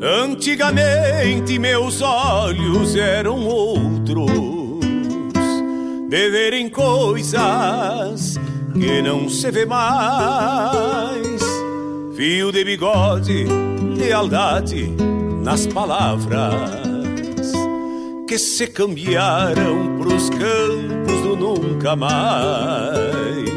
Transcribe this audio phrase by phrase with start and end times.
[0.00, 4.30] Antigamente meus olhos eram outros,
[6.08, 8.38] de verem coisas
[8.72, 11.42] que não se vê mais.
[12.16, 13.46] Fio de bigode,
[13.96, 14.90] lealdade
[15.42, 16.87] nas palavras
[18.28, 23.48] que se cambiaram pros campos do nunca mais.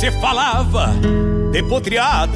[0.00, 0.94] Se falava
[1.52, 2.32] de potriadas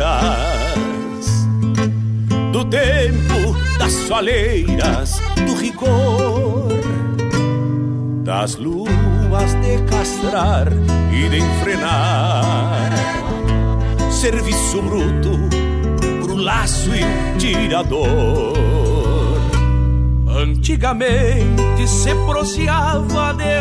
[2.52, 6.68] Do tempo das soleiras, do rigor
[8.22, 10.68] Das luas de castrar
[11.10, 12.90] e de enfrenar.
[14.10, 15.48] Serviço bruto
[16.20, 18.58] pro laço e tirador.
[20.28, 23.60] Antigamente se proseava de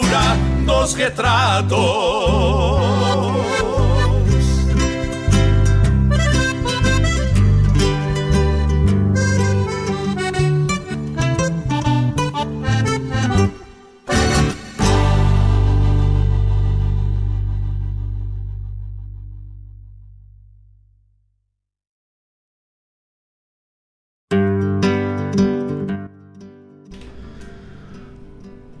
[0.81, 2.81] dos retratos.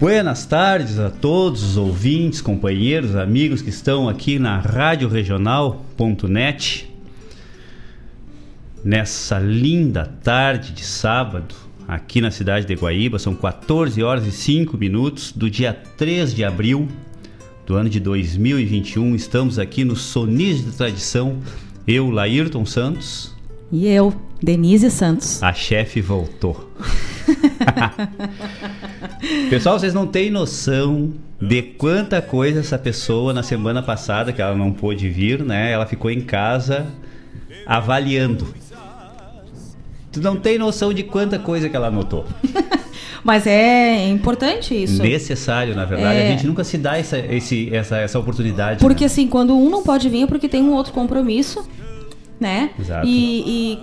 [0.01, 6.91] Buenas tardes a todos os ouvintes, companheiros, amigos que estão aqui na Rádio Regional.net.
[8.83, 11.53] Nessa linda tarde de sábado,
[11.87, 16.43] aqui na cidade de Guaíba, são 14 horas e 5 minutos do dia 3 de
[16.43, 16.87] abril
[17.67, 19.13] do ano de 2021.
[19.13, 21.37] Estamos aqui no Sonis de Tradição.
[21.87, 23.35] Eu, Laírton Santos.
[23.71, 24.11] E eu,
[24.41, 25.43] Denise Santos.
[25.43, 26.71] A chefe voltou.
[29.49, 34.55] Pessoal, vocês não têm noção de quanta coisa essa pessoa na semana passada, que ela
[34.55, 35.71] não pôde vir, né?
[35.71, 36.87] Ela ficou em casa
[37.65, 38.53] avaliando.
[40.11, 42.25] Tu não tem noção de quanta coisa que ela anotou.
[43.23, 45.01] Mas é importante isso.
[45.01, 46.17] Necessário, na verdade.
[46.17, 46.27] É...
[46.27, 48.79] A gente nunca se dá essa, esse, essa, essa oportunidade.
[48.79, 49.05] Porque né?
[49.05, 51.63] assim, quando um não pode vir é porque tem um outro compromisso,
[52.39, 52.71] né?
[52.79, 53.07] Exato.
[53.07, 53.43] E,
[53.73, 53.79] e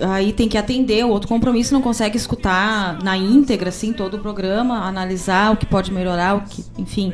[0.00, 4.18] aí tem que atender o outro compromisso, não consegue escutar na íntegra, assim, todo o
[4.18, 7.12] programa, analisar o que pode melhorar, o que, enfim.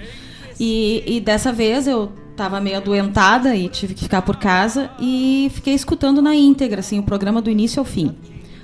[0.58, 5.50] E, e dessa vez eu estava meio adoentada e tive que ficar por casa e
[5.54, 8.14] fiquei escutando na íntegra, assim, o programa do início ao fim.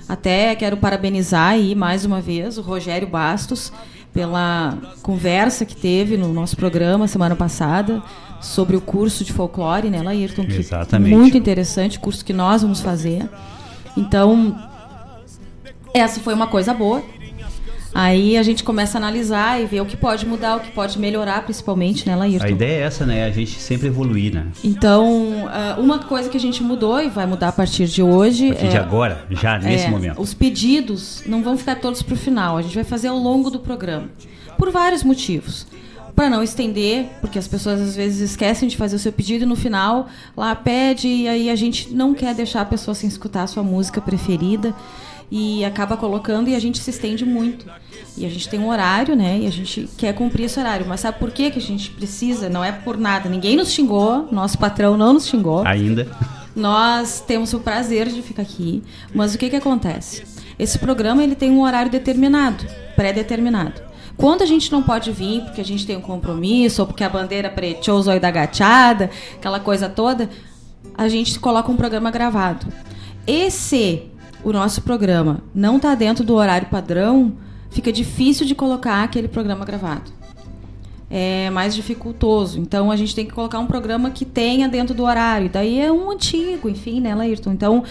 [0.09, 3.71] Até quero parabenizar aí mais uma vez o Rogério Bastos
[4.13, 8.01] pela conversa que teve no nosso programa semana passada
[8.41, 10.45] sobre o curso de folclore, né, Laírton?
[10.45, 11.15] Que Exatamente.
[11.15, 13.29] Muito interessante, curso que nós vamos fazer.
[13.97, 14.57] Então,
[15.93, 17.03] essa foi uma coisa boa.
[17.93, 20.99] Aí a gente começa a analisar e ver o que pode mudar, o que pode
[20.99, 22.45] melhorar, principalmente, né, Laírton?
[22.45, 23.25] A ideia é essa, né?
[23.25, 24.45] A gente sempre evoluir, né?
[24.63, 28.49] Então, ah, uma coisa que a gente mudou e vai mudar a partir de hoje.
[28.49, 30.21] A partir é, de agora, já nesse é, momento.
[30.21, 33.49] Os pedidos não vão ficar todos para o final, a gente vai fazer ao longo
[33.49, 34.09] do programa.
[34.59, 35.65] Por vários motivos
[36.17, 39.45] para não estender, porque as pessoas às vezes esquecem de fazer o seu pedido e
[39.45, 43.43] no final lá pede e aí a gente não quer deixar a pessoa sem escutar
[43.43, 44.73] a sua música preferida
[45.29, 47.67] e acaba colocando e a gente se estende muito.
[48.17, 49.41] E a gente tem um horário, né?
[49.41, 50.87] E a gente quer cumprir esse horário.
[50.87, 52.49] Mas sabe por que, que a gente precisa?
[52.49, 53.29] Não é por nada.
[53.29, 55.67] Ninguém nos xingou, nosso patrão não nos xingou.
[55.67, 56.07] Ainda.
[56.55, 58.81] Nós temos o prazer de ficar aqui.
[59.13, 60.23] Mas o que, que acontece?
[60.57, 62.65] Esse programa ele tem um horário determinado,
[62.95, 63.86] pré-determinado.
[64.17, 67.09] Quando a gente não pode vir porque a gente tem um compromisso, ou porque a
[67.09, 70.29] bandeira preteou o zóio da gachada, aquela coisa toda,
[70.97, 72.65] a gente coloca um programa gravado.
[73.27, 74.03] E se
[74.43, 77.33] o nosso programa não está dentro do horário padrão,
[77.69, 80.11] fica difícil de colocar aquele programa gravado.
[81.09, 82.59] É mais dificultoso.
[82.59, 85.49] Então a gente tem que colocar um programa que tenha dentro do horário.
[85.49, 87.51] Daí é um antigo, enfim, né, Laírton?
[87.51, 87.83] Então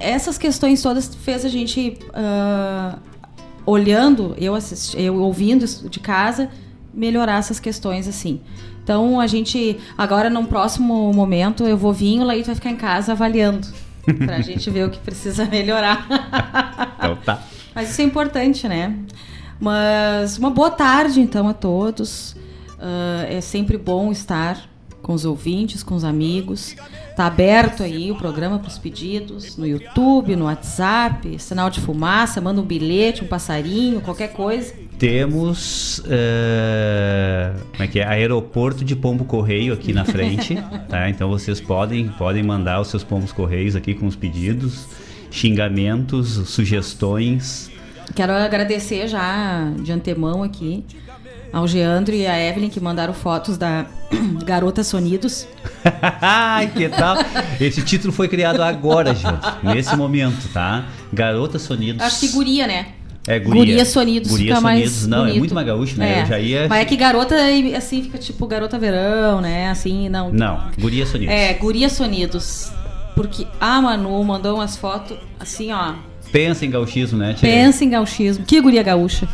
[0.00, 2.98] essas questões todas fez a gente uh,
[3.66, 6.50] olhando, eu, assisti, eu ouvindo de casa,
[6.92, 8.40] melhorar essas questões assim.
[8.82, 12.76] Então a gente, agora num próximo momento, eu vou vir, o Laís vai ficar em
[12.76, 13.66] casa avaliando.
[14.18, 16.06] pra gente ver o que precisa melhorar.
[16.98, 17.42] então tá.
[17.74, 18.94] Mas isso é importante, né?
[19.58, 22.36] Mas uma boa tarde então a todos.
[22.74, 24.68] Uh, é sempre bom estar
[25.04, 26.74] com os ouvintes, com os amigos.
[27.14, 32.40] Tá aberto aí o programa para os pedidos no YouTube, no WhatsApp, sinal de fumaça,
[32.40, 34.74] manda um bilhete, um passarinho, qualquer coisa.
[34.98, 38.06] Temos uh, como é que é?
[38.06, 40.54] aeroporto de pombo correio aqui na frente,
[40.88, 41.10] tá?
[41.10, 44.86] Então vocês podem podem mandar os seus pombos correios aqui com os pedidos,
[45.30, 47.70] xingamentos, sugestões.
[48.14, 50.84] Quero agradecer já de antemão aqui
[51.54, 53.86] ao Geandro e a Evelyn que mandaram fotos da
[54.44, 55.46] Garota Sonidos.
[56.20, 57.16] Ai, que tal?
[57.60, 60.86] Esse título foi criado agora, gente, nesse momento, tá?
[61.12, 62.02] Garota Sonidos.
[62.02, 62.88] Acho que guria, né?
[63.26, 63.60] É, guria.
[63.60, 65.34] Guria Sonidos guria fica Sonidos, mais não, bonito.
[65.34, 66.18] é muito mais gaúcho, né?
[66.18, 66.22] É.
[66.22, 66.68] Eu já ia...
[66.68, 67.36] Mas é que garota,
[67.76, 69.70] assim, fica tipo garota verão, né?
[69.70, 70.32] Assim, não.
[70.32, 71.32] Não, Guria Sonidos.
[71.32, 72.72] É, Guria Sonidos.
[73.14, 75.94] Porque a Manu mandou umas fotos, assim, ó.
[76.32, 77.48] Pensa em gauchismo, né, tia?
[77.48, 78.44] Pensa em gauchismo.
[78.44, 79.28] Que guria gaúcha.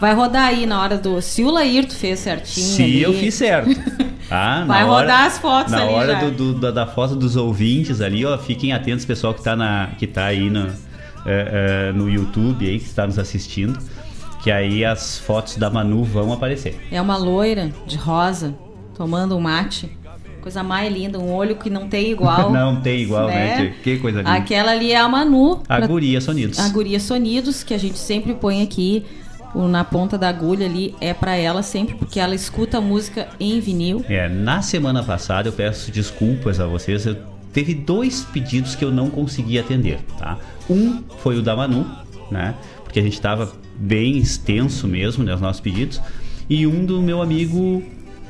[0.00, 1.20] Vai rodar aí na hora do.
[1.20, 2.66] Se o Laírto fez certinho.
[2.66, 3.70] Se ali, eu fiz certo.
[4.30, 6.20] Ah, Vai na hora, rodar as fotos na ali hora já.
[6.24, 9.88] do, do- da, da foto dos ouvintes ali, ó, fiquem atentos, pessoal que tá, na,
[9.98, 10.66] que tá aí no,
[11.24, 13.78] é, é, no YouTube aí, que está nos assistindo,
[14.42, 16.78] que aí as fotos da Manu vão aparecer.
[16.92, 18.54] É uma loira de rosa,
[18.94, 19.96] tomando um mate.
[20.42, 22.52] Coisa mais linda, um olho que não tem igual.
[22.52, 23.56] Não tem igual, né?
[23.60, 23.74] Né?
[23.82, 24.30] Que coisa linda.
[24.30, 25.62] Aquela ali é a Manu.
[25.66, 26.58] A pra- Guria Sonidos.
[26.58, 29.06] A Guria Sonidos, que a gente sempre põe aqui
[29.54, 33.60] o Na Ponta da Agulha ali é para ela sempre, porque ela escuta música em
[33.60, 34.04] vinil.
[34.08, 37.16] É, na semana passada eu peço desculpas a vocês, eu
[37.52, 40.38] teve dois pedidos que eu não consegui atender, tá?
[40.68, 41.86] Um foi o da Manu,
[42.30, 42.54] né?
[42.84, 46.00] Porque a gente estava bem extenso mesmo, né, os nossos pedidos.
[46.48, 47.82] E um do meu amigo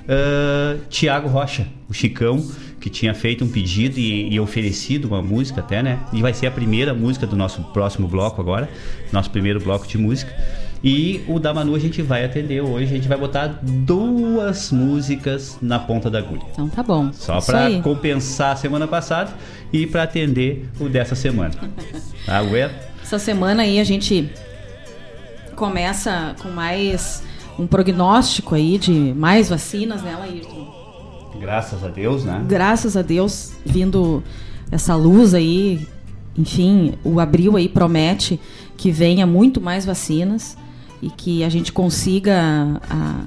[0.09, 2.45] uh, Tiago Rocha, o Chicão,
[2.81, 6.01] que tinha feito um pedido e, e, oferecido uma música até, né?
[6.13, 8.69] E vai ser a primeira música do nosso próximo bloco agora,
[9.13, 10.33] nosso primeiro bloco de música.
[10.83, 12.85] E o da Manu a gente vai atender hoje.
[12.85, 16.43] A gente vai botar duas músicas na ponta da agulha.
[16.53, 17.13] Então tá bom.
[17.13, 19.33] Só para compensar a semana passada
[19.73, 21.55] e para atender o dessa semana.
[22.51, 22.71] Ué?
[23.03, 24.31] Essa semana aí a gente
[25.57, 27.23] começa com mais
[27.59, 30.69] um prognóstico aí de mais vacinas, né, Laírton?
[31.41, 32.45] Graças a Deus, né?
[32.47, 34.23] Graças a Deus, vindo
[34.71, 35.87] essa luz aí,
[36.37, 38.39] enfim, o abril aí promete
[38.77, 40.57] que venha muito mais vacinas
[41.03, 43.25] e que a gente consiga a,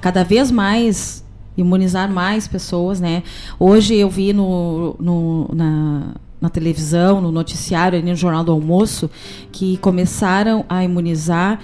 [0.00, 1.24] cada vez mais
[1.56, 3.22] imunizar mais pessoas, né?
[3.58, 9.10] Hoje eu vi no, no na, na televisão, no noticiário, no Jornal do Almoço,
[9.50, 11.58] que começaram a imunizar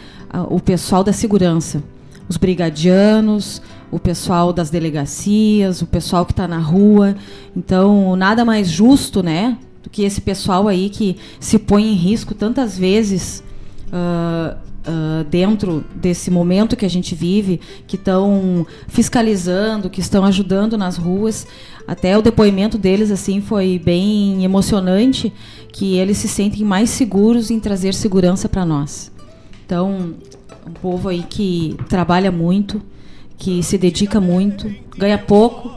[0.50, 1.82] o pessoal da segurança,
[2.28, 7.14] os brigadianos, o pessoal das delegacias, o pessoal que está na rua.
[7.56, 12.34] Então, nada mais justo, né, do que esse pessoal aí que se põe em risco
[12.34, 13.44] tantas vezes.
[13.88, 14.56] Uh,
[14.87, 20.97] uh, dentro desse momento que a gente vive, que estão fiscalizando, que estão ajudando nas
[20.97, 21.47] ruas.
[21.87, 25.33] Até o depoimento deles assim foi bem emocionante,
[25.73, 29.12] que eles se sentem mais seguros em trazer segurança para nós.
[29.67, 30.14] Então,
[30.67, 32.81] um povo aí que trabalha muito,
[33.37, 35.71] que se dedica muito, ganha pouco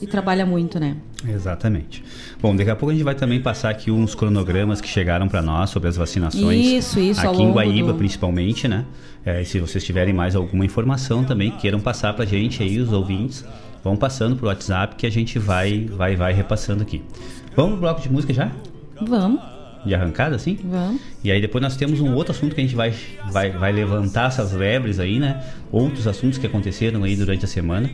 [0.00, 0.96] e trabalha muito, né?
[1.28, 2.02] Exatamente.
[2.40, 5.42] Bom, daqui a pouco a gente vai também passar aqui uns cronogramas que chegaram para
[5.42, 6.66] nós sobre as vacinações.
[6.66, 7.26] Isso, isso.
[7.26, 7.98] Aqui em Guaíba, do...
[7.98, 8.84] principalmente, né?
[9.24, 12.92] É, se vocês tiverem mais alguma informação também, queiram passar para a gente aí, os
[12.92, 13.44] ouvintes,
[13.84, 17.02] vão passando pro WhatsApp que a gente vai, vai, vai repassando aqui.
[17.54, 18.50] Vamos pro bloco de música já?
[19.00, 19.42] Vamos.
[19.84, 20.58] De arrancada, assim?
[20.62, 21.00] Vamos.
[21.24, 22.94] E aí depois nós temos um outro assunto que a gente vai,
[23.30, 25.42] vai, vai levantar essas lebres aí, né?
[25.72, 27.90] Outros assuntos que aconteceram aí durante a semana.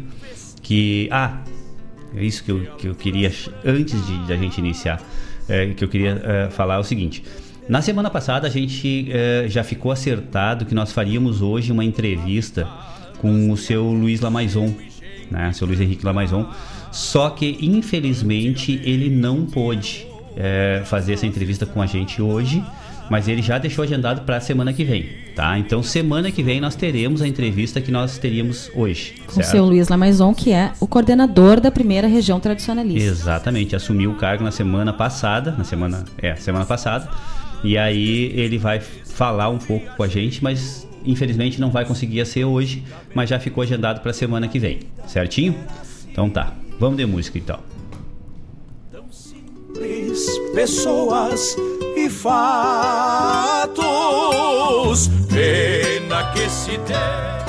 [0.62, 1.08] Que.
[1.12, 1.42] Ah,
[2.14, 3.32] é isso que eu, que eu queria,
[3.64, 5.02] antes de, de a gente iniciar,
[5.48, 7.22] é, que eu queria é, falar é o seguinte.
[7.68, 12.68] Na semana passada a gente é, já ficou acertado que nós faríamos hoje uma entrevista
[13.18, 14.72] com o seu Luiz Lamaison,
[15.30, 15.52] né?
[15.52, 16.48] Seu Luiz Henrique Lamaison.
[16.92, 22.62] Só que infelizmente ele não pôde é, fazer essa entrevista com a gente hoje
[23.10, 25.58] mas ele já deixou agendado para a semana que vem, tá?
[25.58, 29.14] Então semana que vem nós teremos a entrevista que nós teríamos hoje.
[29.26, 33.08] Com o seu Luiz Lamaison, que é o coordenador da primeira região tradicionalista.
[33.08, 37.08] Exatamente, assumiu o cargo na semana passada, na semana, é, semana passada.
[37.62, 42.24] E aí ele vai falar um pouco com a gente, mas infelizmente não vai conseguir
[42.26, 42.84] ser hoje,
[43.14, 45.54] mas já ficou agendado para a semana que vem, certinho?
[46.10, 47.58] Então tá, vamos de música então.
[50.54, 51.54] Pessoas
[52.06, 53.80] e fatos.
[55.28, 57.45] Pena que se der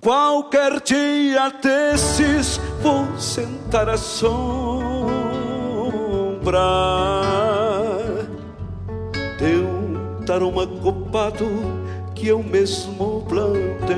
[0.00, 4.38] Qualquer dia desses vou sentar à sombra
[9.38, 11.48] de um taroma copado
[12.14, 13.88] que eu mesmo plantei.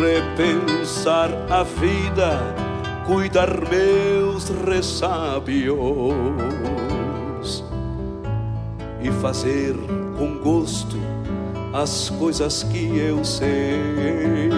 [0.00, 2.38] Repensar a vida,
[3.04, 5.74] cuidar meus ressábios
[9.02, 9.74] e fazer
[10.16, 11.11] com gosto
[11.72, 14.50] as coisas que eu sei.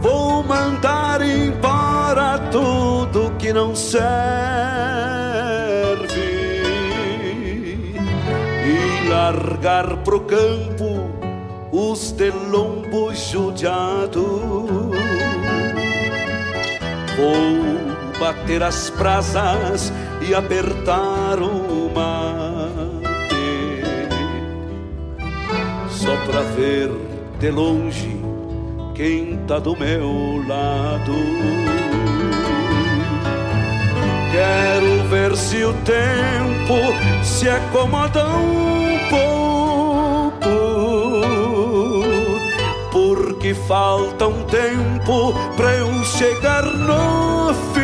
[0.00, 4.06] Vou mandar embora tudo que não serve
[8.64, 11.10] e largar pro campo
[11.72, 14.40] os de lombo judiado.
[17.16, 19.92] Vou bater as brasas
[20.26, 22.55] e apertar uma
[26.06, 26.88] só pra ver
[27.40, 28.16] de longe
[28.94, 31.12] quem tá do meu lado.
[34.30, 36.74] Quero ver se o tempo
[37.24, 40.48] se acomoda um pouco,
[42.92, 47.82] porque falta um tempo pra eu chegar no fim.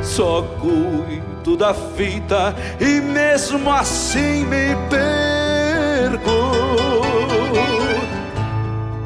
[0.00, 6.30] Só cuido da fita e mesmo assim me perco.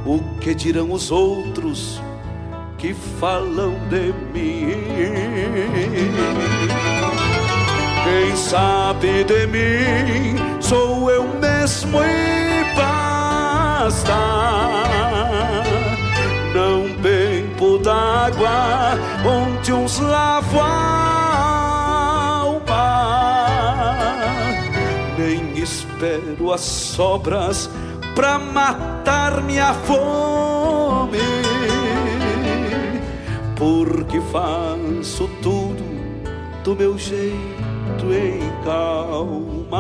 [0.04, 2.02] O que dirão os outros
[2.76, 4.74] que falam de mim?
[8.04, 14.12] Quem sabe de mim sou eu mesmo e basta.
[16.52, 21.13] Não bebo d'água onde uns lavam
[26.04, 27.70] espero as sobras
[28.14, 31.18] pra matar minha fome,
[33.56, 35.82] porque faço tudo
[36.62, 39.75] do meu jeito em calma.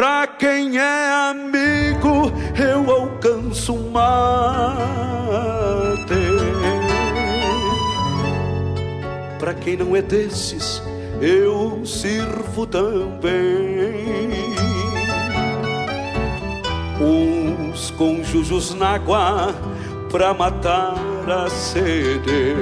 [0.00, 4.14] Pra quem é amigo, eu alcanço mate.
[9.38, 10.82] Pra quem não é desses,
[11.20, 14.30] eu sirvo também.
[16.98, 19.54] Uns com jujos na água
[20.10, 20.94] pra matar
[21.28, 22.54] a sede.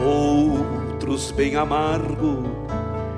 [0.00, 2.63] Outros bem amargo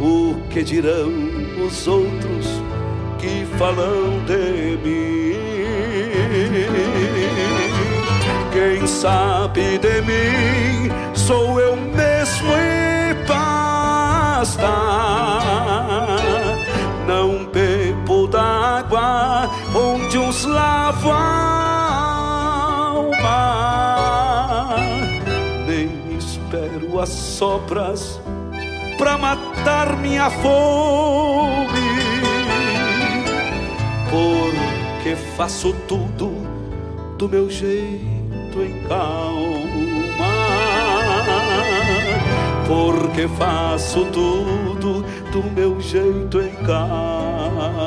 [0.00, 1.12] o que dirão
[1.66, 2.62] os outros
[3.18, 5.38] que falam de mim?
[8.52, 14.68] Quem sabe de mim sou eu mesmo e basta.
[17.06, 21.77] Não bebo d'água onde uns lavam
[27.00, 28.20] as sopras
[28.96, 31.78] pra matar minha fome.
[34.10, 36.32] Porque faço tudo
[37.16, 39.38] do meu jeito em calma.
[42.66, 47.77] Porque faço tudo do meu jeito em calma.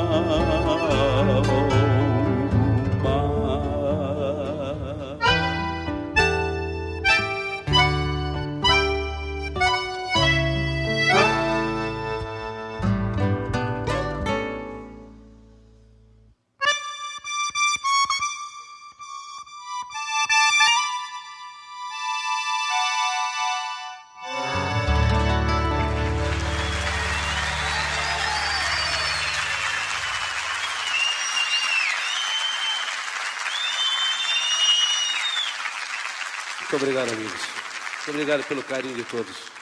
[36.72, 37.32] Muito obrigado, amigos.
[37.34, 39.61] Muito obrigado pelo carinho de todos.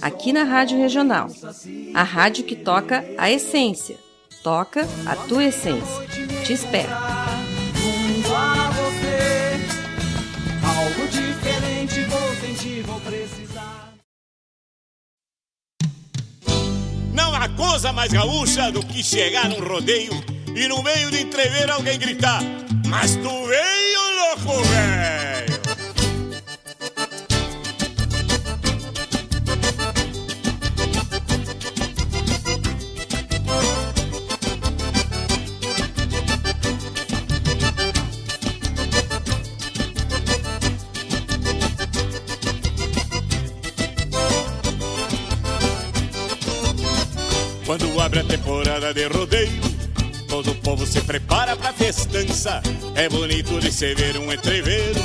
[0.00, 1.28] aqui na Rádio Regional.
[1.94, 3.96] A rádio que toca a essência.
[4.42, 6.06] Toca a tua essência.
[6.44, 6.90] Te espero.
[17.12, 20.12] Não há coisa mais gaúcha do que chegar num rodeio
[20.54, 22.40] e no meio de entrever alguém gritar:
[22.88, 25.19] Mas tu veio, louco, velho!
[48.10, 49.62] Abre a temporada de rodeio,
[50.26, 52.60] todo o povo se prepara pra festança.
[52.96, 55.00] É bonito de se ver um entreveiro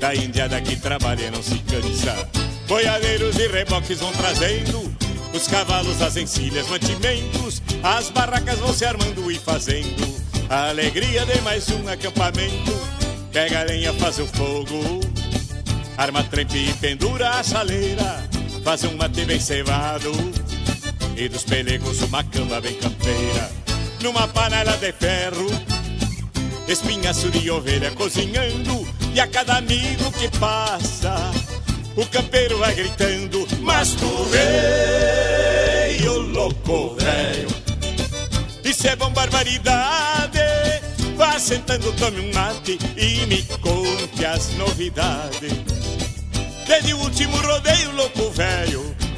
[0.00, 2.26] da indiada que trabalha não se cansa.
[2.66, 4.90] Boiadeiros e reboques vão trazendo
[5.34, 7.60] os cavalos, as encilhas, mantimentos.
[7.82, 10.06] As barracas vão se armando e fazendo
[10.48, 12.72] a alegria de mais um acampamento.
[13.30, 15.00] Pega a lenha, faz o fogo,
[15.98, 18.26] arma trempe e pendura a chaleira.
[18.64, 20.47] Faz um mate bem cevado
[21.18, 23.50] e dos pelegos uma cama bem campeira.
[24.00, 25.46] Numa panela de ferro,
[26.68, 31.16] espinhaço de ovelha cozinhando, e a cada amigo que passa,
[31.96, 37.48] o campeiro vai gritando: Mas tu veio, louco velho,
[38.64, 40.38] isso é bom barbaridade.
[41.16, 45.52] Vá sentando, tome um mate e me conte as novidades.
[46.64, 48.94] Desde o último rodeio louco velho,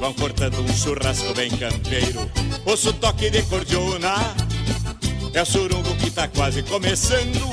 [0.00, 2.28] vão cortando um churrasco bem campeiro.
[2.64, 4.14] Ouço toque de cordiona,
[5.34, 7.48] é o surungo que tá quase começando.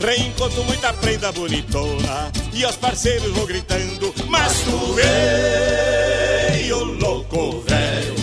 [0.00, 8.14] Reencontro muita prenda bonitona e aos parceiros vou gritando: Mas tu veio louco velho,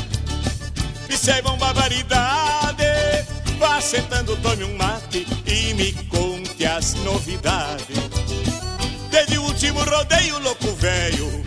[1.08, 2.84] isso é bom barbaridade.
[3.60, 7.98] Vá sentando, tome um mate e me conte as novidades.
[9.12, 11.47] Desde o último rodeio louco velho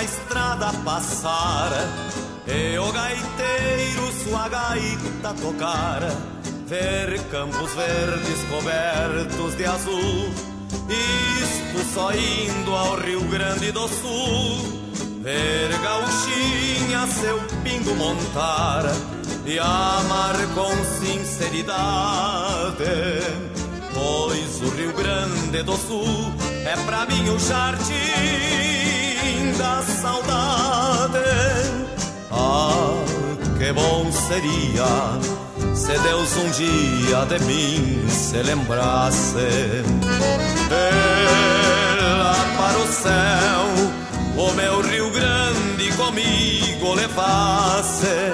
[0.00, 1.70] na estrada passar
[2.46, 6.00] E o gaiteiro sua gaita tocar.
[6.66, 10.30] Ver campos verdes cobertos de azul
[10.88, 14.80] Isto só indo ao Rio Grande do Sul.
[15.22, 18.84] Ver gauchinha seu pingo montar
[19.44, 22.84] E amar com sinceridade.
[23.92, 26.32] Pois o Rio Grande do Sul
[26.64, 28.89] é pra mim o jardim
[29.60, 31.18] da saudade.
[32.30, 33.04] Ah,
[33.58, 35.20] que bom seria
[35.74, 39.84] se Deus um dia de mim se lembrasse.
[41.98, 43.66] Ela para o céu,
[44.36, 48.32] o meu Rio Grande comigo levasse,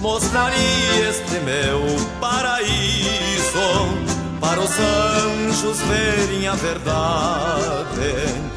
[0.00, 1.80] mostraria este meu
[2.20, 3.68] paraíso
[4.40, 8.47] para os anjos verem a verdade.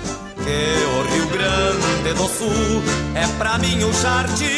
[0.52, 2.84] Que o Rio Grande do Sul
[3.16, 4.50] é pra mim o jardim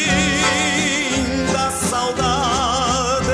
[1.52, 3.30] da saudade.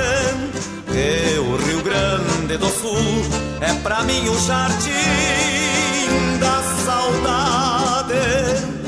[0.93, 3.25] Que o Rio Grande do Sul
[3.63, 4.91] é pra mim o jardim
[6.39, 8.80] da saudade.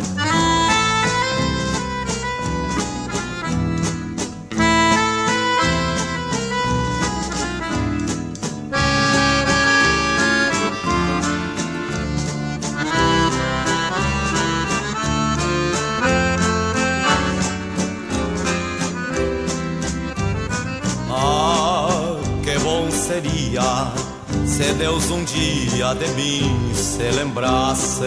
[24.63, 28.05] Se Deus um dia de mim se lembrasse.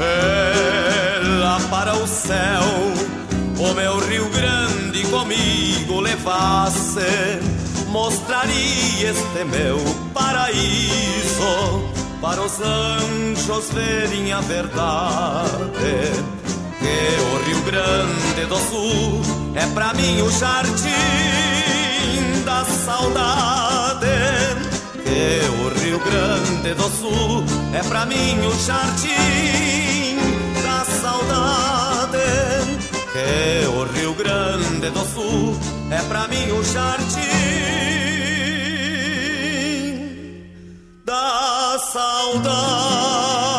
[0.00, 2.62] Ela para o céu,
[3.58, 7.40] o meu Rio Grande comigo levasse,
[7.88, 9.78] mostraria este meu
[10.14, 11.84] paraíso
[12.22, 16.12] para os anjos verem a verdade
[16.78, 19.20] que o Rio Grande do Sul
[19.54, 20.88] é pra mim o jardim
[22.44, 23.67] da saudade.
[25.08, 27.42] Que o Rio Grande do Sul
[27.72, 30.18] é pra mim o jardim
[30.62, 32.18] da saudade.
[33.12, 35.56] Que o Rio Grande do Sul
[35.90, 37.18] é pra mim o jardim
[41.06, 43.57] da saudade.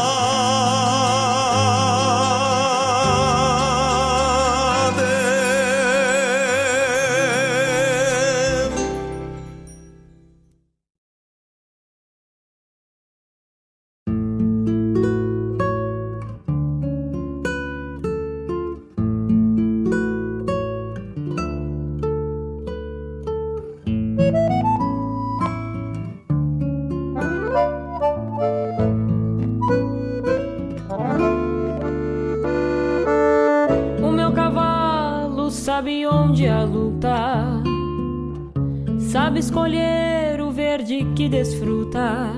[39.50, 42.32] Escolher o verde que desfruta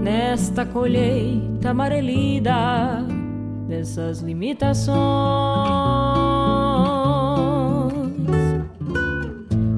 [0.00, 3.04] nesta colheita amarelida
[3.66, 4.94] dessas limitações.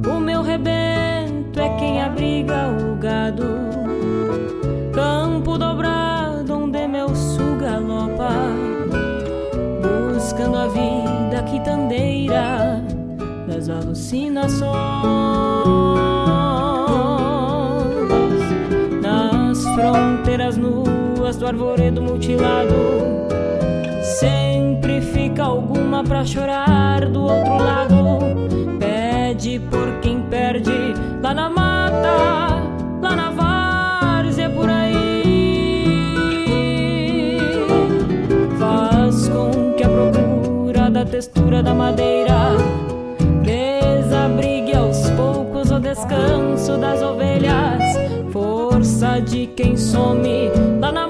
[0.06, 3.46] O meu rebento é quem abriga o gado,
[4.92, 8.34] campo dobrado onde meu sul galopa,
[10.12, 12.84] buscando a vida quitandeira
[13.48, 15.75] das alucinações.
[20.36, 22.74] Fronteiras nuas do arvoredo mutilado
[24.20, 28.18] Sempre fica alguma pra chorar do outro lado.
[28.78, 32.62] Pede por quem perde lá na mata,
[33.02, 35.32] lá na várzea por aí.
[38.58, 42.52] Faz com que a procura da textura da madeira
[43.42, 47.85] desabrigue aos poucos o descanso das ovelhas.
[49.20, 50.50] De quem some.
[50.78, 51.05] Lá na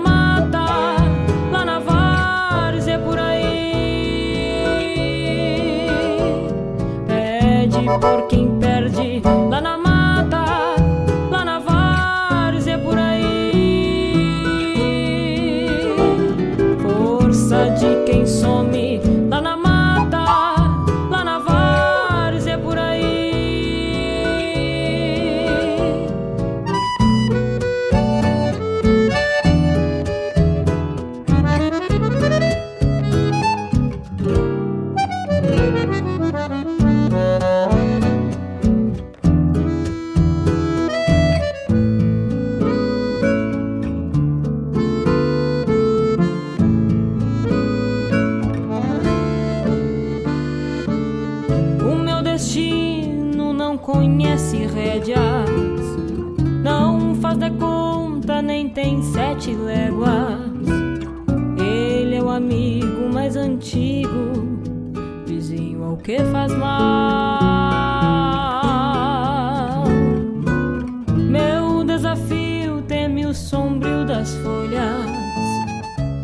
[71.28, 75.11] Meu desafio teme o sombrio das folhas,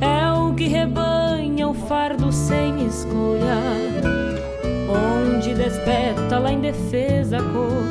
[0.01, 3.59] é o que rebanha o fardo sem escolha.
[4.89, 7.82] Onde despeta lá em defesa cor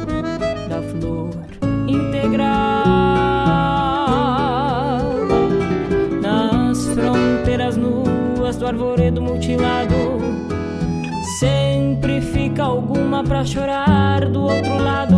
[12.71, 15.17] alguma pra chorar do outro lado.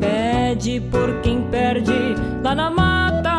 [0.00, 1.92] Pede por quem perde
[2.42, 3.36] lá na mata,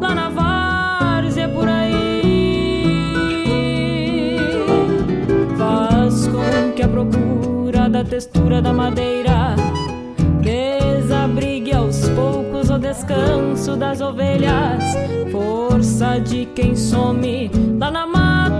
[0.00, 2.30] lá na várzea por aí.
[5.56, 9.54] Faz com que a procura da textura da madeira
[10.42, 14.82] desabrigue aos poucos o descanso das ovelhas.
[15.30, 18.59] Força de quem some lá na mata,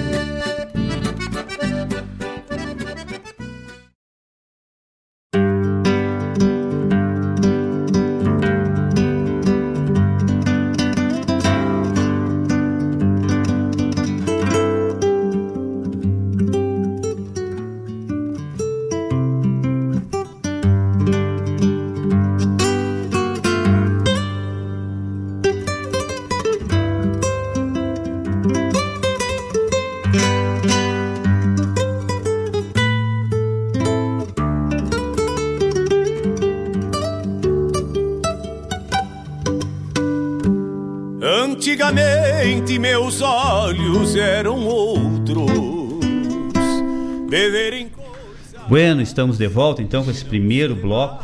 [44.41, 45.51] Eram outros.
[47.29, 47.91] Beberem
[48.67, 51.23] Bueno, estamos de volta então com esse primeiro bloco,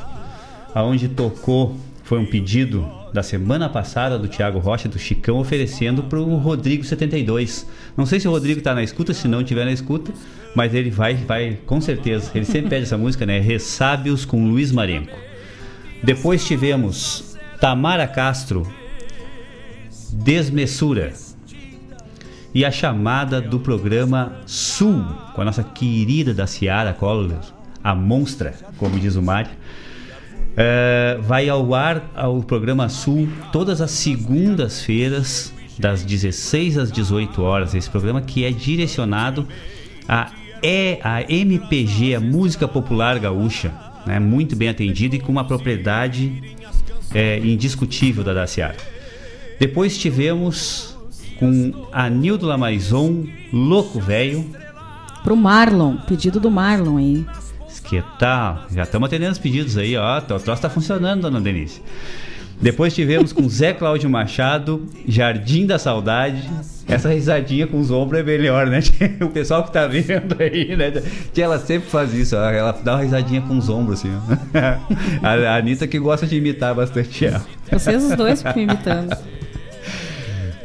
[0.73, 6.19] aonde tocou, foi um pedido da semana passada do Thiago Rocha, do Chicão, oferecendo para
[6.19, 7.65] o Rodrigo 72.
[7.95, 10.13] Não sei se o Rodrigo está na escuta, se não estiver na escuta,
[10.55, 12.29] mas ele vai, vai com certeza.
[12.35, 13.39] Ele sempre pede essa música, né?
[13.39, 15.17] Ressábios com Luiz Marenco.
[16.03, 18.67] Depois tivemos Tamara Castro,
[20.13, 21.26] Desmessura.
[22.53, 27.39] E a chamada do programa Sul, com a nossa querida da Ciara Collor,
[27.83, 29.51] a monstra, como diz o Mário.
[30.55, 37.75] É, vai ao ar ao programa Sul todas as segundas-feiras, das 16 às 18 horas.
[37.75, 39.47] Esse programa que é direcionado
[40.07, 40.31] a,
[40.63, 43.71] é, a MPG, a música popular gaúcha,
[44.05, 44.19] né?
[44.19, 46.55] muito bem atendido e com uma propriedade
[47.13, 48.77] é, indiscutível da Daciara.
[49.59, 50.96] Depois tivemos
[51.39, 54.45] com a Nildo Lamaison, Louco Velho.
[55.23, 57.25] Pro Marlon, pedido do Marlon aí.
[57.83, 58.65] Que tal?
[58.69, 60.17] Já estamos atendendo os pedidos aí, ó.
[60.17, 61.81] O troço está funcionando, dona Denise.
[62.59, 66.43] Depois tivemos com Zé Cláudio Machado, Jardim da Saudade.
[66.87, 68.79] Essa risadinha com os ombros é melhor, né?
[69.21, 70.91] O pessoal que tá vendo aí, né?
[71.37, 74.11] Ela sempre faz isso, ela dá uma risadinha com os ombros, assim.
[75.21, 77.45] A Anitta que gosta de imitar bastante ela.
[77.71, 79.15] Vocês os dois ficam imitando.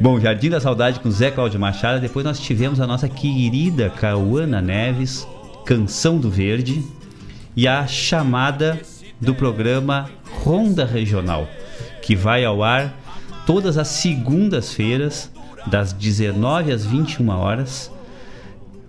[0.03, 2.01] Bom, Jardim da Saudade com Zé Cláudio Machado.
[2.01, 5.25] Depois nós tivemos a nossa querida Cauana Neves,
[5.65, 6.83] Canção do Verde.
[7.55, 8.81] E a chamada
[9.21, 10.09] do programa
[10.43, 11.47] Ronda Regional,
[12.01, 12.93] que vai ao ar
[13.45, 15.31] todas as segundas-feiras,
[15.67, 17.89] das 19 às 21 horas.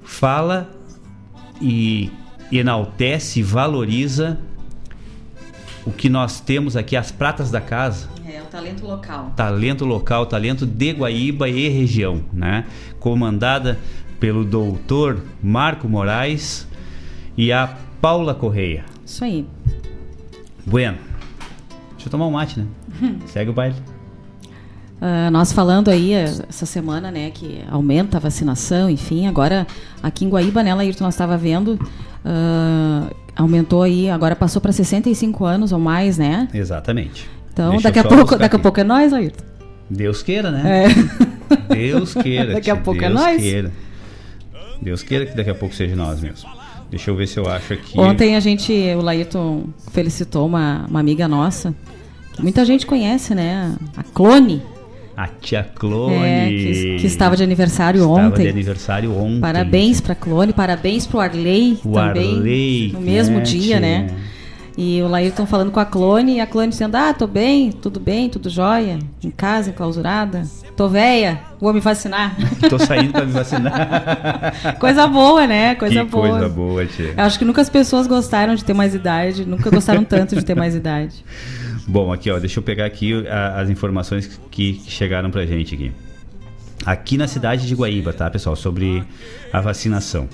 [0.02, 0.68] Fala
[1.62, 2.10] e
[2.50, 4.36] enaltece valoriza
[5.86, 8.08] o que nós temos aqui, as pratas da casa,
[8.54, 9.32] talento local.
[9.34, 12.64] talento local, talento de Guaíba e região, né?
[13.00, 13.80] Comandada
[14.20, 16.68] pelo doutor Marco Moraes
[17.36, 18.84] e a Paula Correia.
[19.04, 19.44] Isso aí.
[20.64, 20.98] Bueno,
[21.94, 22.66] deixa eu tomar um mate, né?
[23.26, 23.74] Segue o baile.
[25.00, 29.66] Ah, nós falando aí eh, essa semana, né, que aumenta a vacinação, enfim, agora
[30.00, 31.76] aqui em Guaíba, né, Laírton, nós estava vendo,
[32.24, 36.48] ah, aumentou aí, agora passou para 65 anos ou mais, né?
[36.54, 37.33] Exatamente.
[37.54, 39.44] Então, Deixa daqui a pouco, daqui a pouco é nós, Laírton.
[39.88, 40.86] Deus queira, né?
[41.70, 41.74] É.
[41.74, 42.54] Deus queira.
[42.58, 43.40] Daqui a pouco é Deus nós.
[43.40, 43.70] Queira.
[44.82, 46.48] Deus queira que daqui a pouco seja nós mesmo.
[46.90, 47.98] Deixa eu ver se eu acho aqui.
[47.98, 51.72] Ontem a gente, o Laírton felicitou uma, uma amiga nossa,
[52.40, 53.74] muita gente conhece, né?
[53.96, 54.62] A Clone,
[55.16, 56.16] A tia Clone.
[56.16, 58.42] é, que, que estava de aniversário Estava ontem.
[58.42, 59.40] de aniversário ontem.
[59.40, 62.36] Parabéns pra Clone, parabéns pro Arley O também.
[62.36, 63.80] Arley, no mesmo né, dia, tia?
[63.80, 64.06] né?
[64.76, 68.00] E o Laírton falando com a Clone e a Clone dizendo: Ah, tô bem, tudo
[68.00, 70.42] bem, tudo jóia, em casa, enclausurada.
[70.76, 72.36] Tô véia, vou me vacinar.
[72.68, 74.74] Tô saindo pra me vacinar.
[74.80, 75.76] Coisa boa, né?
[75.76, 76.28] Coisa que boa.
[76.30, 77.14] coisa boa, tia.
[77.16, 80.44] Eu acho que nunca as pessoas gostaram de ter mais idade, nunca gostaram tanto de
[80.44, 81.24] ter mais idade.
[81.86, 85.92] Bom, aqui ó, deixa eu pegar aqui a- as informações que chegaram pra gente aqui.
[86.84, 89.04] Aqui na cidade de Guaíba, tá, pessoal, sobre
[89.52, 90.28] a vacinação.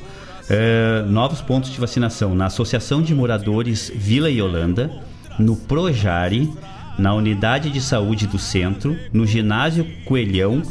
[0.51, 4.90] É, novos pontos de vacinação na Associação de Moradores Vila Holanda,
[5.38, 6.53] no Projari,
[6.98, 10.62] na Unidade de Saúde do Centro, no Ginásio Coelhão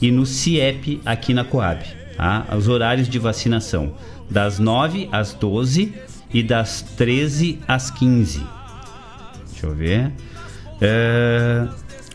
[0.00, 1.84] e no CIEP aqui na Coab.
[2.16, 2.46] Tá?
[2.56, 3.94] Os horários de vacinação
[4.30, 5.92] das 9 às 12
[6.32, 8.40] e das 13 às 15.
[9.50, 10.12] Deixa eu ver.
[10.80, 11.66] É,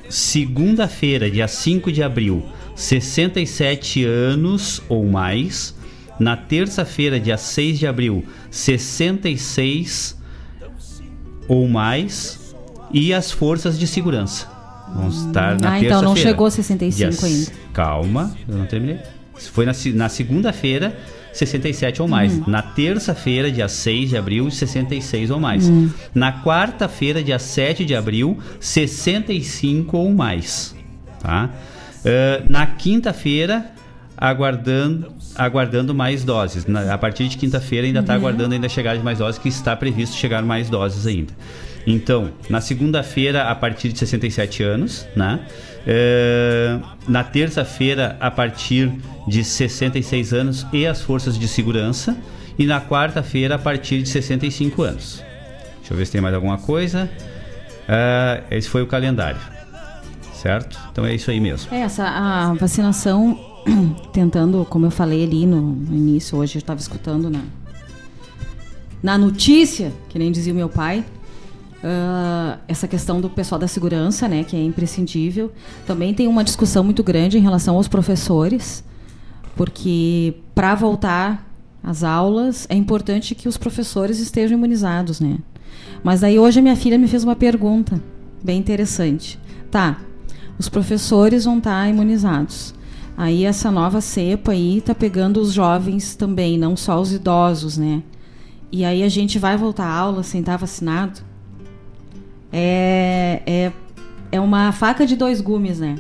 [0.10, 2.44] Segunda-feira, dia 5 de abril,
[2.76, 5.78] 67 anos ou mais.
[6.20, 10.18] Na terça-feira, dia 6 de abril, 66
[11.48, 12.38] ou mais.
[12.92, 14.48] E as forças de segurança.
[14.96, 16.30] Vão estar na ah, então não terça-feira.
[16.30, 17.52] chegou a 65 Dia- ainda.
[17.72, 18.98] Calma, eu não terminei.
[19.54, 20.98] Foi na, na segunda-feira,
[21.32, 22.34] 67 ou mais.
[22.34, 22.44] Hum.
[22.48, 25.70] Na terça-feira, dia 6 de abril, 66 ou mais.
[25.70, 25.90] Hum.
[26.16, 30.76] Na quarta-feira, dia 7 de abril, 65 ou mais.
[31.22, 31.52] Tá?
[32.04, 33.72] Ah, na quinta-feira,
[34.18, 36.66] aguardando, aguardando mais doses.
[36.66, 38.20] Na- a partir de quinta-feira ainda está Uhum.
[38.20, 41.34] aguardando ainda a chegada de mais doses, que está previsto chegar mais doses ainda.
[41.88, 45.40] Então, na segunda-feira, a partir de 67 anos, né?
[45.88, 46.78] Eh,
[47.08, 48.92] na terça-feira, a partir
[49.28, 52.16] de 66 anos e as forças de segurança.
[52.58, 55.24] E na quarta-feira, a partir de 65 anos.
[55.80, 57.10] Deixa eu ver se tem mais alguma coisa.
[57.88, 59.40] Ah, esse foi o calendário.
[60.34, 60.78] Certo?
[60.92, 61.74] Então é isso aí mesmo.
[61.74, 63.38] É, essa a vacinação,
[64.14, 67.42] tentando, como eu falei ali no, início, hoje eu estava escutando na,
[69.02, 71.06] na notícia, que nem dizia o meu pai,
[71.84, 75.52] ah, essa questão do pessoal da segurança, né, que é imprescindível.
[75.86, 78.84] Também tem uma discussão muito grande em relação aos professores,
[79.56, 81.48] porque para voltar
[81.82, 85.38] às aulas é importante que os professores estejam imunizados, né?
[86.04, 88.02] Mas daí hoje a minha filha me fez uma pergunta
[88.44, 89.40] bem interessante.
[89.72, 90.00] Tá,
[90.58, 92.74] os professores vão estar imunizados.
[93.20, 98.02] Aí essa nova cepa aí tá pegando os jovens também, não só os idosos, né?
[98.72, 101.20] E aí a gente vai voltar à aula sem estar vacinado?
[102.50, 103.72] É, é,
[104.32, 105.98] é uma faca de dois gumes, né?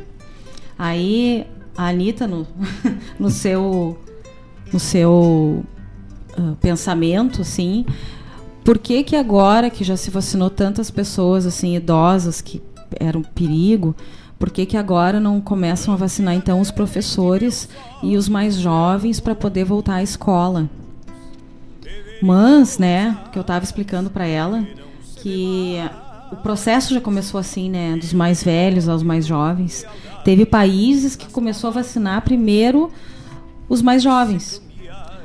[0.77, 1.45] Aí
[1.75, 2.47] a Anitta, no,
[3.19, 3.99] no seu,
[4.71, 5.65] no seu
[6.37, 7.85] ah, pensamento, assim,
[8.63, 12.61] por que que agora que já se vacinou tantas pessoas, assim, idosas, que
[12.97, 13.93] eram perigo,
[14.39, 17.67] por que que agora não começam a vacinar, então, os professores
[18.01, 20.69] e os mais jovens para poder voltar à escola?
[22.21, 24.65] Mas, né, que eu estava explicando para ela
[25.17, 25.75] que
[26.31, 29.85] o processo já começou assim, né, dos mais velhos aos mais jovens.
[30.23, 32.89] Teve países que começou a vacinar primeiro
[33.67, 34.61] os mais jovens.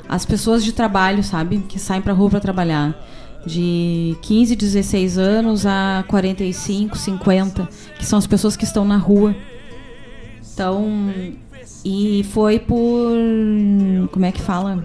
[0.08, 2.94] As pessoas de trabalho, sabe, que saem para rua para trabalhar.
[3.47, 7.68] De 15, 16 anos a 45, 50,
[7.99, 9.34] que são as pessoas que estão na rua.
[10.53, 11.12] Então,
[11.84, 13.11] e foi por
[14.11, 14.84] como é que fala?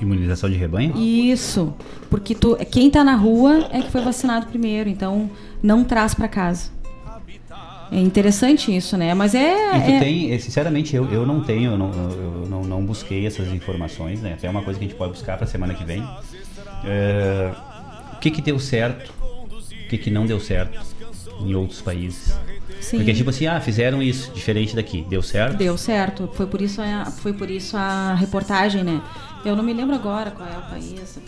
[0.00, 0.96] Imunização de rebanho?
[0.96, 1.74] Isso,
[2.10, 5.30] porque tu, quem tá na rua é que foi vacinado primeiro, então
[5.62, 6.70] não traz para casa.
[7.92, 9.14] É interessante isso, né?
[9.14, 9.76] Mas é.
[9.76, 12.84] E tu é- tem, eh, sinceramente, eu, eu não tenho, eu não, eu não, não
[12.84, 14.32] busquei essas informações, né?
[14.32, 16.02] Até é uma coisa que a gente pode buscar para semana que vem.
[16.86, 17.50] É,
[18.14, 20.78] o que que deu certo, o que que não deu certo
[21.40, 22.34] em outros países.
[22.80, 22.98] Sim.
[22.98, 25.56] Porque tipo assim, ah, fizeram isso, diferente daqui, deu certo?
[25.56, 26.28] Deu certo.
[26.34, 29.00] Foi por isso a, foi por isso a reportagem, né?
[29.44, 31.18] Eu não me lembro agora qual é o país.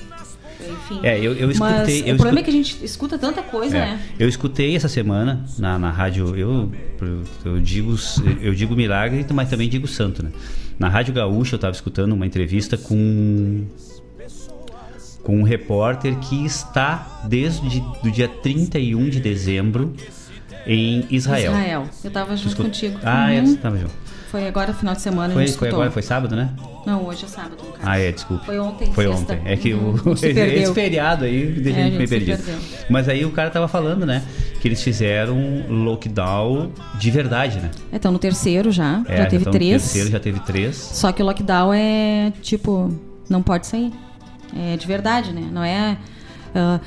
[0.59, 1.01] Enfim.
[1.03, 3.77] É, eu- eu Mas escutei- eu o problema é que a gente escuta tanta coisa,
[3.77, 3.81] É.
[3.81, 4.03] né?
[4.19, 6.73] Eu escutei essa semana na, na rádio, eu,
[7.45, 7.95] eu, digo,
[8.41, 10.31] eu digo milagre, mas também digo santo, né?
[10.79, 13.65] Na Rádio Gaúcha eu estava escutando uma entrevista com
[15.27, 19.93] com um repórter que está desde o dia 31 de dezembro
[20.65, 21.51] em Israel.
[21.53, 21.85] Israel.
[22.05, 22.99] Eu tava junto Escuta- contigo.
[23.03, 23.57] Ah, é, Uhum.
[23.57, 23.91] tava junto.
[24.31, 26.51] Foi agora final de semana, Foi, foi agora, foi sábado, né?
[26.87, 27.83] Não, hoje é sábado, no caso.
[27.85, 28.45] Ah, é, desculpa.
[28.45, 29.33] Foi ontem, Foi sexta.
[29.35, 29.41] ontem.
[29.45, 32.45] É que Uhum, o esse feriado aí deixa É, a a gente meio gente perdido.
[32.45, 32.61] perdeu.
[32.89, 34.23] Mas aí o cara tava falando, né?
[34.61, 37.71] Que eles fizeram um lockdown de verdade, né?
[37.93, 39.03] É, então no terceiro já.
[39.09, 39.83] É, já teve no três.
[39.83, 40.77] terceiro já teve três.
[40.77, 42.93] Só que o lockdown é tipo,
[43.29, 43.93] não pode sair.
[44.59, 45.49] É de verdade, né?
[45.53, 45.99] Não é.
[46.55, 46.81] ah,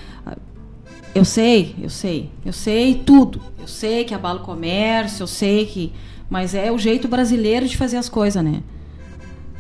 [1.13, 3.41] eu sei, eu sei, eu sei tudo.
[3.59, 5.91] Eu sei que abala o comércio, eu sei que.
[6.29, 8.61] Mas é o jeito brasileiro de fazer as coisas, né?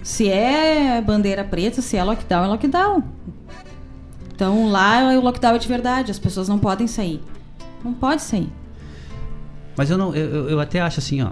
[0.03, 3.03] Se é bandeira preta, se é lockdown, é lockdown.
[4.33, 7.21] Então lá o lockdown é de verdade, as pessoas não podem sair.
[7.83, 8.49] Não pode sair.
[9.75, 11.31] Mas eu não, eu- eu até acho assim, ó.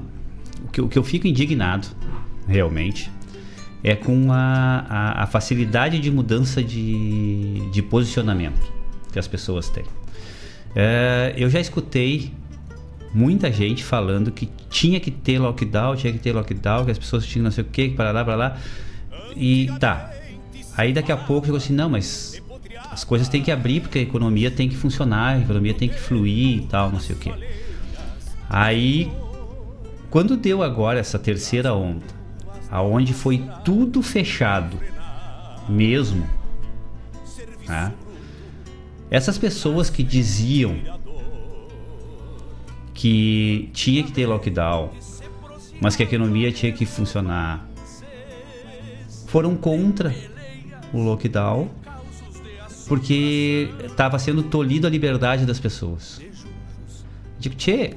[0.66, 1.88] O que, o que eu fico indignado,
[2.48, 3.12] realmente,
[3.84, 8.72] é com a, a, a facilidade de mudança de, de posicionamento
[9.12, 9.86] que as pessoas têm.
[10.76, 12.32] É, eu já escutei
[13.14, 17.26] muita gente falando que tinha que ter lockdown, tinha que ter lockdown, que as pessoas
[17.26, 18.58] tinham não sei o que, para lá, para lá.
[19.36, 20.12] E tá.
[20.76, 22.42] Aí daqui a pouco chegou assim, não, mas
[22.92, 26.00] as coisas têm que abrir porque a economia tem que funcionar, a economia tem que
[26.00, 27.32] fluir e tal, não sei o que.
[28.50, 29.12] Aí,
[30.10, 32.17] quando deu agora essa terceira onda,
[32.70, 34.78] aonde foi tudo fechado,
[35.70, 36.28] mesmo,
[37.66, 37.92] tá?
[39.10, 40.76] essas pessoas que diziam
[42.94, 44.90] que tinha que ter lockdown,
[45.80, 47.68] mas que a economia tinha que funcionar,
[49.28, 50.14] foram contra
[50.94, 51.70] o lockdown
[52.88, 56.22] porque estava sendo tolhido a liberdade das pessoas.
[57.38, 57.96] Digo, tchê,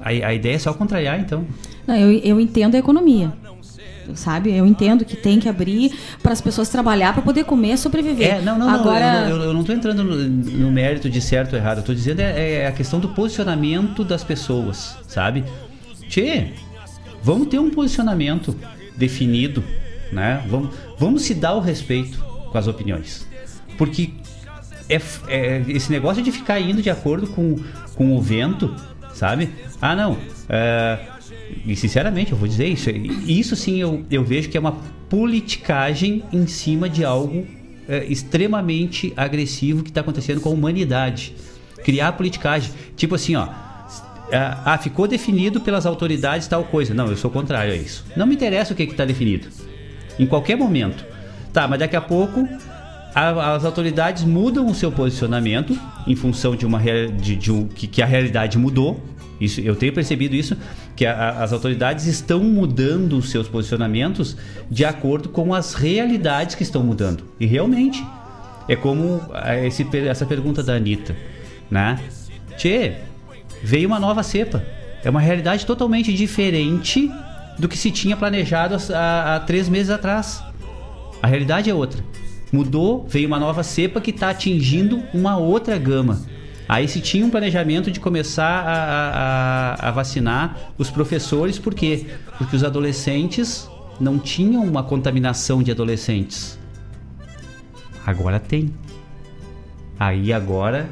[0.00, 1.46] a, a ideia é só contrariar então.
[1.86, 3.32] Não, eu, eu entendo a economia.
[4.14, 4.54] Sabe?
[4.56, 5.92] Eu entendo que tem que abrir
[6.22, 8.36] para as pessoas trabalhar para poder comer sobreviver.
[8.36, 9.28] É, não, não, Agora, não.
[9.28, 11.78] Eu, eu- não tô entrando no, no mérito de certo ou errado.
[11.78, 15.44] Eu tô dizendo é, é a questão do posicionamento das pessoas, sabe?
[16.08, 16.52] Tchê,
[17.22, 18.56] vamos ter um posicionamento
[18.96, 19.62] definido,
[20.12, 20.42] né?
[20.48, 22.18] Vamos, vamos se dar o respeito
[22.50, 23.26] com as opiniões.
[23.76, 24.10] Porque
[24.88, 27.56] é, é esse negócio de ficar indo de acordo com,
[27.94, 28.74] com o vento,
[29.14, 29.50] sabe?
[29.80, 30.16] Ah, não.
[30.48, 30.98] é,
[31.66, 32.90] e sinceramente, eu vou dizer isso.
[32.90, 34.76] Isso sim eu, eu vejo que é uma
[35.08, 37.46] politicagem em cima de algo
[37.88, 41.34] é, extremamente agressivo que está acontecendo com a humanidade.
[41.84, 42.70] Criar politicagem.
[42.96, 43.48] Tipo assim, ó.
[44.30, 46.92] Ah, ah, ficou definido pelas autoridades tal coisa.
[46.92, 48.04] Não, eu sou contrário a isso.
[48.16, 49.48] Não me interessa o que está definido.
[50.18, 51.04] Em qualquer momento.
[51.52, 52.46] Tá, mas daqui a pouco
[53.14, 57.86] a- as autoridades mudam o seu posicionamento em função de uma de, de um, que,
[57.86, 59.02] que a realidade mudou.
[59.40, 60.56] Isso, eu tenho percebido isso,
[60.98, 64.36] que a- as autoridades estão mudando os seus posicionamentos
[64.68, 67.22] de acordo com as realidades que estão mudando.
[67.38, 68.04] E realmente,
[68.68, 71.14] é como ah, esse essa pergunta da Anitta,
[71.70, 72.00] né?
[72.56, 72.94] Tchê,
[73.62, 74.60] veio uma nova cepa.
[75.04, 77.08] É uma realidade totalmente diferente
[77.56, 80.42] do que se tinha planejado há, há três meses atrás.
[81.22, 82.02] A realidade é outra.
[82.50, 86.20] Mudou, veio uma nova cepa que está atingindo uma outra gama.
[86.68, 88.74] Aí se tinha um planejamento de começar a,
[89.80, 92.06] a- a- vacinar os professores, por quê?
[92.36, 96.58] Porque os adolescentes não tinham uma contaminação de adolescentes.
[98.04, 98.72] Agora tem.
[99.98, 100.88] Aí agora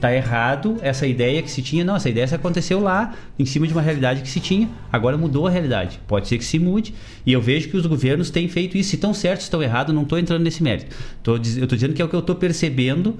[0.00, 1.82] tá errado essa ideia que se tinha.
[1.82, 4.68] Não, essa ideia aconteceu lá, em cima de uma realidade que se tinha.
[4.92, 5.98] Agora mudou a realidade.
[6.06, 6.94] Pode ser que se mude.
[7.24, 8.90] E eu vejo que os governos têm feito isso.
[8.90, 10.94] Se estão certos, se estão errados, não estou entrando nesse mérito.
[11.22, 13.16] Tô, eu estou dizendo que é o que eu estou percebendo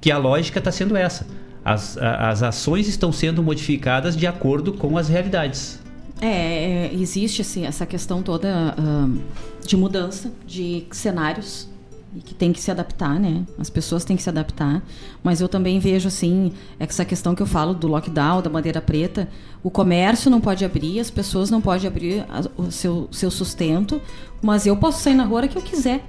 [0.00, 1.26] que a lógica está sendo essa.
[1.64, 5.78] As, a- as ações estão sendo modificadas de acordo com as realidades.
[6.22, 9.18] É, é, existe assim, essa questão toda ahn,
[9.66, 11.68] de mudança de cenários
[12.14, 13.44] e que tem que se adaptar, né?
[13.58, 14.82] As pessoas têm que se adaptar.
[15.22, 19.28] Mas eu também vejo assim, essa questão que eu falo do lockdown, da bandeira preta,
[19.62, 24.00] o comércio não pode abrir, as pessoas não podem abrir a- o seu, seu sustento,
[24.42, 26.04] mas eu posso sair na rua a hora que eu quiser.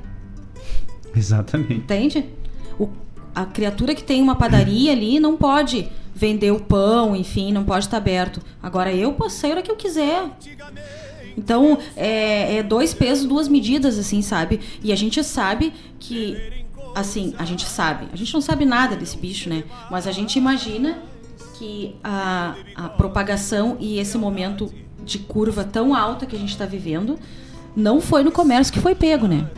[1.15, 1.73] Exatamente.
[1.75, 2.25] Entende?
[2.79, 2.89] O-
[3.33, 7.85] a criatura que tem uma padaria ali não pode vender o pão, enfim, não pode
[7.85, 8.41] estar aberto.
[8.61, 10.29] Agora eu posso sair hora que eu quiser.
[11.37, 14.59] Então, é, é dois pesos, duas medidas, assim, sabe?
[14.83, 19.17] E a gente sabe que, assim, a gente sabe, a gente não sabe nada desse
[19.17, 19.63] bicho, né?
[19.89, 20.99] Mas a gente imagina
[21.57, 24.71] que a, a propagação e esse momento
[25.03, 27.17] de curva tão alta que a gente está vivendo
[27.75, 29.49] não foi no comércio que foi pego, né?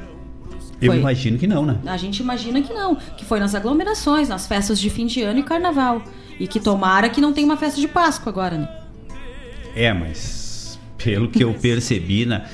[0.86, 1.00] Eu Foi.
[1.00, 1.78] imagino que não, né?
[1.86, 5.40] A gente imagina que não, que foi nas aglomerações, nas festas de fim de ano
[5.40, 6.02] e carnaval.
[6.40, 8.68] E que tomara que não tenha uma festa de Páscoa agora, né?
[9.76, 12.46] É, mas pelo que eu percebi, na,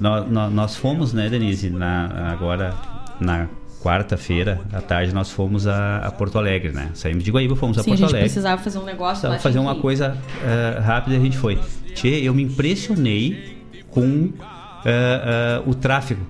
[0.00, 2.74] nó- nó- nós, fomos, né, Denise, na, agora
[3.20, 3.48] na
[3.82, 6.90] quarta-feira à tarde nós fomos a, a Porto Alegre, né?
[6.94, 8.28] Saímos de Guaíba, fomos a Sim, a Porto gente Alegre.
[8.28, 9.34] precisava fazer um negócio lá.
[9.34, 11.58] Precisava fazer uma que- coisa eh, rápida e a gente foi.
[11.94, 13.58] Tchê, eu me impressionei
[13.90, 14.30] com
[14.84, 16.26] eh, eh, o tráfego.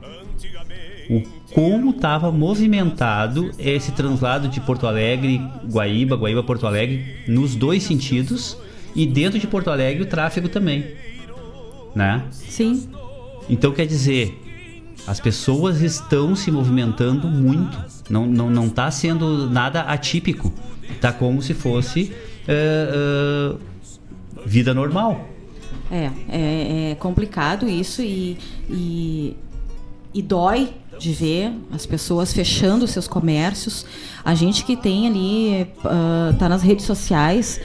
[1.10, 1.22] O
[1.54, 5.40] como estava movimentado esse translado de Porto Alegre,
[5.70, 8.56] Guaíba, Guaíba, Porto Alegre, nos dois sentidos.
[8.94, 10.84] E dentro de Porto Alegre o tráfego também.
[11.94, 12.24] Né?
[12.30, 12.88] Sim.
[13.48, 14.38] Então quer dizer,
[15.06, 17.78] as pessoas estão se movimentando muito.
[18.10, 20.52] Não, não, não tá sendo nada atípico.
[21.00, 22.12] Tá como se fosse
[22.46, 23.56] eh, eh,
[24.44, 25.28] vida normal.
[25.90, 28.36] É, é, é complicado isso e,
[28.68, 29.36] e,
[30.12, 33.86] e dói de ver as pessoas fechando seus comércios.
[34.24, 37.60] A gente que tem ali, ah, tá nas redes sociais,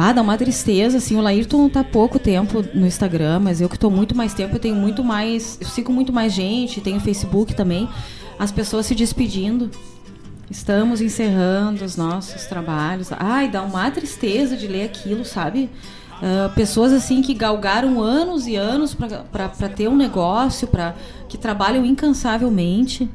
[0.00, 3.76] ah, dá uma tristeza, assim, o Laírton tá pouco tempo no Instagram, mas eu que
[3.76, 7.52] tô muito mais tempo, eu tenho muito mais, eu sigo muito mais gente, tenho Facebook
[7.52, 7.88] também,
[8.38, 9.68] as pessoas se despedindo.
[10.48, 13.08] Estamos encerrando os nossos trabalhos.
[13.12, 15.68] Ai, dá uma tristeza de ler aquilo, sabe?
[16.22, 20.94] Ah, pessoas assim que galgaram anos e anos para ter um negócio, para
[21.28, 23.08] que trabalham incansavelmente.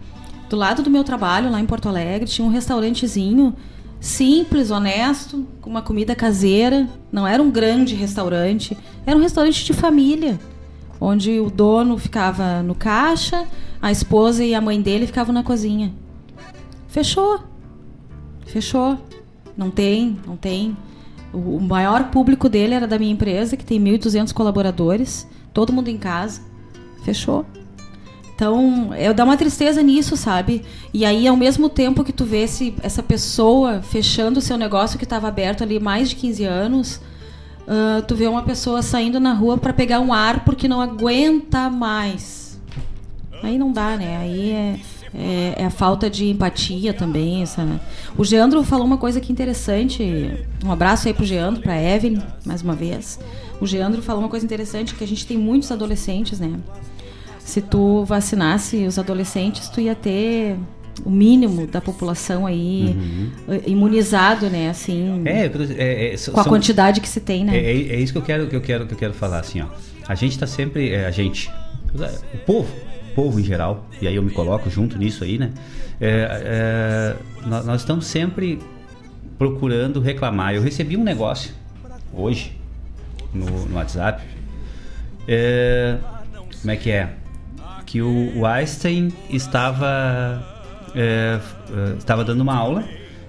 [0.50, 3.56] Do lado do meu trabalho, lá em Porto Alegre, tinha um restaurantezinho
[4.00, 6.88] simples, honesto, com uma comida caseira.
[7.12, 10.40] Não era um grande restaurante, era um restaurante de família,
[11.00, 13.46] onde o dono ficava no caixa,
[13.82, 15.94] a esposa e a mãe dele ficavam na cozinha.
[16.88, 17.40] Fechou.
[18.46, 18.98] Fechou.
[19.58, 20.78] Não tem, não tem.
[21.34, 25.98] O maior público dele era da minha empresa, que tem 1.200 colaboradores, todo mundo em
[25.98, 26.42] casa.
[27.04, 27.46] Fechou.
[28.36, 30.64] Então, eu dá uma tristeza nisso, sabe?
[30.94, 34.98] E aí, ao mesmo tempo que tu vê esse, essa pessoa fechando o seu negócio
[34.98, 37.02] que estava aberto ali mais de 15 anos,
[37.68, 41.70] ah, tu vê uma pessoa saindo na rua para pegar um ar porque não aguenta
[41.70, 42.60] mais.
[43.42, 44.18] Aí não dá, né?
[44.18, 44.80] Aí é,
[45.16, 47.42] é, é a falta de empatia também.
[47.44, 47.66] Essa...
[48.18, 50.32] O Geandro falou uma coisa que interessante.
[50.64, 53.20] Um abraço aí pro Geandro, pra Evelyn, mais uma vez.
[53.62, 56.52] O Geandro falou uma coisa interessante, que a gente tem muitos adolescentes, né?
[57.40, 60.56] Se tu vacinasse os adolescentes, tu ia ter
[61.04, 62.96] o mínimo da população aí
[63.50, 64.70] eh, imunizado, né?
[64.70, 65.46] Assim, É,
[65.78, 67.58] é, é, com a são- quantidade que se tem, né?
[67.58, 69.62] É, é- é isso que eu quero que eu quero que eu quero falar assim,
[69.62, 69.66] ó.
[70.08, 71.52] A gente tá sempre, é, a gente,
[72.34, 72.70] o povo,
[73.14, 75.52] povo em geral, e aí eu me coloco junto nisso aí, né?
[76.00, 78.60] É, é, nó- nós, estamos sempre
[79.38, 80.54] procurando reclamar.
[80.54, 81.54] Eu recebi um negócio
[82.14, 82.58] hoje
[83.34, 84.24] no, no WhatsApp.
[85.28, 85.98] É,
[86.62, 87.14] como é que é?
[87.86, 90.44] Que o, o Einstein estava
[90.96, 91.40] é,
[91.70, 92.84] é, estava dando uma aula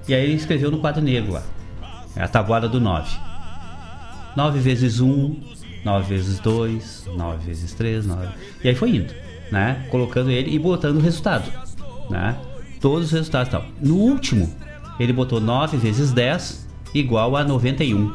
[0.09, 1.43] e aí ele escreveu no quadro negro lá.
[2.17, 3.11] É a tabuada do 9.
[4.37, 5.37] 9 vezes 1,
[5.85, 8.29] 9 vezes 2, 9 vezes 3, 9.
[8.63, 9.15] E aí foi indo,
[9.55, 9.87] né?
[9.89, 11.49] Colocando ele e botando o resultado,
[12.11, 12.37] né?
[12.81, 13.65] Todos os resultados tal.
[13.81, 14.53] No último,
[14.99, 18.13] ele botou 9 vezes 10 igual a 91.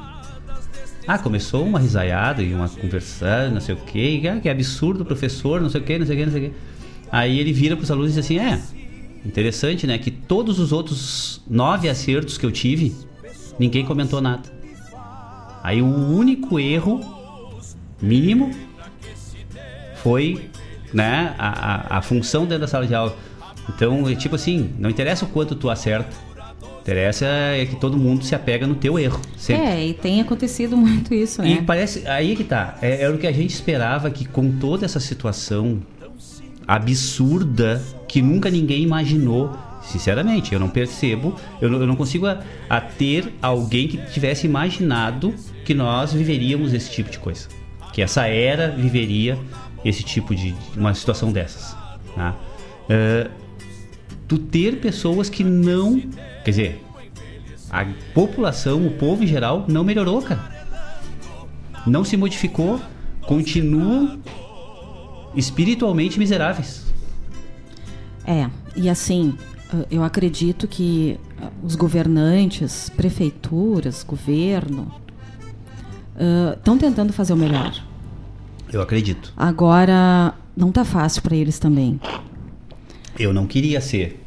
[1.08, 5.62] Ah, começou uma risaiada e uma conversa, não sei o que, ah, que absurdo, professor,
[5.62, 6.56] não sei o que, não sei o que, não sei o que.
[7.10, 8.60] Aí ele vira para os alunos e diz assim: é,
[9.26, 9.98] interessante, né?
[9.98, 12.94] Que todos os outros nove acertos que eu tive,
[13.58, 14.52] ninguém comentou nada.
[15.64, 17.00] Aí o único erro
[18.02, 18.52] mínimo
[20.04, 20.49] foi
[20.94, 23.16] né, a, a, a função dentro da sala de aula.
[23.68, 26.10] Então, é tipo assim, não interessa o quanto tu acerta,
[26.80, 29.22] interessa é que todo mundo se apega no teu erro.
[29.38, 29.68] Sempre.
[29.68, 31.52] É, e tem acontecido muito isso, né?
[31.52, 34.86] E parece, aí que tá, é, é o que a gente esperava que com toda
[34.86, 35.80] essa situação
[36.68, 39.56] absurda que nunca ninguém imaginou.
[39.82, 44.46] Sinceramente, eu não percebo, eu não, eu não consigo a, a ter alguém que tivesse
[44.46, 45.34] imaginado
[45.66, 47.48] que nós viveríamos esse tipo de coisa.
[47.92, 49.38] Que essa era viveria
[49.84, 50.56] esse tipo de.
[50.76, 51.76] uma situação dessas.
[52.16, 52.36] Tá?
[52.86, 53.30] Uh,
[54.28, 56.00] tu ter pessoas que não.
[56.44, 56.86] Quer dizer,
[57.70, 60.58] a população, o povo em geral, não melhorou, cara.
[61.86, 62.80] Não se modificou,
[63.22, 64.20] continuam
[65.36, 66.86] espiritualmente miseráveis.
[68.26, 69.36] É, e assim,
[69.90, 71.20] eu acredito que
[71.64, 74.92] os governantes, prefeituras, governo,
[76.58, 77.89] estão uh, tentando fazer o melhor.
[78.72, 79.34] Eu acredito.
[79.36, 82.00] Agora, não tá fácil para eles também.
[83.18, 84.24] Eu não queria ser.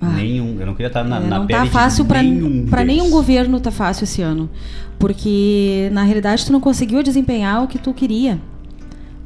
[0.00, 2.66] Ah, nenhum, eu não queria estar na, é, na não pele tá fácil para nenhum,
[2.66, 4.48] pra nenhum governo tá fácil esse ano,
[4.96, 8.40] porque na realidade tu não conseguiu desempenhar o que tu queria,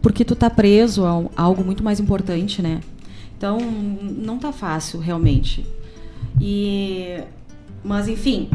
[0.01, 2.81] porque tu tá preso a, a algo muito mais importante, né?
[3.37, 5.67] Então não tá fácil realmente.
[6.41, 7.19] E
[7.85, 8.49] mas enfim,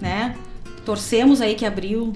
[0.00, 0.34] né?
[0.86, 2.14] Torcemos aí que abril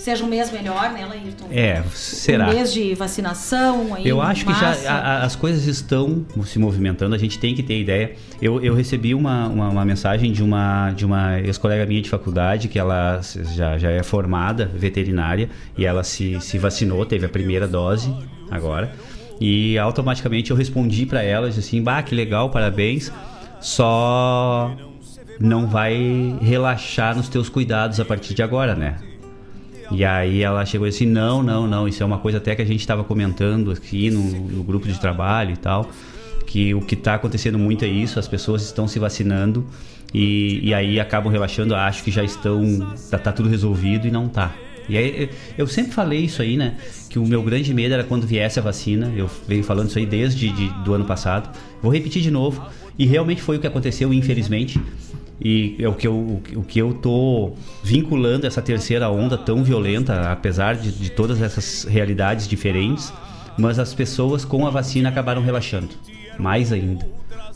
[0.00, 1.46] seja um mês melhor, né, Laírton?
[1.50, 2.48] É, será.
[2.48, 3.94] Um mês de vacinação.
[3.94, 4.76] Aí, eu acho massa.
[4.76, 8.12] que já a, as coisas estão se movimentando, a gente tem que ter ideia.
[8.40, 12.68] Eu, eu recebi uma, uma, uma mensagem de uma, de uma ex-colega minha de faculdade,
[12.68, 13.20] que ela
[13.54, 18.10] já, já é formada veterinária, e ela se, se vacinou, teve a primeira dose
[18.50, 18.92] agora.
[19.38, 23.12] E automaticamente eu respondi para ela, disse assim, bah, que legal, parabéns,
[23.60, 24.74] só
[25.38, 28.96] não vai relaxar nos teus cuidados a partir de agora, né?
[29.90, 32.64] E aí ela chegou assim, não, não, não, isso é uma coisa até que a
[32.64, 35.90] gente estava comentando aqui no, no, grupo de trabalho e tal,
[36.46, 39.66] que o que está acontecendo muito é isso, as pessoas estão se vacinando
[40.14, 44.28] e, e aí acabam relaxando, acho que já estão, tá, tá tudo resolvido e não
[44.28, 44.54] tá.
[44.88, 46.76] E aí, eu sempre falei isso aí, né?
[47.08, 49.12] Que o meu grande medo era quando viesse a vacina.
[49.14, 51.56] Eu venho falando isso aí desde de, do ano passado.
[51.80, 52.60] Vou repetir de novo.
[52.98, 54.80] E realmente foi o que aconteceu, infelizmente.
[55.40, 60.30] E é o que eu, o que eu tô vinculando essa terceira onda tão violenta,
[60.30, 63.10] apesar de, de todas essas realidades diferentes,
[63.56, 65.88] mas as pessoas com a vacina acabaram relaxando,
[66.38, 67.08] mais ainda,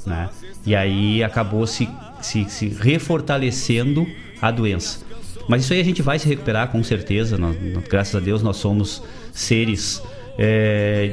[0.07, 0.31] né?
[0.65, 1.89] E aí acabou se,
[2.23, 4.07] se, se refortalecendo
[4.41, 5.01] a doença.
[5.47, 7.37] Mas isso aí a gente vai se recuperar com certeza.
[7.37, 7.55] Nós,
[7.89, 10.03] graças a Deus nós somos seres
[10.39, 11.13] é,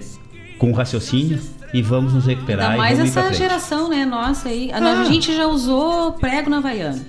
[0.58, 1.40] com raciocínio,
[1.74, 2.72] e vamos nos recuperar.
[2.72, 4.06] Ainda mais essa geração, né?
[4.06, 4.72] Nossa, aí.
[4.74, 5.02] Ah.
[5.02, 7.06] A gente já usou prego na Havaiana.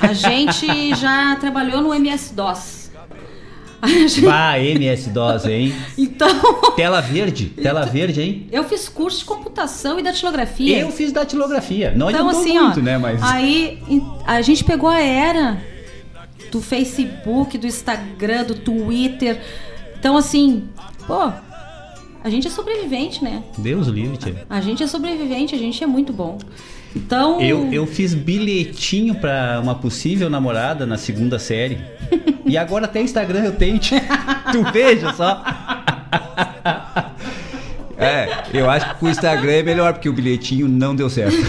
[0.00, 2.78] A gente já trabalhou no MS-DOS.
[3.86, 4.22] Gente...
[4.22, 5.74] Bah, MS-DOS, hein?
[5.96, 6.28] Então.
[6.74, 8.48] Tela verde, tela então, verde, hein?
[8.50, 10.80] Eu fiz curso de computação e datilografia.
[10.80, 11.92] Eu fiz datilografia.
[11.94, 12.98] Não então, assim, muito, ó, né?
[12.98, 13.22] Mas.
[13.22, 13.80] Aí
[14.26, 15.62] a gente pegou a era
[16.50, 19.40] do Facebook, do Instagram, do Twitter.
[19.98, 20.68] Então, assim,
[21.06, 21.32] pô,
[22.22, 23.42] a gente é sobrevivente, né?
[23.56, 24.46] Deus livre, tia.
[24.48, 26.38] A gente é sobrevivente, a gente é muito bom.
[26.94, 27.40] Então.
[27.40, 31.78] Eu, eu fiz bilhetinho para uma possível namorada na segunda série.
[32.44, 33.78] e agora até Instagram eu tenho.
[34.52, 35.44] tu veja só.
[37.96, 41.36] É, eu acho que o Instagram é melhor, porque o bilhetinho não deu certo.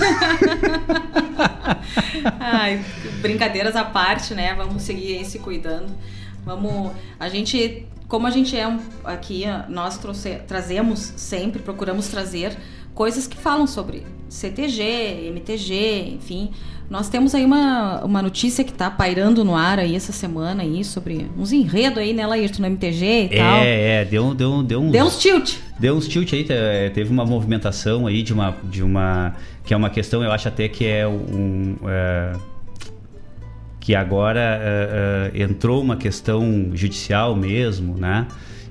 [2.39, 2.83] Ai,
[3.21, 4.53] brincadeiras à parte, né?
[4.55, 5.87] Vamos seguir aí se cuidando.
[6.43, 6.91] Vamos.
[7.19, 12.57] A gente como a gente é um, aqui, nós trouxe, trazemos sempre, procuramos trazer
[12.95, 16.49] coisas que falam sobre CTG, MTG, enfim.
[16.89, 20.83] Nós temos aí uma, uma notícia que está pairando no ar aí essa semana aí
[20.83, 23.59] sobre uns enredos aí, né, Laírton, no MTG e é, tal.
[23.59, 24.91] É, deu, deu, deu uns...
[24.91, 25.57] Deu uns tilt.
[25.79, 26.43] Deu uns tilt aí,
[26.89, 28.57] teve uma movimentação aí de uma...
[28.63, 31.75] De uma que é uma questão, eu acho até que é um...
[31.87, 32.33] É
[33.89, 38.27] que agora uh, uh, entrou uma questão judicial mesmo, né?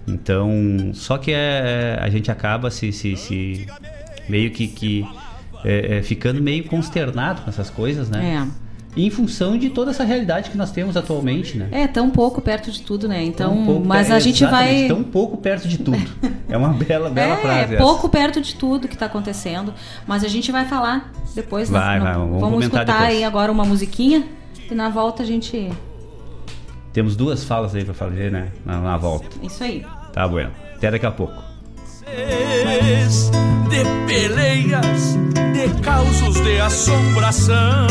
[0.06, 0.48] Então,
[0.94, 3.66] só que é, a gente acaba se, se, se
[4.28, 5.04] meio que, que
[5.64, 8.46] é, é, ficando meio consternado com essas coisas, né?
[8.96, 9.00] É.
[9.00, 11.66] Em função de toda essa realidade que nós temos atualmente, né?
[11.72, 13.20] É, tão pouco perto de tudo, né?
[13.24, 15.98] Então, pouco mas a gente vai Tão pouco perto de tudo.
[16.48, 17.72] É uma bela, bela é, frase.
[17.72, 17.84] é essa.
[17.84, 19.74] pouco perto de tudo que tá acontecendo,
[20.06, 21.78] mas a gente vai falar depois, né?
[21.78, 23.02] Vai, No- vai, vamos vamos escutar depois.
[23.02, 24.37] aí agora uma musiquinha
[24.70, 25.70] e na volta a gente
[26.92, 28.52] Temos duas falas aí pra fazer, né?
[28.64, 29.28] Na, na volta.
[29.42, 29.84] isso aí.
[30.12, 30.50] Tá bueno.
[30.74, 31.34] Até daqui a pouco.
[33.68, 35.16] de peleias,
[35.52, 37.86] de causos de assombração.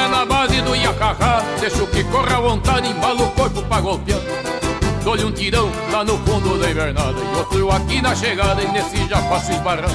[0.00, 4.20] É na base do iacacá Deixo que corra à vontade, embalo o corpo pra golpear.
[5.04, 9.08] Dou-lhe um tirão lá no fundo da invernada E outro aqui na chegada e nesse
[9.08, 9.90] já faço esbarrar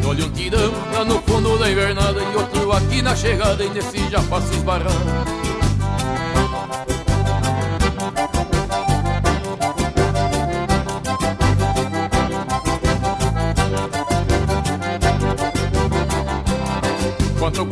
[0.00, 4.08] Dou-lhe um tirão lá no fundo da invernada E outro aqui na chegada e nesse
[4.08, 4.92] já faço esbarrar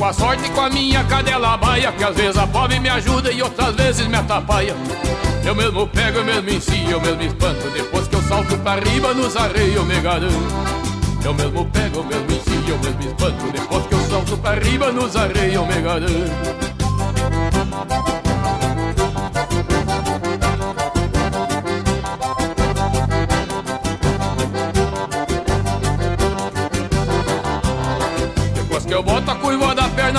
[0.03, 2.89] com a sorte e com a minha cadela baia Que às vezes a pobre me
[2.89, 4.75] ajuda e outras vezes me atrapalha.
[5.45, 9.15] Eu mesmo pego, eu mesmo ensino, eu mesmo espanto Depois que eu salto pra riba
[9.15, 10.35] nos arreios me garanto.
[11.25, 14.91] Eu mesmo pego, eu mesmo ensino, eu mesmo espanto Depois que eu salto pra riba
[14.91, 18.22] nos arreios me garanto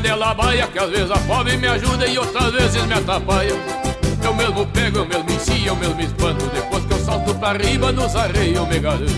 [0.00, 3.54] cadela baia Que às vezes a pobre me ajuda e outras vezes me atrapalha.
[4.22, 6.46] Eu mesmo pego, eu mesmo ensino, eu mesmo espanto.
[6.46, 9.12] Depois que eu salto pra riba nos arreios eu me garanto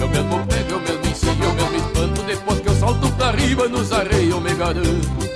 [0.00, 2.22] Eu mesmo pego, eu mesmo ensino, eu mesmo espanto.
[2.22, 5.28] Depois que eu salto pra riba nos arreios eu me garanto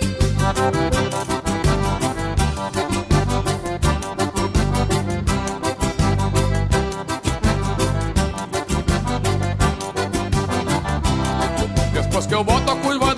[11.92, 13.11] Depois que eu boto a curva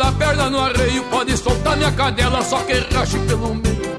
[0.45, 3.95] da perna no arreio Pode soltar minha cadela, só que rache pelo meio.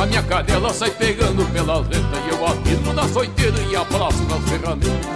[0.00, 4.42] A minha cadela sai pegando pelas ventas E eu afirmo na soiteira e abraço nas
[4.50, 5.06] ferramentas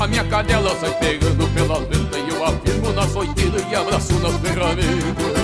[0.00, 4.34] A minha cadela sai pegando pelas ventas E eu afirmo na soiteira e abraço nas
[4.40, 5.36] ferramentas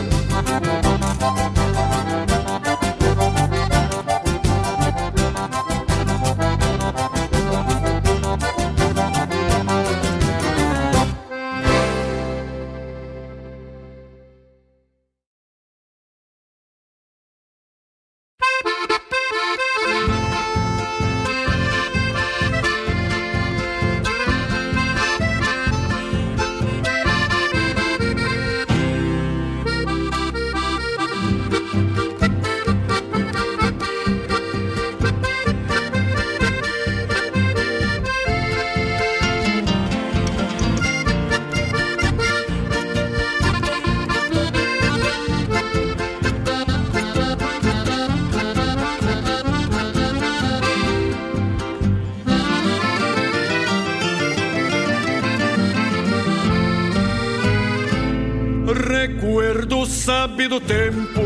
[60.23, 61.20] sabe do tempo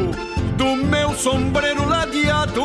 [0.56, 2.62] do meu sombreiro ladeado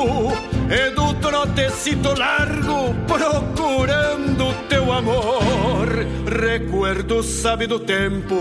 [0.70, 5.90] e do trotecito largo procurando teu amor.
[6.26, 8.38] Recuerdo sabe do tempo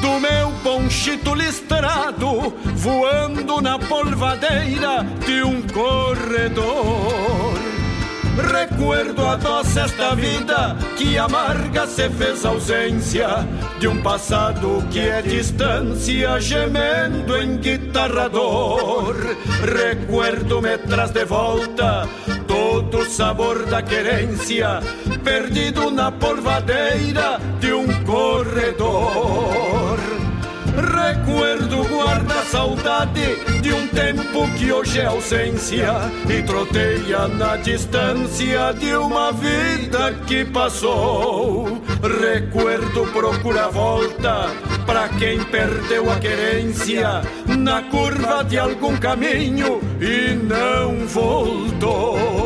[0.00, 7.54] do meu ponchito listrado voando na polvadeira de um corredor.
[8.50, 13.46] Recuerdo a doce esta vida que amarga se fez ausência
[13.82, 19.16] de um passado que é distância gemendo em guitarrador.
[19.60, 22.08] Recuerdo me traz de volta
[22.46, 24.78] todo o sabor da querência
[25.24, 29.98] perdido na polvadeira de um corredor.
[30.76, 35.92] Recuerdo guarda saudade de um tempo que hoje é ausência
[36.30, 41.71] e troteia na distância de uma vida que passou.
[42.02, 44.48] Recuerdo procura volta
[44.84, 52.41] para quem perdeu a querência na curva de algum caminho e não voltou.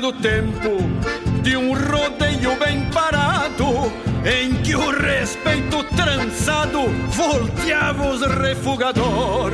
[0.00, 0.78] Do tempo
[1.42, 3.92] de um rodeio bem parado
[4.24, 9.52] em que o respeito trançado volteava os refugador.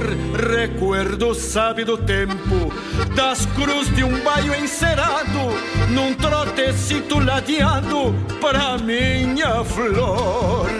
[0.53, 2.73] Recuerdo sabe do tempo
[3.15, 5.51] das cruz de um baio encerado
[5.91, 10.71] num trotecito ladeado pra minha flor.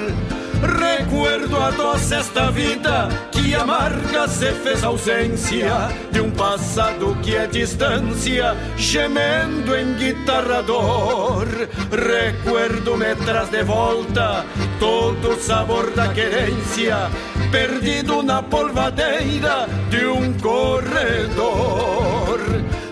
[0.81, 3.09] Recuerdo a doce esta vida
[3.55, 11.47] amarga se fez ausência de um passado que é distância, gemendo em guitarrador.
[11.91, 14.45] Recuerdo me traz de volta
[14.79, 17.11] todo o sabor da querência,
[17.51, 22.39] perdido na polvadeira de um corredor.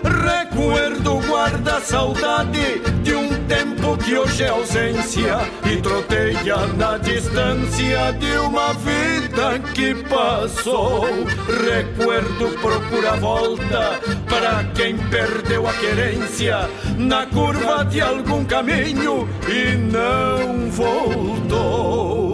[0.03, 5.39] Recuerdo guarda saudade de um tempo que hoje é ausência
[5.69, 11.05] e troteia na distância uma vida que passou.
[11.65, 20.69] Recuerdo procura volta para quem perdeu a querência na curva de algum caminho e não
[20.71, 22.24] voltou.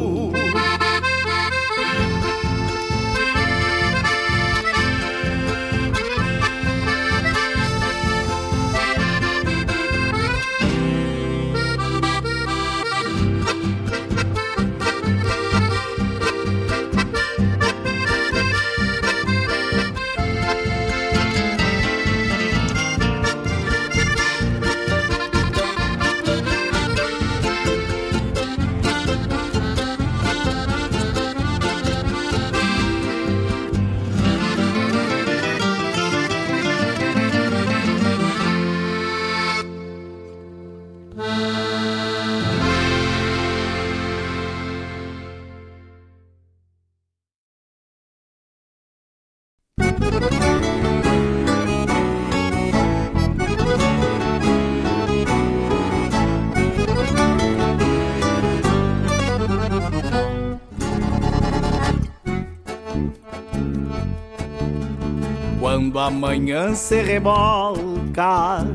[66.02, 68.66] Amanhã se rebolca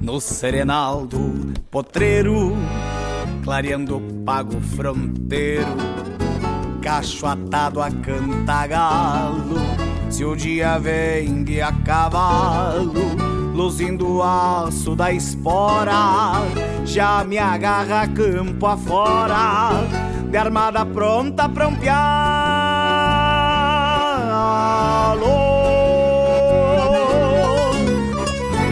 [0.00, 2.56] no serenal do potreiro,
[3.42, 5.66] clareando o pago fronteiro,
[6.80, 9.56] cacho atado a cantagalo.
[10.08, 13.16] Se o dia vem de a cavalo,
[13.52, 16.34] luzindo o aço da espora,
[16.84, 19.72] já me agarra campo afora,
[20.30, 21.96] de armada pronta pra um pialo.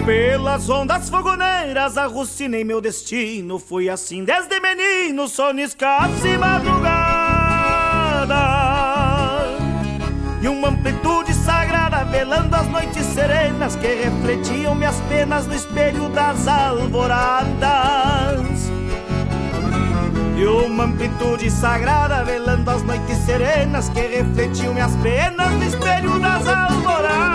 [0.05, 3.59] Pelas ondas fogoneiras arrucinei meu destino.
[3.59, 8.35] Fui assim desde menino, soniscasse e madrugada.
[10.43, 16.47] E uma amplitude sagrada velando as noites serenas Que refletiam minhas penas no espelho das
[16.47, 17.65] alvoradas.
[20.37, 26.47] E uma amplitude sagrada velando as noites serenas que refletiam minhas penas no espelho das
[26.47, 27.35] alvoradas.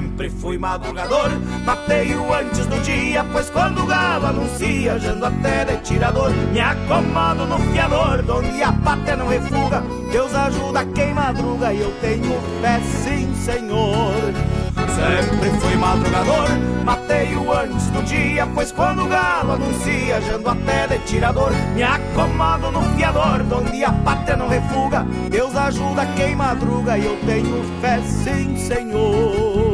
[0.00, 1.28] Sempre fui madrugador,
[1.66, 7.46] mateio antes do dia, pois quando o galo anuncia, jando até de tirador, me acomodo
[7.46, 12.80] no fiador, donde a pátria não refuga, Deus ajuda quem madruga e eu tenho fé
[12.80, 14.14] sim, Senhor.
[14.74, 16.48] Sempre fui madrugador,
[16.82, 22.70] mateio antes do dia, pois quando o galo anuncia, jando até de tirador, me acomodo
[22.72, 28.00] no fiador, donde a pátria não refuga, Deus ajuda quem madruga e eu tenho fé
[28.00, 29.69] sim, Senhor.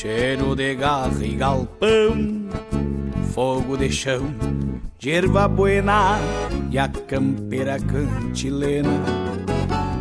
[0.00, 2.46] Cheiro de garra e galpão,
[3.34, 4.32] fogo de chão,
[4.96, 6.20] de erva buena
[6.70, 9.02] e a campeira cantilena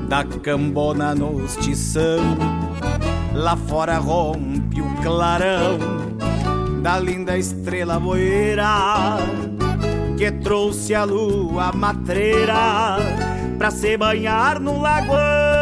[0.08, 2.38] da cambona nos tição.
[3.34, 5.80] Lá fora rompe o clarão
[6.84, 9.18] da linda estrela boeira
[10.16, 12.98] que trouxe a lua matreira
[13.58, 15.57] pra se banhar no lagoão.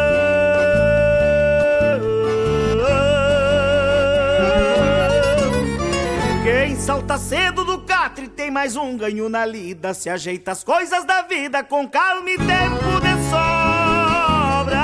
[6.46, 9.92] Quem salta cedo do catre tem mais um ganho na lida.
[9.92, 14.76] Se ajeita as coisas da vida com calma e tempo de sobra.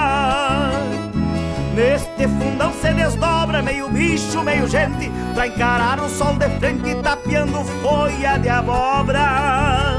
[1.72, 7.62] Neste fundão se desdobra meio bicho, meio gente, pra encarar o sol de frente tapeando
[7.80, 9.98] folha de abóbora.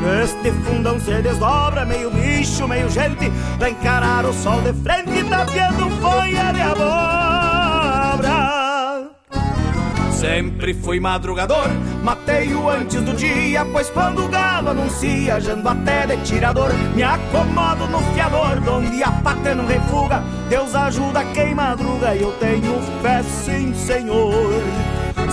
[0.00, 5.90] Neste fundão se desdobra meio bicho, meio gente, pra encarar o sol de frente tapeando
[6.00, 7.33] folha de abóbora.
[10.24, 11.68] Sempre fui madrugador,
[12.02, 17.86] matei-o antes do dia, pois quando o galo anuncia, jando até de tirador, me acomodo
[17.88, 23.22] no fiador, donde a pátria não refuga, Deus ajuda quem madruga e eu tenho fé,
[23.22, 24.32] sim, Senhor.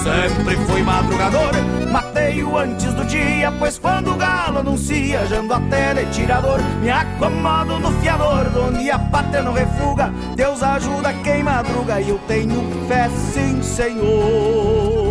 [0.04, 1.52] Sempre fui madrugador,
[1.91, 7.78] matei-o antes do dia, pois quando o galo anuncia, jando até de tirador, me acomodo
[7.78, 13.10] no fiador, donde a pátria não refuga, Deus ajuda quem madruga e eu tenho fé,
[13.32, 15.11] sim, Senhor.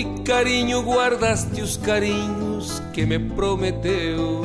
[0.00, 4.42] Aonde, carinho, guardaste os carinhos que me prometeu?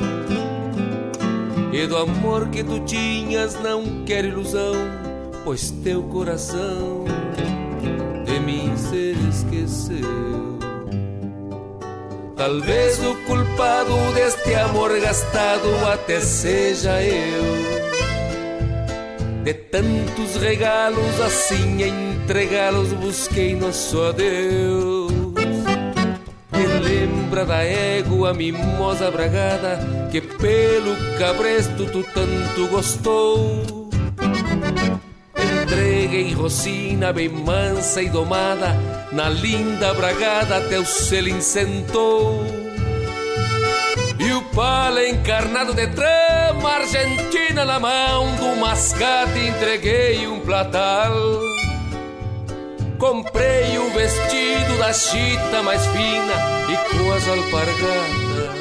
[1.71, 4.75] E do amor que tu tinhas não quero ilusão,
[5.43, 7.05] pois teu coração
[8.25, 10.59] de mim se esqueceu.
[12.35, 17.85] Talvez o culpado deste amor gastado até seja eu.
[19.43, 25.04] De tantos regalos assim entregá-los busquei nosso adeus.
[27.43, 29.77] Da égua mimosa bragada
[30.09, 33.89] que pelo cabresto tu tanto gostou.
[35.37, 38.73] Entreguei rocina bem mansa e domada,
[39.11, 42.43] na linda bragada teu selo incentou.
[44.17, 51.44] E o pala encarnado de trama argentina na mão do mascate entreguei um platal.
[53.07, 56.33] Comprei o vestido da chita mais fina
[56.67, 58.55] e com as alpargatas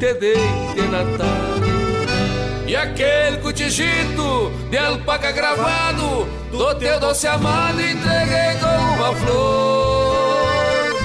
[0.00, 0.34] te dei
[0.74, 1.28] de Natal.
[2.66, 10.96] E aquele cotijito de alpaca gravado do teu doce amado entreguei com uma flor.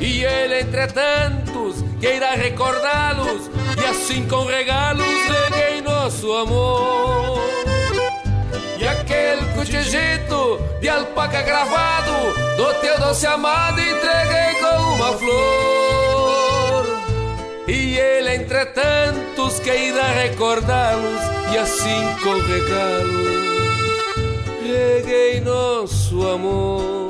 [0.00, 3.48] E ele, entre tantos, que irá recordá-los
[3.80, 7.57] e assim com regalos leguei nosso amor.
[9.08, 12.12] Aquele cotijito de alpaca gravado
[12.58, 16.86] do teu doce amado entreguei com uma flor.
[17.66, 21.22] E ele, entre tantos, que irá recordá-los
[21.54, 23.48] e assim com regalos
[24.68, 27.07] reguei nosso amor.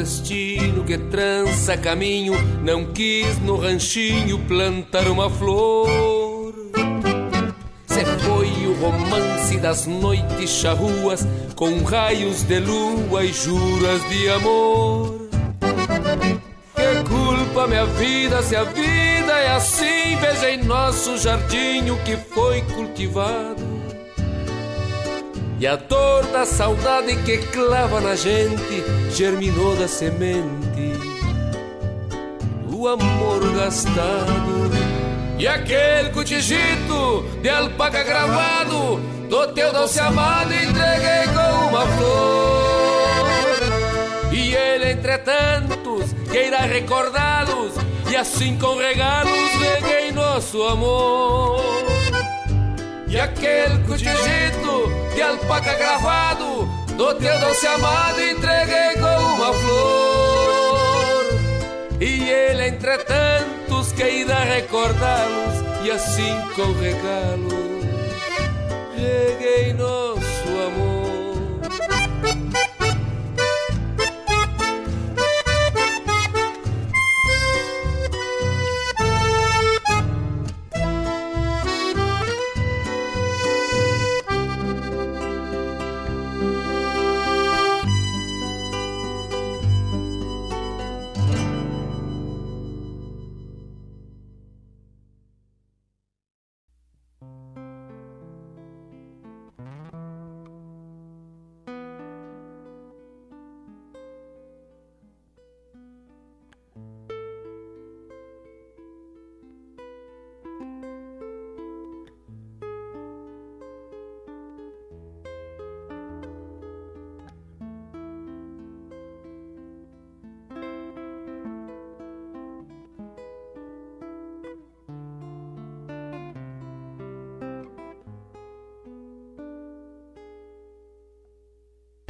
[0.00, 2.32] Destino que trança caminho
[2.62, 6.54] não quis no ranchinho plantar uma flor.
[7.86, 15.28] Se foi o romance das noites charruas com raios de lua e juras de amor.
[16.74, 20.16] Que culpa minha vida se a vida é assim?
[20.18, 23.69] Veja em nosso jardim o que foi cultivado
[25.60, 28.82] e a dor da saudade que clava na gente
[29.14, 30.98] germinou da semente
[32.66, 34.70] o amor gastado.
[35.38, 38.96] E aquele cotijito de alpaca gravado
[39.28, 43.26] do teu doce amado entreguei com uma flor.
[44.32, 47.74] E ele, entre tantos, que irá recordá-los,
[48.10, 49.30] e assim com regalos
[50.14, 51.60] nosso amor.
[53.08, 56.66] E aquele cotijito de alpaca gravado
[56.96, 61.26] Do teu doce amado entreguei com uma flor.
[62.00, 67.50] E ele entre tantos que irá recordá-los E assim com regalo
[68.96, 69.74] Reguei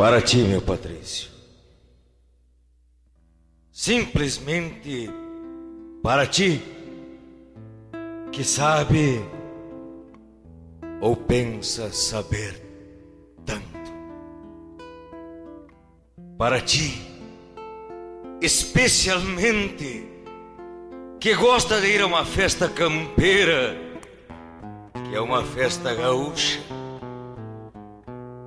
[0.01, 1.29] Para ti, meu Patrício.
[3.71, 5.11] Simplesmente
[6.03, 6.63] para ti,
[8.33, 9.23] que sabe
[11.03, 12.63] ou pensa saber
[13.45, 13.93] tanto.
[16.39, 16.99] Para ti,
[18.41, 20.09] especialmente,
[21.21, 23.77] que gosta de ir a uma festa campeira,
[25.11, 26.80] que é uma festa gaúcha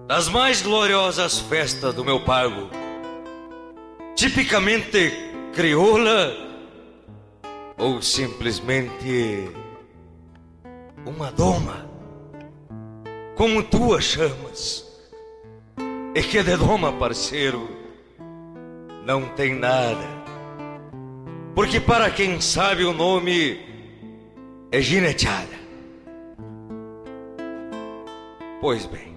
[0.07, 2.69] das mais gloriosas festas do meu pago,
[4.15, 5.11] tipicamente
[5.53, 6.34] crioula
[7.77, 9.49] ou simplesmente
[11.05, 11.88] uma doma,
[13.35, 14.85] como tu a chamas,
[16.15, 17.69] e que de doma, parceiro,
[19.05, 20.05] não tem nada,
[21.55, 23.59] porque para quem sabe o nome
[24.71, 25.63] é gineteada.
[28.61, 29.12] Pois bem,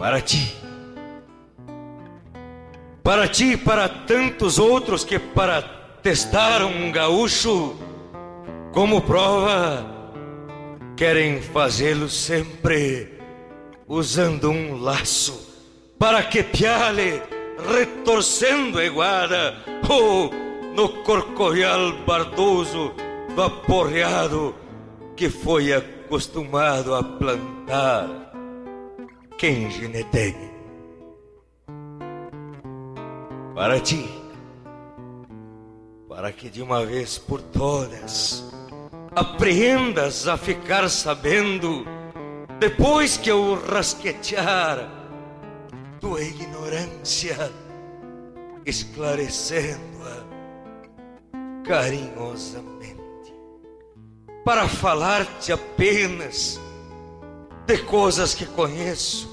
[0.00, 0.56] para ti.
[3.02, 5.60] Para ti e para tantos outros que, para
[6.02, 7.76] testar um gaúcho
[8.72, 9.84] como prova,
[10.96, 13.20] querem fazê-lo sempre
[13.86, 15.38] usando um laço
[15.98, 17.22] para que piale
[17.70, 19.54] retorcendo a iguada
[19.86, 20.30] ou
[20.74, 22.94] no corcovial bardoso
[23.34, 24.54] do aporreado
[25.14, 28.19] que foi acostumado a plantar
[29.40, 30.50] quem gineteie.
[33.54, 34.06] Para ti,
[36.06, 38.44] para que de uma vez por todas
[39.16, 41.86] apreendas a ficar sabendo,
[42.58, 44.90] depois que eu rasquetear
[46.00, 47.50] tua ignorância,
[48.66, 50.22] esclarecendo-a
[51.64, 53.32] carinhosamente,
[54.44, 56.60] para falar-te apenas
[57.70, 59.28] de coisas que conheço,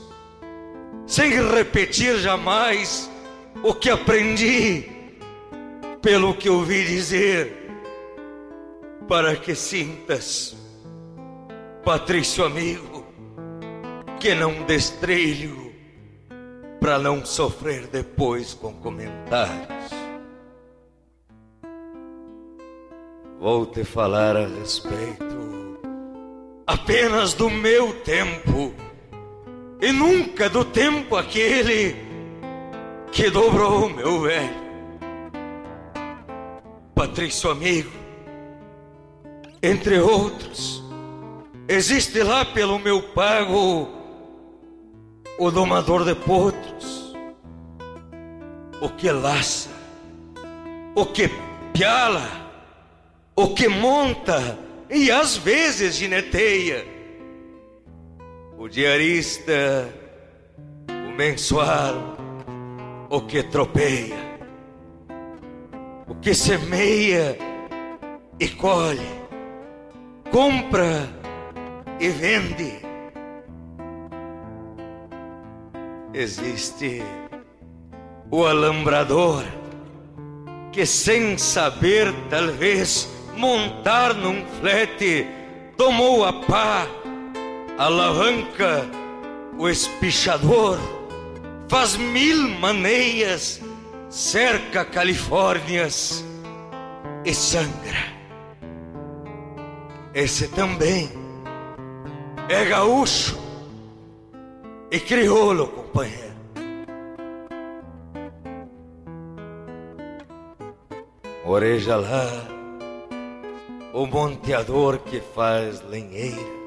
[1.08, 3.10] sem repetir jamais
[3.64, 4.88] o que aprendi
[6.04, 7.72] pelo que ouvi dizer,
[9.08, 10.56] para que sintas,
[11.84, 13.08] Patrício amigo,
[14.20, 15.74] que não destrilho
[16.80, 19.90] para não sofrer depois com comentários.
[23.40, 25.57] Vou te falar a respeito
[26.68, 28.74] apenas do meu tempo
[29.82, 31.96] e nunca do tempo aquele
[33.12, 34.68] que dobrou meu velho.
[36.94, 37.92] Patrício amigo,
[39.64, 40.84] entre outros,
[41.70, 43.88] existe lá pelo meu pago
[45.40, 47.16] o domador de potros,
[48.82, 49.70] o que laça,
[50.96, 51.30] o que
[51.72, 52.28] piala,
[53.36, 56.86] o que monta e às vezes gineteia.
[58.58, 59.88] O diarista,
[60.90, 62.18] o mensual,
[63.10, 64.18] o que tropeia,
[66.08, 67.38] o que semeia
[68.40, 69.08] e colhe,
[70.32, 71.08] compra
[72.00, 72.80] e vende.
[76.14, 77.04] Existe
[78.32, 79.44] o alambrador
[80.72, 83.08] que, sem saber, talvez
[83.38, 85.28] montar num flete,
[85.78, 86.88] tomou a pá,
[87.78, 88.86] a alavanca,
[89.58, 90.78] o espichador,
[91.70, 93.62] faz mil maneias,
[94.10, 96.26] cerca Califórnias
[97.24, 98.18] e sangra.
[100.14, 101.10] Esse também
[102.50, 103.38] é gaúcho
[104.90, 106.28] e crioulo, companheiro.
[111.46, 112.57] Oreja lá,
[113.98, 116.58] o monteador que faz lenheira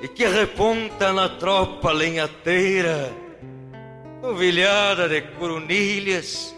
[0.00, 3.08] e que reponta na tropa lenhateira,
[4.20, 6.52] novilhada de coronilhas,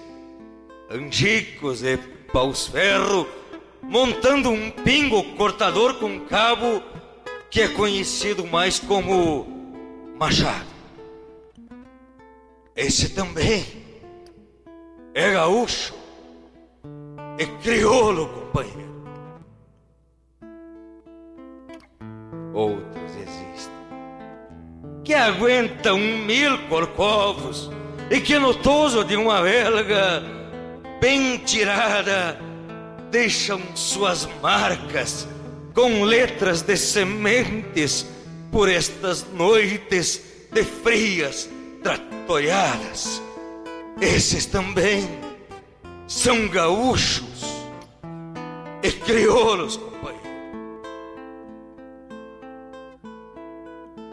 [0.91, 1.99] angicos e
[2.33, 3.29] paus ferro,
[3.83, 6.83] montando um pingo cortador com cabo
[7.51, 9.47] que é conhecido mais como
[10.19, 10.73] machado.
[12.75, 13.63] Esse também
[15.13, 15.93] é gaúcho,
[17.37, 18.84] é crioulo, companheiro.
[22.55, 23.75] Outros existem
[25.05, 27.71] que aguentam mil corcovos
[28.11, 30.23] e que no toso de uma velga
[31.01, 32.41] bem tirada
[33.11, 35.29] deixam suas marcas
[35.75, 38.07] com letras de sementes
[38.51, 40.23] por estas noites
[40.53, 41.51] de frias
[41.83, 43.21] tratoriadas.
[44.01, 45.09] Esses também
[46.07, 47.45] são gaúchos
[48.83, 50.14] e crioulos, companheiro.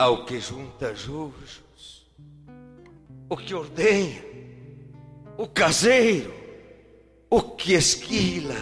[0.01, 2.07] Ao que junta jujos,
[3.29, 4.25] o que ordenha,
[5.37, 6.33] o caseiro,
[7.29, 8.55] o que esquila,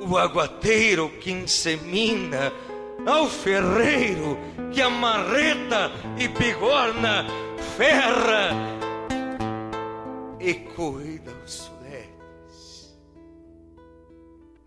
[0.00, 2.50] o aguateiro que insemina,
[3.06, 4.38] ao ferreiro
[4.72, 7.26] que amarreta e bigorna,
[7.76, 8.48] ferra
[10.40, 12.96] e cuida os suletes,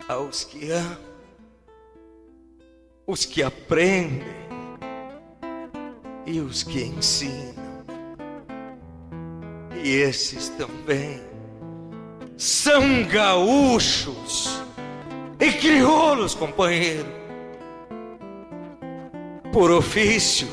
[0.08, 1.00] aos que amam,
[3.08, 4.49] os que aprendem
[6.26, 7.56] e os que ensinam.
[9.84, 11.22] E esses também
[12.38, 14.62] são gaúchos
[15.40, 17.08] e crioulos, companheiro,
[19.52, 20.48] por ofício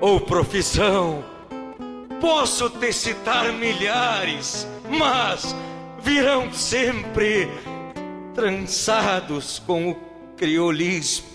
[0.00, 1.24] ou profissão.
[2.20, 5.56] Posso te citar milhares, mas
[6.02, 7.48] virão sempre
[8.34, 9.96] trançados com o
[10.36, 11.31] criolismo.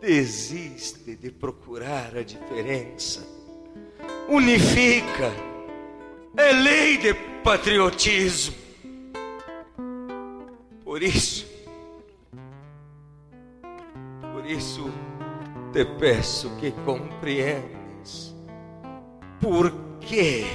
[0.00, 3.26] Desiste de procurar a diferença.
[4.28, 5.32] Unifica.
[6.36, 8.54] É lei de patriotismo.
[10.84, 11.46] Por isso,
[14.32, 14.90] por isso
[15.72, 18.34] te peço que compreendes
[19.40, 20.46] por que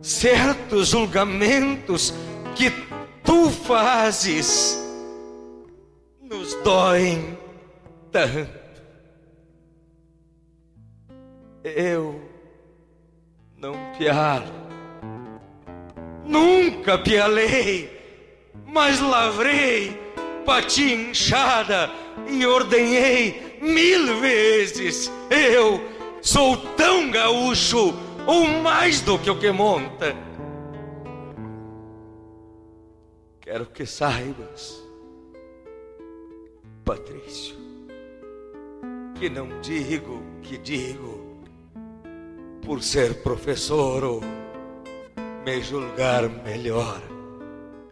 [0.00, 2.14] certos julgamentos
[2.54, 2.70] que
[3.24, 4.78] tu fazes
[6.22, 7.36] nos doem
[8.14, 8.62] tanto.
[11.64, 12.20] Eu
[13.56, 14.52] não pialo,
[16.24, 17.90] nunca pialei,
[18.64, 19.98] mas lavrei,
[20.46, 21.90] bati inchada
[22.28, 25.10] e ordenhei mil vezes.
[25.28, 25.80] Eu
[26.22, 27.92] sou tão gaúcho,
[28.28, 30.14] ou mais do que o que monta.
[33.40, 34.82] Quero que saibas,
[36.84, 37.53] Patrício,
[39.24, 41.38] que não digo que digo
[42.60, 44.20] por ser professor ou
[45.46, 47.00] me julgar melhor,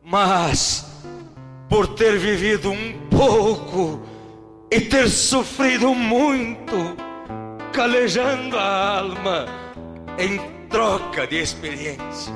[0.04, 0.92] mas
[1.70, 4.02] por ter vivido um pouco
[4.70, 6.76] e ter sofrido muito,
[7.72, 9.46] calejando a alma
[10.18, 10.38] em
[10.68, 12.34] troca de experiência.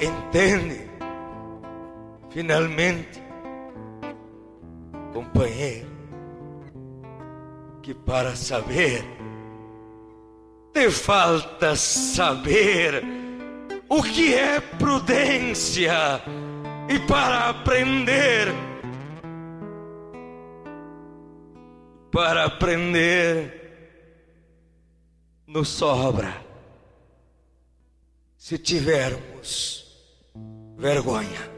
[0.00, 0.88] Entende?
[2.30, 3.22] Finalmente,
[5.12, 5.85] companheiro,
[7.86, 9.04] que para saber
[10.74, 13.00] te falta saber
[13.88, 16.20] o que é prudência
[16.88, 18.52] e para aprender
[22.10, 23.54] para aprender
[25.46, 26.44] nos sobra
[28.36, 29.96] se tivermos
[30.76, 31.55] vergonha.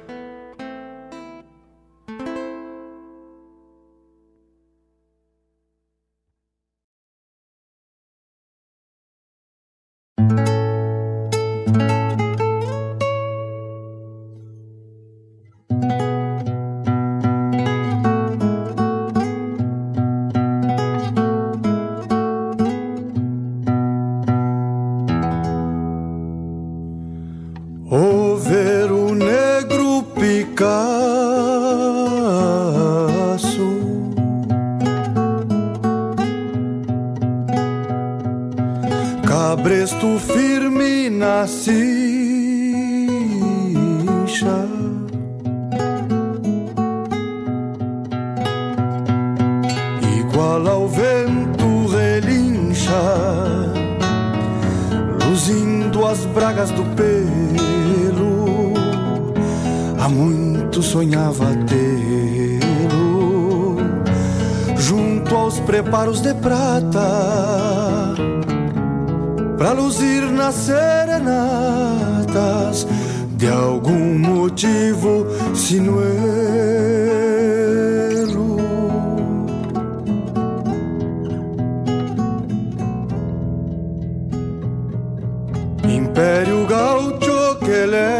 [50.68, 52.92] Ao o vento relincha,
[55.26, 58.74] luzindo as bragas do pelo.
[59.98, 63.78] Há muito sonhava tê-lo
[64.76, 68.12] junto aos preparos de prata,
[69.56, 71.26] pra luzir nas serenatas
[73.38, 77.57] de algum motivo sinuelo.
[86.18, 88.18] império gaúcho que leva.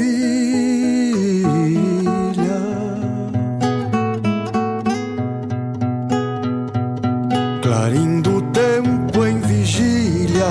[7.61, 10.45] Clarindo o tempo em vigília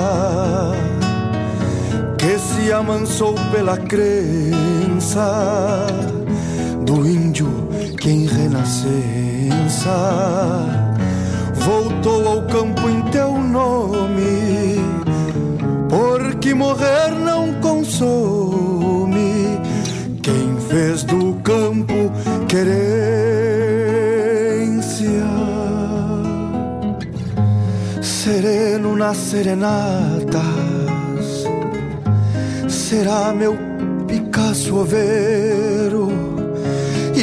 [2.19, 5.27] que se amansou pela crença
[8.67, 9.95] nascença
[11.53, 14.75] voltou ao campo em teu nome,
[15.89, 19.57] porque morrer não consome.
[20.21, 22.11] Quem fez do campo
[22.49, 22.67] querência.
[28.01, 30.43] Sereno nas serenatas.
[32.67, 33.55] Será meu
[34.07, 36.26] Picasso Oveiro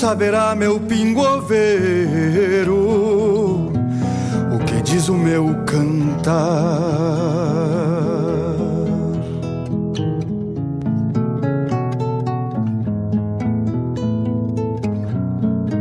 [0.00, 2.74] Saberá meu pingo oveiro
[4.50, 6.40] o que diz o meu cantar.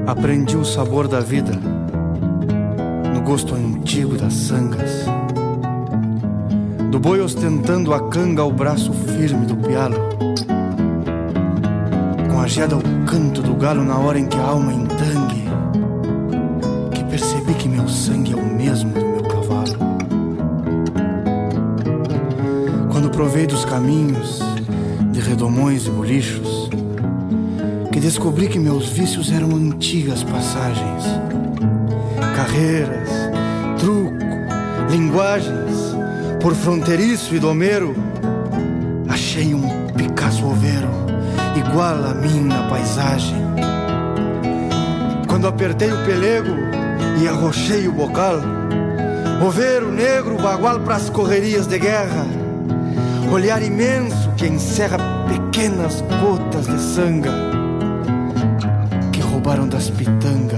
[0.06, 1.54] Aprendi o sabor da vida
[3.14, 5.06] no gosto antigo das sangas
[6.92, 9.96] do boi ostentando a canga ao braço firme do pialo,
[12.30, 15.44] com a geada ao canto do galo na hora em que a alma entangue,
[16.94, 19.80] que percebi que meu sangue é o mesmo do meu cavalo.
[22.92, 24.40] Quando provei dos caminhos
[25.12, 26.70] de redomões e bolichos,
[27.92, 31.04] que descobri que meus vícios eram antigas passagens,
[32.36, 33.10] carreiras,
[33.80, 34.14] truco,
[34.92, 35.96] linguagens
[36.40, 37.96] por fronteiriço e domeiro,
[41.70, 43.38] igual a mim na paisagem.
[45.28, 46.56] Quando apertei o pelego
[47.22, 48.42] e arrochei o bocal,
[49.46, 52.26] oveiro negro, bagual pras correrias de guerra,
[53.32, 54.98] olhar imenso que encerra
[55.28, 57.32] pequenas gotas de sanga
[59.12, 60.49] que roubaram das pitangas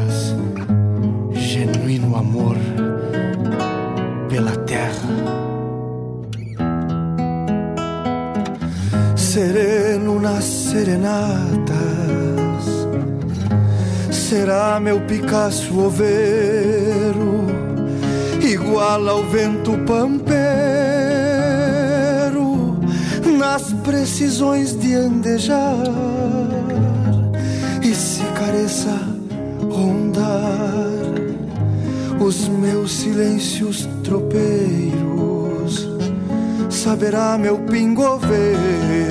[14.82, 17.46] meu Picasso oveiro,
[18.42, 20.40] igual ao vento pampeiro,
[23.38, 25.78] nas precisões de andejar.
[27.84, 28.98] E se careça
[29.70, 30.82] rondar
[32.20, 35.88] os meus silêncios tropeiros,
[36.70, 39.02] saberá meu pingoveiro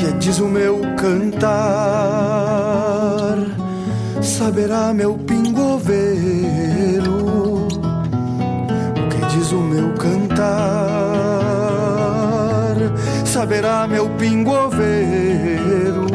[0.00, 2.39] que diz o meu cantar,
[4.40, 7.18] saberá meu pingo pingoveiro.
[8.96, 10.46] O que diz o meu cantar?
[13.26, 16.06] Saberá meu pingoveiro.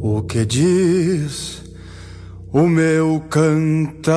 [0.00, 1.64] O que diz
[2.52, 4.16] o meu cantar?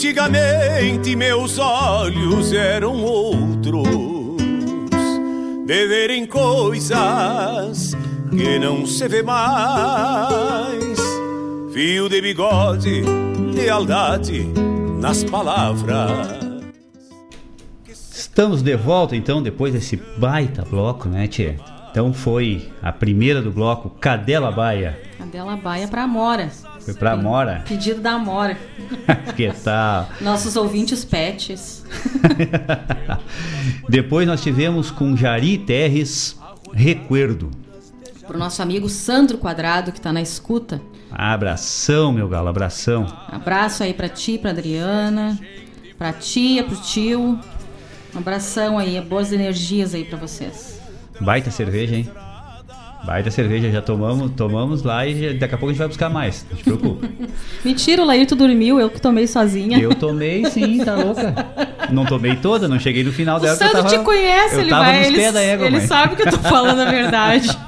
[0.00, 3.86] Antigamente meus olhos eram outros,
[5.66, 7.94] de verem coisas
[8.30, 10.98] que não se vê mais.
[11.74, 13.02] Fio de bigode,
[13.54, 14.48] lealdade
[14.98, 16.08] nas palavras.
[17.86, 21.56] Estamos de volta então, depois desse baita bloco, né, Tchê?
[21.90, 24.98] Então foi a primeira do bloco, Cadela Baia.
[25.18, 26.50] Cadela Baia pra Amora.
[26.80, 27.62] Foi pra Amora?
[27.68, 28.58] Pedido da Amora.
[29.36, 30.08] que tal?
[30.20, 31.84] Nossos ouvintes pets.
[33.88, 36.38] Depois nós tivemos com Jari Terres,
[36.72, 37.50] Recuerdo.
[38.26, 40.80] Pro nosso amigo Sandro Quadrado, que tá na escuta.
[41.10, 43.06] Abração, meu galo, abração.
[43.28, 45.38] Abraço aí pra ti, pra Adriana,
[45.98, 47.38] pra tia, pro tio.
[48.14, 50.80] Um abração aí, boas energias aí pra vocês.
[51.20, 52.08] Baita cerveja, hein?
[53.04, 56.46] Baita cerveja, já tomamos, tomamos lá e daqui a pouco a gente vai buscar mais,
[56.50, 57.08] não te preocupa.
[57.64, 59.78] Mentira, o Laírto dormiu, eu que tomei sozinha.
[59.78, 61.34] Eu tomei sim, tá louca.
[61.90, 63.56] Não tomei toda, não cheguei no final o dela.
[63.56, 64.98] Sandro eu tava, te conhece, eu ele tava vai.
[64.98, 65.86] nos Ele, da égua, ele mãe.
[65.86, 67.48] sabe que eu tô falando a verdade.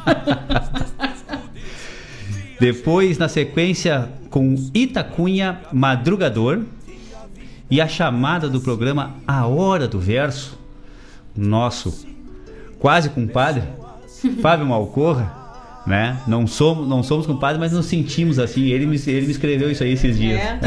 [2.60, 6.60] Depois, na sequência, com Itacunha Madrugador
[7.70, 10.58] e a chamada do programa A Hora do Verso,
[11.36, 12.06] nosso
[12.78, 13.62] quase compadre,
[14.30, 15.32] Fábio Malcorra,
[15.86, 16.18] né?
[16.26, 18.66] Não somos, não somos compadres, mas nos sentimos assim.
[18.68, 20.40] Ele me, ele me escreveu isso aí esses dias.
[20.40, 20.58] É?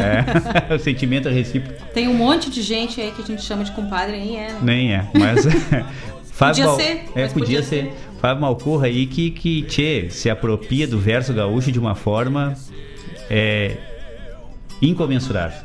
[0.70, 0.74] É.
[0.74, 1.82] o sentimento é recíproco.
[1.94, 4.58] Tem um monte de gente aí que a gente chama de compadre, nem é, né?
[4.62, 5.46] Nem é, mas.
[6.32, 7.92] Fábio Podia Mal- ser, É, podia, podia ser.
[8.20, 12.54] Fábio Malcorra aí que, que tchê, se apropria do verso gaúcho de uma forma
[13.30, 13.76] é,
[14.82, 15.58] incomensurável.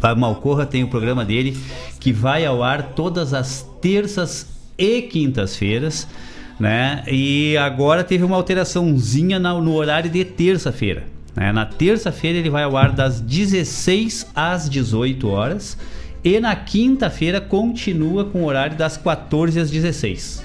[0.00, 1.56] Fábio Malcorra tem o programa dele
[2.00, 6.06] que vai ao ar todas as terças e quintas-feiras,
[6.58, 7.02] né?
[7.06, 11.04] E agora teve uma alteraçãozinha no horário de terça-feira.
[11.34, 11.52] né?
[11.52, 15.76] Na terça-feira ele vai ao ar das 16 às 18 horas
[16.24, 20.44] e na quinta-feira continua com o horário das 14 às 16.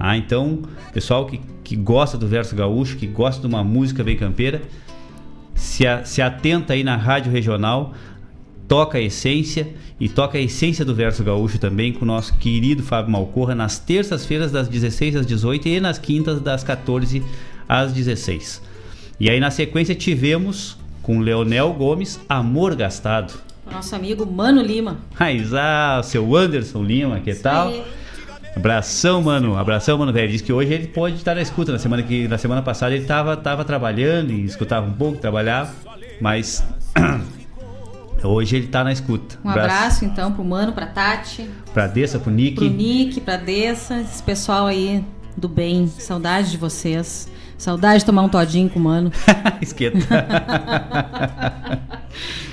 [0.00, 0.62] Ah, então,
[0.92, 4.62] pessoal que, que gosta do verso gaúcho, que gosta de uma música bem campeira,
[5.54, 7.94] se, a- se atenta aí na rádio regional,
[8.66, 9.68] toca a essência
[9.98, 13.78] e toca a essência do verso gaúcho também com o nosso querido Fábio Malcorra nas
[13.78, 17.22] terças-feiras das 16 às 18 e nas quintas das 14
[17.68, 18.60] às 16.
[19.20, 23.34] E aí na sequência tivemos com Leonel Gomes Amor Gastado.
[23.70, 24.98] Nosso amigo Mano Lima.
[25.14, 27.68] Raizá, seu Anderson Lima, que tal?
[27.68, 27.84] aí.
[28.56, 29.56] Abração, mano.
[29.56, 30.30] Abração, mano, velho.
[30.30, 31.72] Diz que hoje ele pode estar na escuta.
[31.72, 35.72] Na semana, que, na semana passada ele tava, tava trabalhando e escutava um pouco, trabalhava.
[36.20, 36.64] Mas
[38.24, 39.38] Hoje ele tá na escuta.
[39.44, 42.54] Um abraço, então pro Mano, pra Tati, Pra Dessa, pro Nick.
[42.56, 45.04] pro Nick, pra Dessa, esse pessoal aí
[45.36, 45.86] do bem.
[45.98, 47.28] Saudade de vocês.
[47.58, 49.12] Saudade de tomar um todinho com o Mano.
[49.60, 49.98] Esquenta.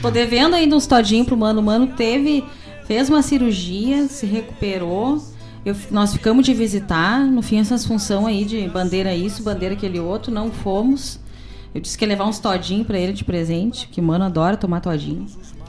[0.02, 1.60] Tô devendo ainda uns todinhos pro Mano.
[1.60, 2.44] O Mano teve,
[2.86, 5.24] fez uma cirurgia, se recuperou.
[5.66, 7.20] Eu- nós ficamos de visitar.
[7.26, 11.20] No fim, essas funções aí de bandeira isso, bandeira aquele outro, não fomos.
[11.74, 14.58] Eu disse que ia levar uns todinhos pra ele de presente, que o Mano adora
[14.58, 15.26] tomar todinho.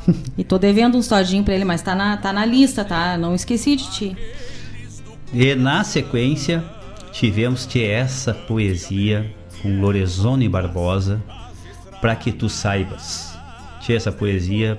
[0.36, 3.16] e tô devendo uns todinhos pra ele, mas tá na, tá na lista, tá?
[3.16, 4.16] Não esqueci de ti.
[5.32, 6.62] E na sequência,
[7.12, 11.22] tivemos te essa poesia com Lorenzoni Barbosa,
[12.00, 13.32] para que tu saibas.
[13.80, 14.78] Te essa poesia,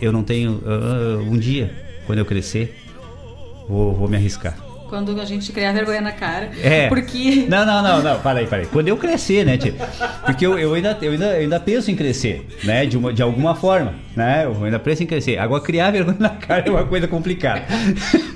[0.00, 0.62] eu não tenho.
[0.64, 1.74] ah, um dia,
[2.06, 2.80] quando eu crescer,
[3.68, 4.63] vou, vou me arriscar.
[4.94, 6.52] Quando a gente criar vergonha na cara.
[6.62, 6.88] É.
[6.88, 7.46] Porque.
[7.48, 8.66] Não, não, não, não, para aí, para aí.
[8.66, 9.74] Quando eu crescer, né, tia?
[10.24, 12.86] Porque eu, eu, ainda, eu, ainda, eu ainda penso em crescer, né?
[12.86, 14.44] De, uma, de alguma forma, né?
[14.44, 15.36] Eu ainda penso em crescer.
[15.36, 17.64] Agora, criar vergonha na cara é uma coisa complicada.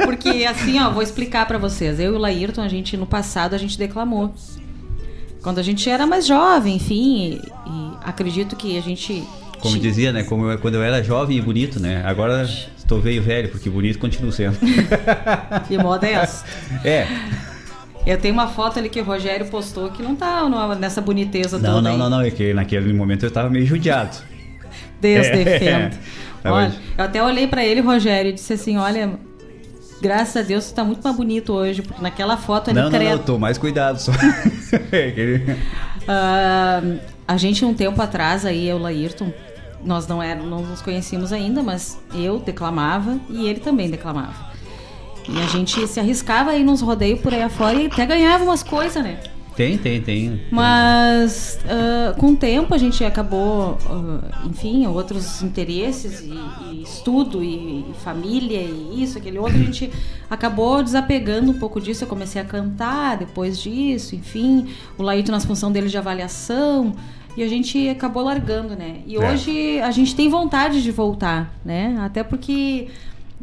[0.04, 2.00] Porque assim, ó, vou explicar pra vocês.
[2.00, 4.34] Eu e o Laírton, a gente no passado a gente declamou.
[5.40, 9.22] Quando a gente era mais jovem, enfim, e, e acredito que a gente
[9.60, 10.22] Como dizia, né?
[10.22, 12.02] Como eu- quando eu era jovem e bonito, né?
[12.04, 12.42] Agora
[12.76, 14.56] estou veio velho, porque bonito continuo sendo.
[15.70, 16.44] e modesto.
[16.84, 17.06] É.
[18.06, 21.58] Eu tenho uma foto ali que o Rogério postou que não tá no- nessa boniteza
[21.58, 21.98] Não, toda não, aí.
[21.98, 22.20] não, não.
[22.22, 24.16] É que naquele momento eu estava meio judiado.
[25.00, 25.44] Deus É.
[25.44, 25.90] defenda.
[26.42, 29.18] Mas Olha, eu até olhei pra ele, Rogério, e disse assim: olha,
[30.00, 32.98] graças a Deus você tá muito mais bonito hoje, porque naquela foto ali, Não, não,
[32.98, 34.12] não, eu tô mais cuidado só.
[34.92, 35.40] É
[36.06, 36.80] Ah,
[37.26, 39.32] a gente, um tempo atrás, aí, eu o Laírton,
[39.84, 44.48] nós não, era, não nos conhecíamos ainda, mas eu declamava e ele também declamava.
[45.28, 48.62] E a gente se arriscava aí nos rodeios por aí afora e até ganhava umas
[48.62, 49.20] coisas, né?
[49.58, 50.40] Tem, tem, tem.
[50.52, 56.32] Mas ah, com o tempo a gente acabou, ah, enfim, outros interesses e,
[56.72, 59.90] e estudo e, e família e isso, aquele outro, a gente
[60.30, 62.04] acabou desapegando um pouco disso.
[62.04, 66.94] Eu comecei a cantar depois disso, enfim, o Laíto nas função dele de avaliação
[67.38, 68.96] e a gente acabou largando, né?
[69.06, 69.18] E É.
[69.32, 71.96] hoje a gente tem vontade de voltar, né?
[72.00, 72.88] Até porque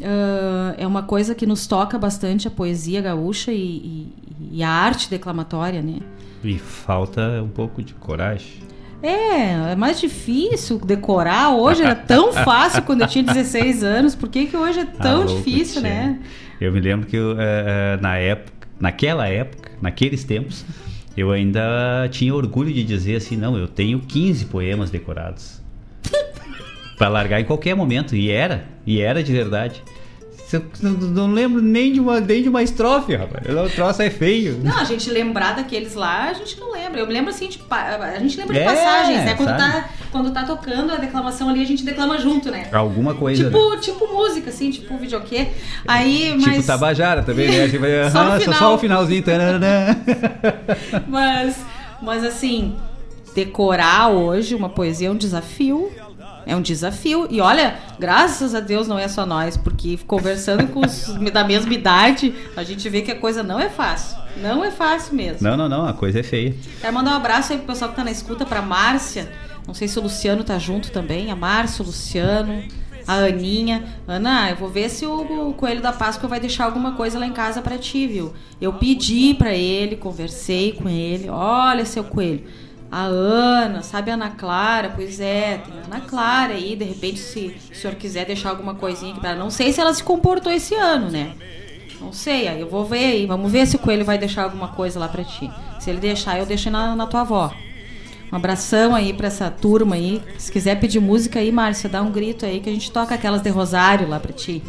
[0.03, 4.07] ah, é uma coisa que nos toca bastante a poesia gaúcha e, e-
[4.51, 5.99] e a arte declamatória, né?
[6.43, 8.63] E falta um pouco de coragem.
[9.01, 11.51] É, é mais difícil decorar.
[11.55, 14.15] Hoje era tão fácil quando eu tinha 16 anos.
[14.15, 16.19] Por que, que hoje é tão Ah, difícil, né?
[16.59, 20.65] Eu me lembro que eu, eh, eh, na época, naquela época, naqueles tempos,
[21.16, 25.62] eu ainda tinha orgulho de dizer assim, não, eu tenho 15 poemas decorados.
[26.98, 28.16] Pra largar em qualquer momento.
[28.16, 29.84] E era, e era de verdade.
[30.53, 33.43] Eu não, lembro nem de uma, nem de uma estrofe, rapaz.
[33.47, 34.59] O troço é feio.
[34.63, 36.99] Não, a gente lembrar daqueles lá, a gente não lembra.
[36.99, 37.59] Eu me lembro assim de.
[37.69, 39.34] A gente lembra de É, passagens, né?
[39.34, 39.59] Quando sabe?
[39.61, 42.67] tá, quando tá tocando a declamação ali, a gente declama junto, né?
[42.72, 43.43] Alguma coisa.
[43.43, 43.49] né?
[43.49, 45.47] Tipo, tipo música, assim, tipo videokê.
[45.88, 46.53] Aí, mas.
[46.55, 47.67] Tipo Tabajara também, né?
[47.67, 48.59] Tipo, Só aham, final.
[48.59, 49.23] só o finalzinho.
[51.07, 51.57] Mas,
[52.01, 52.76] mas assim,
[53.34, 55.91] decorar hoje uma poesia é um desafio.
[56.45, 57.27] É um desafio.
[57.30, 61.73] E olha, graças a Deus não é só nós, porque conversando com os da mesma
[61.73, 64.17] idade, a gente vê que a coisa não é fácil.
[64.38, 65.47] Não é fácil mesmo.
[65.47, 66.55] Não, não, não, a coisa é feia.
[66.81, 69.31] Quero mandar um abraço aí pro pessoal que tá na escuta, pra Márcia.
[69.65, 71.31] Não sei se o Luciano tá junto também.
[71.31, 72.63] A Márcia, o Luciano,
[73.07, 73.85] a Aninha.
[74.07, 77.34] Ana, eu vou ver se o, Coelho da Páscoa vai deixar alguma coisa lá em
[77.34, 78.34] casa pra ti, viu?
[78.59, 81.30] Eu pedi pra ele, conversei com ele.
[81.30, 82.43] Olha, seu Coelho.
[82.95, 84.93] A Ana, sabe a Ana Clara?
[84.95, 86.77] Pois é, tem a Ana Clara aí.
[86.77, 89.39] De repente, se o senhor quiser deixar alguma coisinha aqui pra ela.
[89.39, 91.34] Não sei se ela se comportou esse ano, né?
[91.99, 93.26] Não sei, aí eu vou ver aí.
[93.26, 95.51] Vamos ver se o Coelho vai deixar alguma coisa lá pra ti.
[95.77, 97.53] Se ele deixar, eu deixo na, na tua avó.
[98.31, 100.22] Um abração aí pra essa turma aí.
[100.38, 103.41] Se quiser pedir música aí, Márcia, dá um grito aí que a gente toca aquelas
[103.41, 104.63] de Rosário lá pra ti.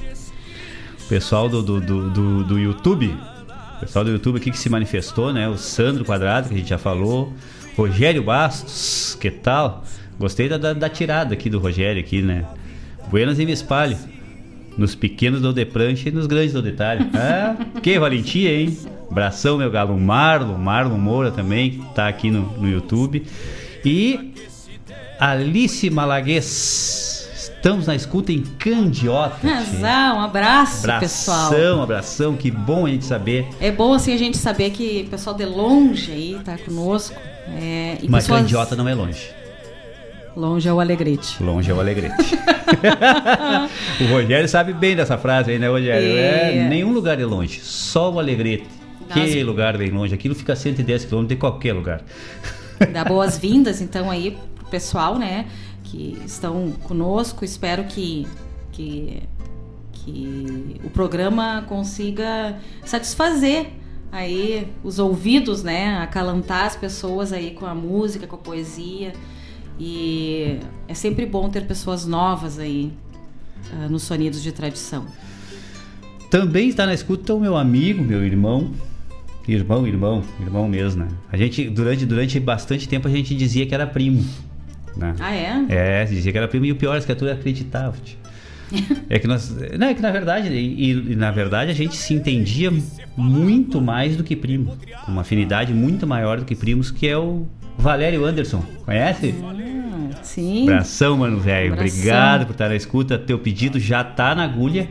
[1.09, 3.17] Pessoal do, do, do, do, do YouTube,
[3.79, 5.49] pessoal do YouTube aqui que se manifestou, né?
[5.49, 7.33] O Sandro Quadrado, que a gente já falou,
[7.77, 9.85] Rogério Bastos, que tal?
[10.19, 12.45] Gostei da, da, da tirada aqui do Rogério aqui, né?
[13.11, 13.99] Buenas e me espalho.
[14.79, 17.07] Nos pequenos dou de prancha e nos grandes dou detalhe.
[17.15, 18.77] Ah, que valentia, hein?
[19.11, 19.99] Abração, meu galo.
[19.99, 23.25] Marlon, Marlon Moura também, que tá aqui no, no YouTube.
[23.85, 24.33] E
[25.21, 27.31] Alice Malaguês.
[27.35, 29.39] Estamos na escuta em Candiota.
[29.47, 31.47] um abraço, pessoal.
[31.47, 33.47] Abração, abração, que bom a gente saber.
[33.61, 37.17] É bom assim a gente saber que o pessoal de longe aí tá conosco.
[37.49, 39.31] É, Mas pessoas- Candiota não é longe.
[40.37, 41.43] Longe é o Alegrete.
[41.43, 42.15] Longe é o Alegrete.
[44.03, 46.09] o Rogério sabe bem dessa frase aí, né, Rogério?
[46.09, 46.59] É.
[46.59, 48.67] É, nenhum lugar é longe, só o Alegrete.
[49.13, 49.45] Que Nossa.
[49.45, 50.13] lugar bem longe.
[50.13, 52.03] Aquilo fica a 110 quilômetros de qualquer lugar.
[52.93, 55.47] Dar boas-vindas, então, aí pro pessoal, né?
[55.87, 57.45] que estão conosco.
[57.45, 58.27] Espero que,
[58.73, 59.23] que,
[59.93, 63.69] que o programa consiga satisfazer
[64.11, 65.99] aí os ouvidos, né?
[65.99, 69.13] Acalantar as pessoas aí com a música, com a poesia.
[69.79, 70.59] E
[70.89, 72.93] é sempre bom ter pessoas novas aí
[73.73, 75.07] uh, nos sonidos de tradição.
[76.31, 78.73] Também está na escuta o meu amigo, meu irmão.
[79.47, 81.09] Irmão, irmão, irmão mesmo, né?
[81.31, 84.25] A gente, durante, durante bastante tempo, a gente dizia que era primo.
[84.97, 85.15] Né?
[85.21, 85.67] Ah, é?
[85.69, 87.95] É, dizia que era primo e o pior é que a turma acreditava.
[89.09, 89.55] É que nós.
[89.79, 92.73] Não, é que na verdade, e, e, na verdade a gente se entendia
[93.17, 94.77] muito mais do que primo.
[95.07, 97.47] Uma afinidade muito maior do que primos, que é o
[97.79, 98.63] Valério Anderson.
[98.85, 99.33] Conhece?
[99.33, 100.65] Hum, sim.
[100.65, 101.75] Abração, mano, velho.
[101.75, 103.19] Obrigado por estar na escuta.
[103.19, 104.89] Teu pedido já tá na agulha.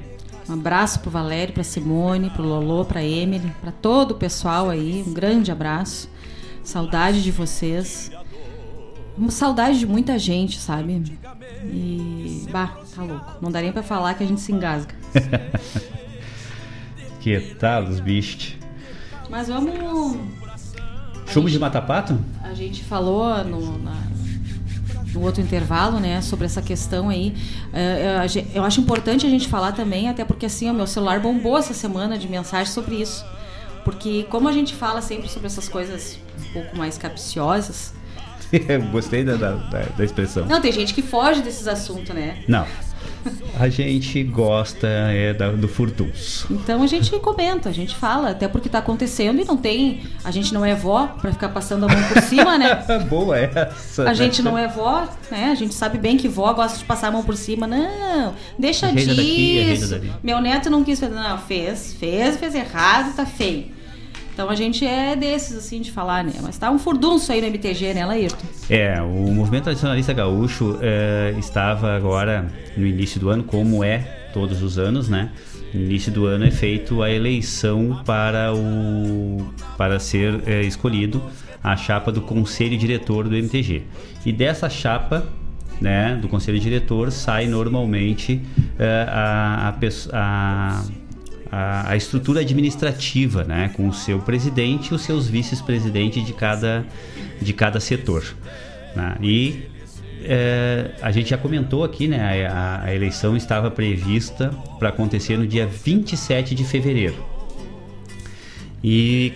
[0.48, 5.04] Um abraço pro Valério, pra Simone, pro Lolo, pra Emily, pra todo o pessoal aí.
[5.06, 6.10] Um grande abraço.
[6.64, 8.12] Saudade de vocês.
[9.18, 11.18] Uma saudade de muita gente, sabe?
[11.64, 12.46] E.
[12.52, 13.38] Bah, tá louco.
[13.42, 14.94] Não dá nem pra falar que a gente se engasga.
[17.22, 18.56] que tal os bichos?
[19.30, 20.18] Mas vamos.
[21.28, 22.20] Chumbo de matapato?
[22.44, 23.96] A gente falou no, na,
[25.14, 27.36] no outro intervalo, né, sobre essa questão aí.
[27.74, 31.58] Uh, eu acho importante a gente falar também, até porque assim, o meu celular bombou
[31.58, 33.26] essa semana de mensagem sobre isso.
[33.84, 36.20] Porque como a gente fala sempre sobre essas coisas
[36.50, 37.94] um pouco mais capciosas,
[38.92, 40.46] Gostei da, da, da, expressão.
[40.46, 42.38] Não, tem gente que foge desses assuntos, né?
[42.48, 42.66] Não.
[43.60, 46.46] A gente gosta é, da, do furtus.
[46.50, 50.04] Então a gente comenta, a gente fala, até porque tá acontecendo e não tem.
[50.24, 52.84] A gente não é vó para ficar passando a mão por cima, né?
[53.10, 54.04] Boa essa.
[54.04, 55.50] A gente não é vó, né?
[55.52, 57.66] A gente sabe bem que vó gosta de passar a mão por cima.
[57.66, 60.00] Não, deixa disso.
[60.22, 61.16] Meu neto não quis fazer.
[61.16, 63.75] Não, fez, fez, fez errado, tá feio.
[64.36, 66.34] Então a gente é desses, assim, de falar, né?
[66.42, 68.46] Mas tá um furdunço aí no MTG, né, Laírton?
[68.70, 72.46] É, o movimento tradicionalista gaúcho é, estava agora
[72.76, 74.00] no início do ano, como é
[74.34, 75.32] todos os anos, né?
[75.74, 81.24] No início do ano é feito a eleição para o para ser é, escolhido
[81.64, 83.84] a chapa do conselho diretor do MTG.
[84.26, 85.26] E dessa chapa
[85.80, 88.42] né, do conselho diretor sai normalmente
[88.78, 89.76] é, a, a,
[90.12, 90.84] a
[91.56, 96.86] a, a, estrutura administrativa, né, com o seu presidente e os seus vice-presidentes de cada,
[97.42, 98.26] de cada setor.
[98.94, 99.16] Né?
[99.22, 99.64] E
[100.26, 105.48] é, a gente já comentou aqui, né, a, a eleição estava prevista para acontecer no
[105.48, 107.24] dia 27 de fevereiro.
[108.84, 109.32] E,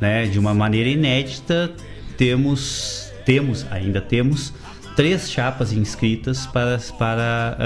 [0.00, 1.70] né, de uma maneira inédita,
[2.16, 4.54] temos, temos ainda temos,
[4.96, 7.58] três chapas inscritas para, para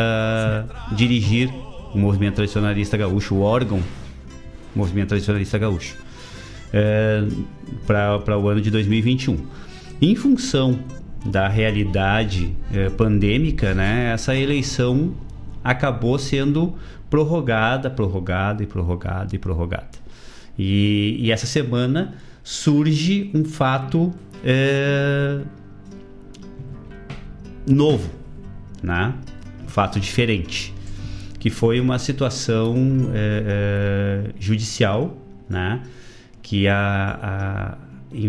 [0.91, 1.51] uh, dirigir
[1.95, 3.83] o movimento tradicionalista gaúcho, o órgão
[4.75, 5.97] movimento tradicionalista gaúcho,
[6.73, 7.23] é,
[7.87, 9.37] para o ano de 2021.
[10.01, 10.79] Em função
[11.25, 15.15] da realidade é, pandêmica, né, essa eleição
[15.63, 16.75] acabou sendo
[17.09, 20.03] prorrogada, prorrogada e prorrogada e prorrogada.
[20.59, 24.13] E, e essa semana surge um fato
[24.45, 25.41] é,
[27.67, 28.11] novo,
[28.83, 29.15] né?
[29.65, 30.75] um fato diferente
[31.43, 32.77] que foi uma situação
[33.13, 35.17] é, é, judicial,
[35.51, 35.83] né?
[36.41, 37.79] que a, a,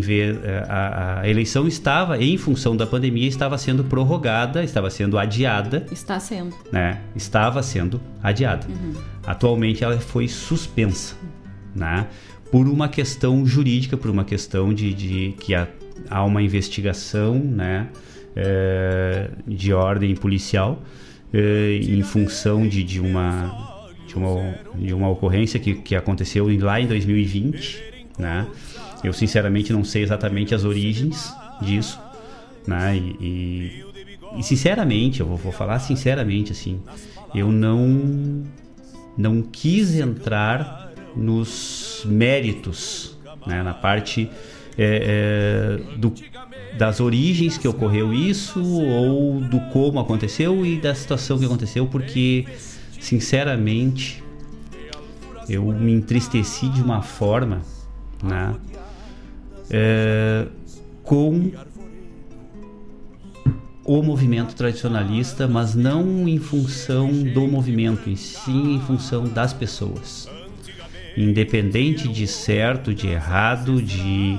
[0.00, 5.16] vez, é, a, a, eleição estava, em função da pandemia, estava sendo prorrogada, estava sendo
[5.16, 5.86] adiada.
[5.92, 6.56] Está sendo.
[6.72, 7.02] Né?
[7.14, 8.66] Estava sendo adiada.
[8.66, 8.94] Uhum.
[9.24, 11.14] Atualmente ela foi suspensa,
[11.72, 12.08] né?
[12.50, 15.68] por uma questão jurídica, por uma questão de, de que há,
[16.10, 17.86] há uma investigação né?
[18.34, 20.82] É, de ordem policial
[21.34, 26.86] em função de, de, uma, de, uma, de uma ocorrência que, que aconteceu lá em
[26.86, 27.82] 2020.
[28.18, 28.46] Né?
[29.02, 32.00] Eu sinceramente não sei exatamente as origens disso.
[32.66, 32.96] Né?
[32.96, 33.84] E, e,
[34.38, 36.80] e sinceramente, eu vou, vou falar sinceramente assim,
[37.34, 38.44] eu não,
[39.16, 43.16] não quis entrar nos méritos,
[43.46, 43.62] né?
[43.62, 44.30] na parte
[44.78, 46.12] é, é, do
[46.76, 52.44] das origens que ocorreu isso ou do como aconteceu e da situação que aconteceu, porque
[53.00, 54.22] sinceramente
[55.48, 57.60] eu me entristeci de uma forma,
[58.22, 58.54] né,
[59.70, 60.46] é,
[61.02, 61.50] com
[63.84, 70.28] o movimento tradicionalista, mas não em função do movimento, em sim em função das pessoas.
[71.16, 74.38] Independente de certo, de errado, de,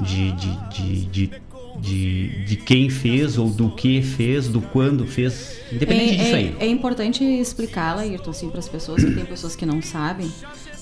[0.00, 1.30] de, de, de, de
[1.78, 6.38] de, de quem fez ou do que fez, do quando fez, independente é, disso é,
[6.38, 6.56] aí.
[6.60, 10.30] É importante explicar, Ayrton, assim, para as pessoas, que tem pessoas que não sabem,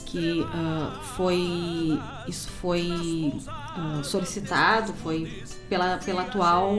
[0.07, 1.99] que uh, foi
[2.29, 5.31] isso foi uh, solicitado, foi
[5.69, 6.79] pela, pela atual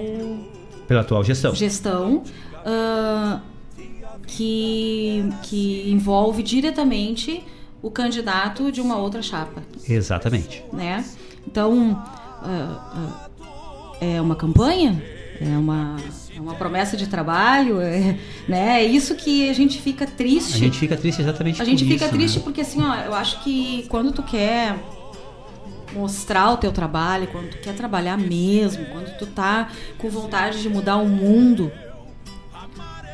[0.88, 1.56] Pela atual gestão.
[1.56, 2.24] Gestão.
[2.66, 3.42] Uh,
[4.28, 7.44] que, que envolve diretamente
[7.82, 9.62] o candidato de uma outra chapa.
[9.88, 10.64] Exatamente.
[10.72, 11.04] Né?
[11.46, 13.30] Então, uh, uh,
[14.04, 15.02] é uma campanha,
[15.40, 15.96] é uma,
[16.36, 18.18] é uma promessa de trabalho, é,
[18.48, 18.82] né?
[18.82, 20.56] é isso que a gente fica triste.
[20.56, 22.44] A gente fica triste exatamente A gente fica isso, triste né?
[22.44, 24.76] porque, assim, ó, eu acho que quando tu quer
[25.94, 30.70] mostrar o teu trabalho, quando tu quer trabalhar mesmo, quando tu tá com vontade de
[30.70, 31.72] mudar o mundo,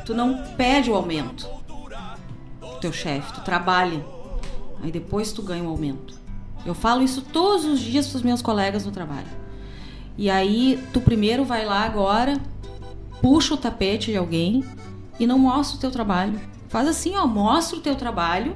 [0.05, 1.47] tu não pede o aumento
[2.61, 4.03] do teu chefe, tu trabalha.
[4.81, 6.17] Aí depois tu ganha o aumento.
[6.65, 9.38] Eu falo isso todos os dias para os meus colegas no trabalho.
[10.17, 12.37] E aí tu primeiro vai lá agora,
[13.21, 14.63] puxa o tapete de alguém
[15.19, 16.39] e não mostra o teu trabalho.
[16.67, 18.55] Faz assim, ó, mostra o teu trabalho,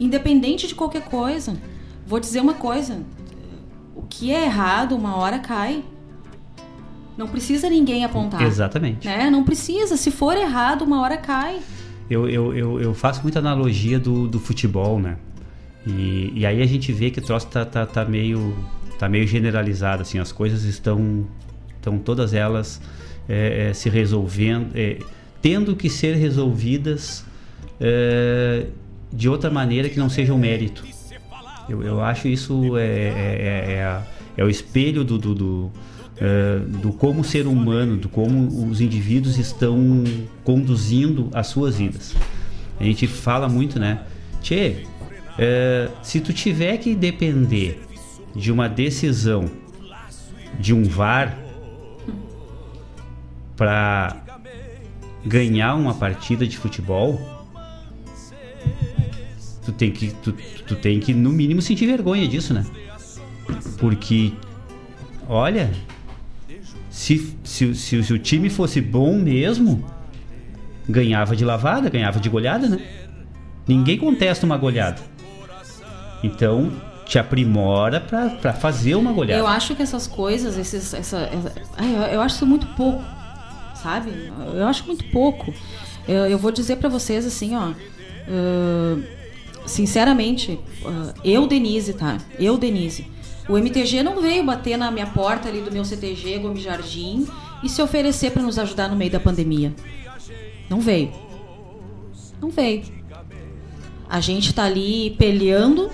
[0.00, 1.56] independente de qualquer coisa.
[2.06, 3.02] Vou dizer uma coisa:
[3.94, 5.84] o que é errado, uma hora cai.
[7.16, 8.42] Não precisa ninguém apontar.
[8.42, 9.06] Exatamente.
[9.06, 9.30] Né?
[9.30, 9.96] Não precisa.
[9.96, 11.60] Se for errado, uma hora cai.
[12.10, 15.16] Eu, eu, eu, eu faço muita analogia do, do futebol, né?
[15.86, 18.56] E, e aí a gente vê que o troço tá, tá, tá meio
[18.98, 21.26] tá meio generalizado, assim, as coisas estão,
[21.76, 22.80] estão todas elas
[23.28, 24.98] é, é, se resolvendo, é,
[25.40, 27.24] tendo que ser resolvidas
[27.80, 28.66] é,
[29.10, 30.84] de outra maneira que não seja o mérito.
[31.68, 33.12] Eu, eu acho isso é, é,
[33.78, 34.02] é,
[34.36, 35.72] é o espelho do, do, do,
[36.82, 40.04] do como ser humano, do como os indivíduos estão
[40.44, 42.14] conduzindo as suas vidas.
[42.78, 44.00] A gente fala muito, né?
[44.42, 44.84] Tchê,
[46.02, 47.80] se tu tiver que depender
[48.34, 49.50] de uma decisão
[50.58, 51.38] de um VAR
[53.56, 54.16] para
[55.24, 57.20] ganhar uma partida de futebol,
[59.64, 60.32] tu tem que tu,
[60.66, 62.64] tu tem que no mínimo sentir vergonha disso, né?
[63.78, 64.32] Porque
[65.28, 65.70] olha,
[66.90, 69.84] se, se, se, se o time fosse bom mesmo,
[70.88, 72.78] ganhava de lavada, ganhava de goleada, né?
[73.66, 75.00] Ninguém contesta uma goleada.
[76.22, 76.72] Então,
[77.06, 79.40] te aprimora para fazer uma goleada.
[79.40, 83.04] Eu acho que essas coisas, esses, essa, essa eu, eu, acho isso muito pouco,
[83.74, 84.32] sabe?
[84.54, 85.52] Eu acho muito pouco.
[86.08, 87.70] Eu, eu vou dizer para vocês assim, ó.
[88.26, 89.02] Uh,
[89.66, 90.52] sinceramente,
[90.82, 92.18] uh, eu, Denise, tá?
[92.38, 93.06] Eu, Denise.
[93.48, 97.26] O MTG não veio bater na minha porta ali do meu CTG Gomes Jardim
[97.62, 99.74] e se oferecer para nos ajudar no meio da pandemia.
[100.70, 101.12] Não veio.
[102.40, 102.84] Não veio.
[104.08, 105.90] A gente tá ali peleando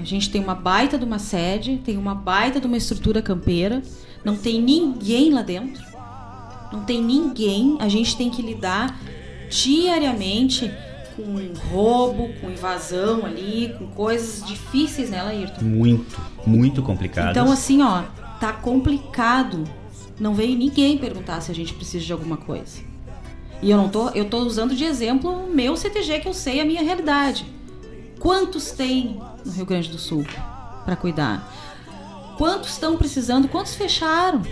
[0.00, 3.82] a gente tem uma baita de uma sede, tem uma baita de uma estrutura campeira,
[4.24, 5.82] não tem ninguém lá dentro.
[6.72, 7.76] Não tem ninguém.
[7.80, 8.98] A gente tem que lidar
[9.50, 10.72] diariamente
[11.14, 11.36] com
[11.70, 15.62] roubo, com invasão ali, com coisas difíceis, né, Laírton?
[15.62, 17.30] Muito, muito complicado.
[17.30, 18.02] Então, assim, ó,
[18.40, 19.64] tá complicado.
[20.18, 22.80] Não veio ninguém perguntar se a gente precisa de alguma coisa.
[23.60, 26.60] E eu não tô, eu tô usando de exemplo o meu CTG que eu sei
[26.60, 27.44] a minha realidade.
[28.22, 30.24] Quantos tem no Rio Grande do Sul
[30.84, 31.52] para cuidar?
[32.38, 33.48] Quantos estão precisando?
[33.48, 34.42] Quantos fecharam?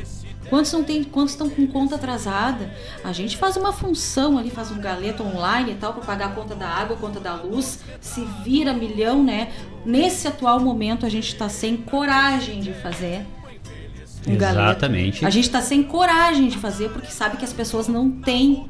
[0.48, 2.74] Quantos não tem, quantos estão com conta atrasada?
[3.04, 6.32] A gente faz uma função ali, faz um galeto online e tal para pagar a
[6.32, 9.52] conta da água, a conta da luz, se vira milhão, né?
[9.86, 13.24] Nesse atual momento a gente está sem coragem de fazer
[14.26, 15.20] um Exatamente.
[15.20, 15.26] Galeto.
[15.26, 18.68] A gente está sem coragem de fazer porque sabe que as pessoas não têm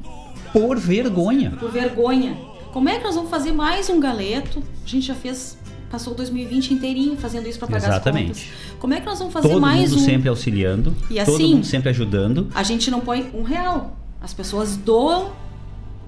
[0.52, 1.52] por vergonha.
[1.52, 2.49] Por vergonha.
[2.72, 4.62] Como é que nós vamos fazer mais um galeto?
[4.84, 5.58] A gente já fez
[5.90, 8.30] passou 2020 inteirinho fazendo isso para pagar Exatamente.
[8.30, 8.78] as contas.
[8.78, 10.04] Como é que nós vamos fazer todo mais mundo um?
[10.04, 12.48] sempre auxiliando, e todo assim, mundo sempre ajudando.
[12.54, 13.96] A gente não põe um real.
[14.20, 15.32] As pessoas doam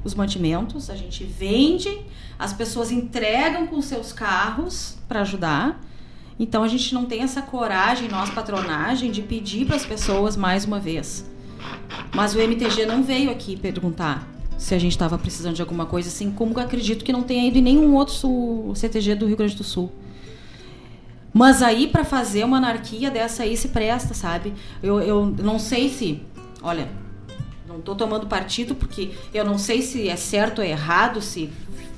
[0.05, 1.91] os mantimentos, a gente vende,
[2.39, 5.81] as pessoas entregam com seus carros para ajudar.
[6.39, 10.65] Então a gente não tem essa coragem, nós patronagem, de pedir para as pessoas mais
[10.65, 11.29] uma vez.
[12.15, 14.29] Mas o MTG não veio aqui perguntar
[14.63, 17.49] se a gente estava precisando de alguma coisa, assim como eu acredito que não tenha
[17.49, 19.91] ido em nenhum outro CTG do Rio Grande do Sul.
[21.35, 24.55] Mas aí, para fazer uma anarquia dessa aí, se presta, sabe?
[24.81, 26.23] Eu, eu não sei se.
[26.63, 26.89] Olha,
[27.67, 31.51] não estou tomando partido porque eu não sei se é certo ou errado, se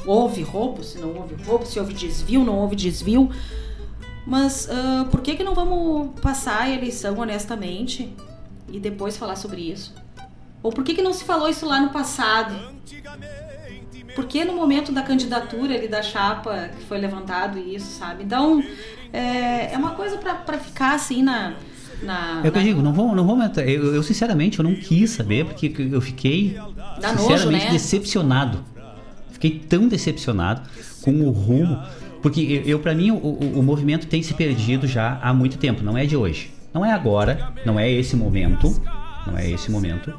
[0.06, 3.28] houve roubo, se não houve roubo, se houve desvio, não houve desvio.
[4.26, 8.10] Mas uh, por que, que não vamos passar a eleição honestamente
[8.72, 9.92] e depois falar sobre isso?
[10.64, 12.54] Ou por que, que não se falou isso lá no passado?
[14.14, 18.24] Por que no momento da candidatura ali da chapa que foi levantado isso, sabe?
[18.24, 18.64] Então,
[19.12, 21.52] é, é uma coisa para ficar assim na.
[22.02, 22.64] na é o que na...
[22.64, 23.68] eu digo, não vamos, não vamos entrar.
[23.68, 26.58] Eu, eu, sinceramente eu não quis saber, porque eu fiquei
[26.98, 27.70] Dá sinceramente nojo, né?
[27.70, 28.64] decepcionado.
[29.32, 30.62] Fiquei tão decepcionado
[31.02, 31.78] com o rumo.
[32.22, 35.58] Porque eu, eu para mim, o, o, o movimento tem se perdido já há muito
[35.58, 36.54] tempo, não é de hoje.
[36.72, 38.80] Não é agora, não é esse momento
[39.26, 40.12] não é esse momento,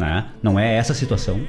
[0.00, 0.26] né?
[0.42, 1.40] não é essa situação.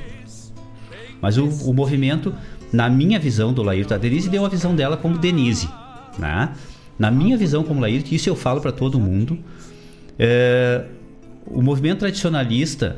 [1.22, 2.36] Mas o, o movimento,
[2.72, 5.70] na minha visão do Laírton, a Denise deu a visão dela como Denise.
[6.20, 6.50] Né?
[7.00, 9.40] Na minha visão como Laírton, isso eu falo para todo mundo,
[10.20, 10.84] é,
[11.46, 12.98] o movimento tradicionalista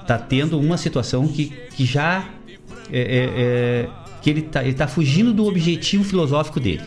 [0.00, 2.28] está é, tendo uma situação que, que já
[2.90, 3.88] é, é, é
[4.22, 6.82] que ele está ele tá fugindo do objetivo filosófico dele,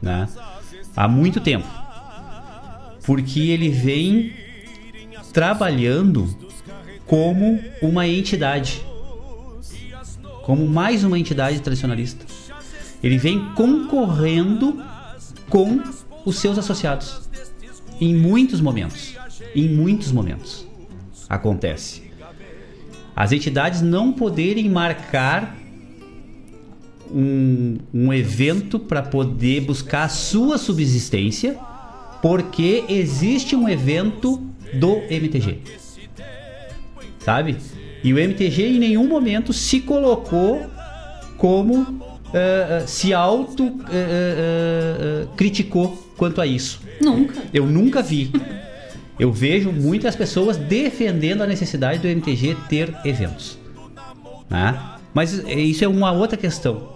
[0.00, 0.28] né?
[0.94, 1.66] Há muito tempo,
[3.04, 4.32] porque ele vem
[5.32, 6.45] trabalhando
[7.06, 8.84] como uma entidade,
[10.42, 12.24] como mais uma entidade tradicionalista.
[13.02, 14.82] Ele vem concorrendo
[15.48, 15.80] com
[16.24, 17.28] os seus associados
[18.00, 19.16] em muitos momentos,
[19.54, 20.66] em muitos momentos
[21.28, 22.02] acontece.
[23.14, 25.56] As entidades não poderem marcar
[27.10, 31.58] um, um evento para poder buscar a sua subsistência,
[32.20, 34.42] porque existe um evento
[34.74, 35.85] do MTG.
[37.26, 37.56] Sabe?
[38.04, 40.64] E o MTG em nenhum momento se colocou
[41.36, 46.80] como uh, se auto uh, uh, criticou quanto a isso.
[47.00, 47.42] Nunca.
[47.52, 48.30] Eu nunca vi.
[49.18, 53.58] Eu vejo muitas pessoas defendendo a necessidade do MTG ter eventos.
[54.48, 54.78] Né?
[55.12, 56.88] Mas isso é uma outra questão.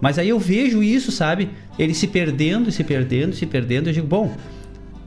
[0.00, 1.50] Mas aí eu vejo isso, sabe?
[1.76, 3.88] Ele se perdendo, se perdendo, se perdendo.
[3.88, 4.32] Eu digo, bom,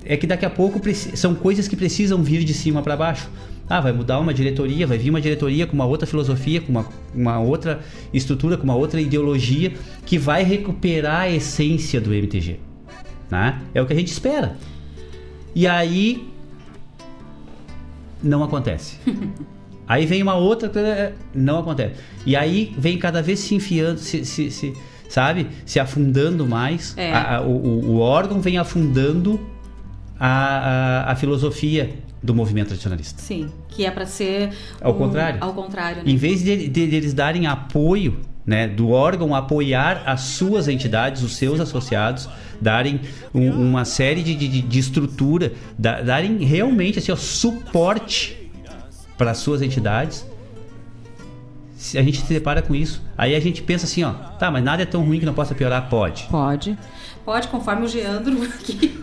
[0.03, 0.81] é que daqui a pouco
[1.15, 3.29] são coisas que precisam vir de cima para baixo.
[3.71, 6.85] Ah, vai mudar uma diretoria, vai vir uma diretoria com uma outra filosofia, com uma,
[7.15, 7.79] uma outra
[8.13, 9.73] estrutura, com uma outra ideologia
[10.05, 12.59] que vai recuperar a essência do MTG.
[13.29, 13.61] Né?
[13.73, 14.57] É o que a gente espera.
[15.55, 16.27] E aí
[18.21, 18.97] não acontece.
[19.87, 20.71] Aí vem uma outra,
[21.35, 21.95] não acontece.
[22.25, 24.73] E aí vem cada vez se enfiando, se, se, se
[25.09, 25.49] sabe?
[25.65, 26.93] Se afundando mais.
[26.97, 27.11] É.
[27.11, 29.37] A, a, o, o, órgão vem afundando
[30.17, 31.89] a, a, a, filosofia
[32.23, 33.21] do movimento tradicionalista.
[33.21, 34.51] Sim, que é para ser.
[34.79, 35.39] Ao um, contrário.
[35.41, 36.03] Ao contrário.
[36.03, 36.11] Né?
[36.11, 41.23] Em vez de, de, de eles darem apoio né, do órgão apoiar as suas entidades,
[41.23, 42.27] os seus associados,
[42.59, 43.01] darem
[43.33, 48.51] um, uma série de, de, de estrutura, da, darem realmente assim, ó, suporte
[49.17, 50.25] para as suas entidades.
[51.75, 54.63] Se a gente se depara com isso, aí a gente pensa assim, ó, tá, mas
[54.63, 56.23] nada é tão ruim que não possa piorar, pode.
[56.29, 56.77] Pode.
[57.25, 58.99] Pode, conforme o Geandro aqui.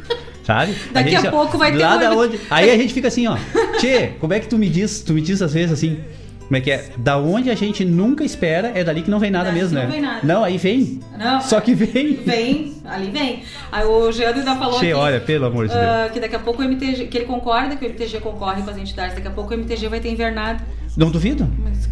[0.48, 0.74] Sabe?
[0.94, 2.20] Daqui a, gente, a pouco vai ter lá um...
[2.20, 3.36] onde, Aí a gente fica assim, ó,
[3.78, 5.02] Tchê, como é que tu me diz?
[5.02, 6.00] Tu me diz às vezes assim,
[6.44, 6.88] como é que é?
[6.96, 9.82] Da onde a gente nunca espera, é dali que não vem nada dali mesmo, né?
[9.82, 10.20] Não vem nada.
[10.22, 11.00] Não, aí vem.
[11.18, 11.42] Não.
[11.42, 12.14] Só que vem.
[12.24, 13.42] Vem, ali vem.
[13.70, 16.12] Aí o Geandro ainda falou che, aqui, olha, pelo amor de uh, Deus.
[16.12, 18.78] Que daqui a pouco o MTG, que ele concorda que o MTG concorre com as
[18.78, 20.64] entidades, daqui a pouco o MTG vai ter invernado.
[20.96, 21.46] Não duvido.
[21.62, 21.90] Mas,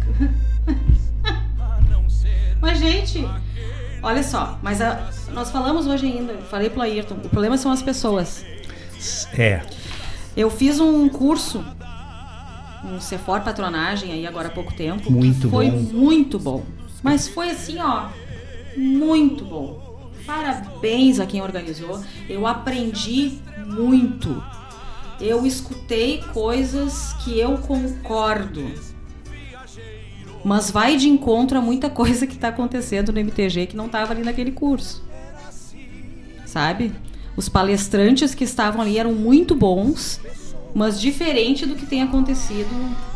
[2.59, 3.23] mas gente,
[4.01, 7.81] olha só, mas a, nós falamos hoje ainda, falei pro Ayrton, o problema são as
[7.81, 8.45] pessoas.
[9.37, 9.61] É.
[10.35, 11.63] Eu fiz um curso
[12.83, 15.11] um Cefor Patronagem aí agora há pouco tempo.
[15.11, 15.83] Muito foi bom.
[15.83, 16.63] Foi muito bom.
[17.03, 18.09] Mas foi assim, ó,
[18.75, 20.11] muito bom.
[20.25, 22.01] Parabéns a quem organizou.
[22.29, 24.43] Eu aprendi muito.
[25.19, 28.71] Eu escutei coisas que eu concordo.
[30.43, 34.13] Mas vai de encontro a muita coisa que está acontecendo no MTG que não estava
[34.13, 35.06] ali naquele curso.
[36.57, 36.91] Sabe?
[37.35, 40.19] Os palestrantes que estavam ali eram muito bons
[40.73, 42.69] mas diferente do que tem acontecido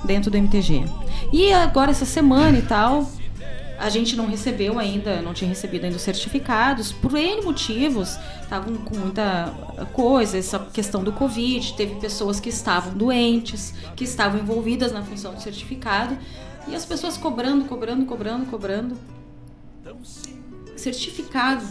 [0.04, 0.84] dentro do MTG.
[1.32, 3.08] E agora essa semana e tal,
[3.80, 8.78] a gente não recebeu ainda, não tinha recebido ainda os certificados, por N motivos, estavam
[8.78, 9.54] com muita
[9.94, 15.34] coisa, essa questão do Covid, teve pessoas que estavam doentes, que estavam envolvidas na função
[15.34, 16.18] do certificado,
[16.68, 18.98] e as pessoas cobrando, cobrando, cobrando, cobrando.
[20.76, 21.64] Certificado.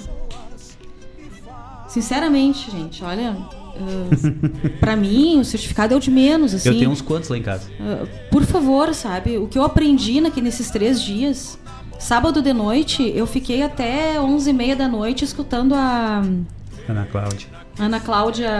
[1.90, 3.36] Sinceramente, gente, olha,
[3.70, 6.68] Uh, para mim, o certificado é o de menos, assim.
[6.68, 7.66] Eu tenho uns quantos lá em casa.
[7.80, 9.38] Uh, por favor, sabe?
[9.38, 11.58] O que eu aprendi naquele, nesses três dias.
[11.98, 16.22] Sábado de noite, eu fiquei até 11h30 da noite escutando a...
[16.86, 17.48] Ana Cláudia.
[17.78, 18.50] Ana Cláudia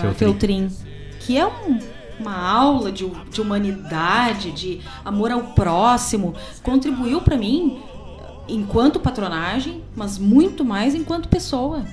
[0.00, 0.68] Feltrin.
[0.68, 0.88] Feltrin
[1.28, 1.78] que é um,
[2.18, 6.34] uma aula de, de humanidade, de amor ao próximo.
[6.62, 7.80] Contribuiu para mim
[8.48, 11.84] enquanto patronagem, mas muito mais enquanto pessoa.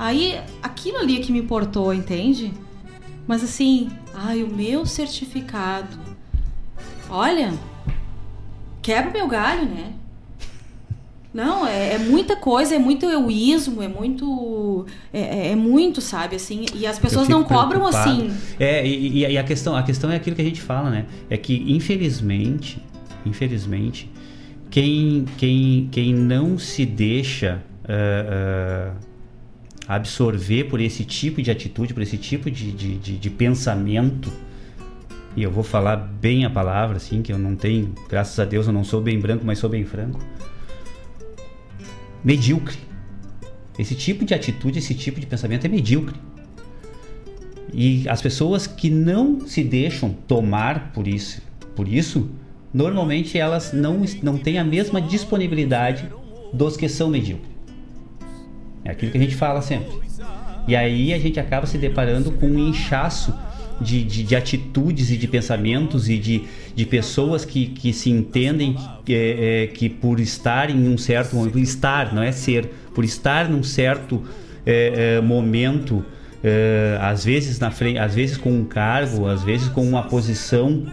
[0.00, 2.54] Aí, aquilo ali é que me importou, entende?
[3.26, 5.98] Mas assim, ai, o meu certificado.
[7.10, 7.52] Olha,
[8.80, 9.92] quebra o meu galho, né?
[11.34, 14.86] Não, é, é, muita coisa, é muito egoísmo, é muito.
[15.12, 16.64] É, é, é muito, sabe, assim.
[16.74, 18.10] E as pessoas não cobram preocupado.
[18.10, 18.32] assim.
[18.58, 21.04] É, e, e, a, questão, a questão é aquilo que a gente fala, né?
[21.28, 22.82] É que, infelizmente,
[23.26, 24.10] infelizmente,
[24.70, 27.62] quem, quem, quem não se deixa.
[27.84, 29.09] Uh, uh,
[29.90, 34.32] absorver por esse tipo de atitude, por esse tipo de, de, de, de pensamento,
[35.36, 38.68] e eu vou falar bem a palavra, assim, que eu não tenho, graças a Deus
[38.68, 40.20] eu não sou bem branco, mas sou bem franco.
[42.22, 42.76] Medíocre.
[43.76, 46.14] Esse tipo de atitude, esse tipo de pensamento é medíocre.
[47.74, 51.42] E as pessoas que não se deixam tomar por isso,
[51.74, 52.30] por isso,
[52.72, 56.08] normalmente elas não, não têm a mesma disponibilidade
[56.52, 57.49] dos que são medíocres.
[58.90, 59.88] É aquilo que a gente fala sempre.
[60.66, 63.32] E aí a gente acaba se deparando com um inchaço
[63.80, 66.44] de, de, de, atitudes e de pensamentos e de,
[66.74, 71.34] de pessoas que, que se entendem que, é, é, que por estar em um certo
[71.34, 74.22] momento, estar, não é ser, por estar num certo
[74.66, 76.04] é, é, momento,
[76.44, 80.84] é, às vezes na frente, às vezes com um cargo, às vezes com uma posição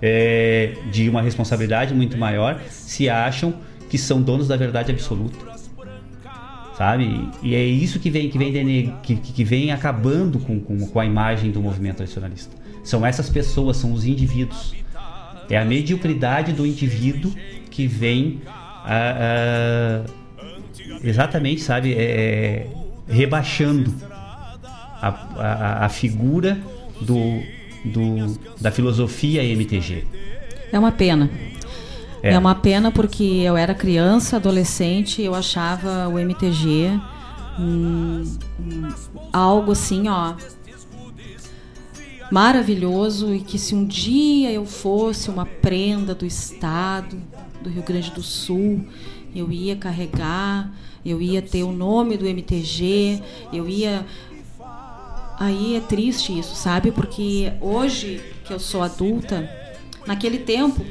[0.00, 3.54] é, de uma responsabilidade muito maior, se acham
[3.90, 5.55] que são donos da verdade absoluta
[6.76, 7.28] sabe?
[7.42, 11.06] E é isso que vem que vem que, que vem acabando com, com, com, a
[11.06, 12.54] imagem do movimento tradicionalista.
[12.84, 14.74] São essas pessoas, são os indivíduos.
[15.48, 17.32] É a mediocridade do indivíduo
[17.70, 18.40] que vem
[18.84, 20.04] a, a,
[21.02, 22.66] exatamente, sabe, é, é,
[23.08, 23.94] rebaixando
[25.00, 26.58] a, a, a figura
[27.00, 27.42] do,
[27.84, 30.04] do, da filosofia MTG.
[30.72, 31.30] É uma pena.
[32.22, 32.32] É.
[32.34, 32.38] é.
[32.38, 37.00] uma pena porque eu era criança, adolescente, eu achava o MTG
[39.32, 40.34] algo assim, ó,
[42.30, 47.16] maravilhoso e que se um dia eu fosse uma prenda do estado
[47.62, 48.84] do Rio Grande do Sul,
[49.34, 50.70] eu ia carregar,
[51.04, 53.22] eu ia ter o nome do MTG,
[53.52, 54.04] eu ia
[55.38, 56.90] Aí é triste isso, sabe?
[56.90, 59.48] Porque hoje que eu sou adulta,
[60.06, 60.84] naquele tempo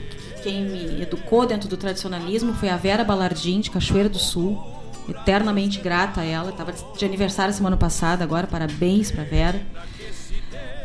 [0.46, 4.64] quem me educou dentro do tradicionalismo foi a Vera Balardim, de Cachoeira do Sul.
[5.10, 6.52] Eternamente grata a ela.
[6.52, 9.60] Estava de aniversário semana passada, agora parabéns para Vera.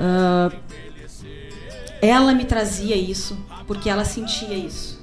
[0.01, 0.57] Uh,
[2.01, 4.99] ela me trazia isso, porque ela sentia isso.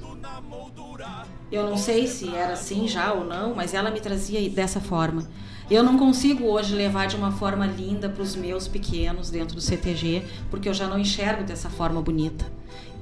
[1.52, 5.24] Eu não sei se era assim já ou não, mas ela me trazia dessa forma.
[5.70, 9.60] Eu não consigo hoje levar de uma forma linda para os meus pequenos dentro do
[9.60, 12.58] CTG, porque eu já não enxergo dessa forma bonita.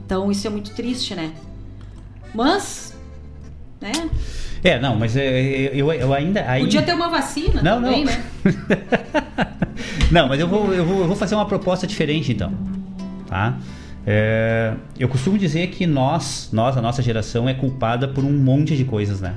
[0.06, 1.32] Então isso é muito triste, né?
[2.32, 2.96] Mas,
[3.80, 3.92] né?
[4.62, 6.48] É, não, mas é, eu, eu ainda.
[6.48, 6.62] Aí...
[6.62, 8.12] Podia ter uma vacina não, também, não.
[8.12, 8.24] né?
[10.12, 12.52] não, mas eu vou, eu, vou, eu vou fazer uma proposta diferente então.
[13.26, 13.58] Tá?
[14.06, 18.76] É, eu costumo dizer que nós, nós, a nossa geração, é culpada por um monte
[18.76, 19.34] de coisas, né?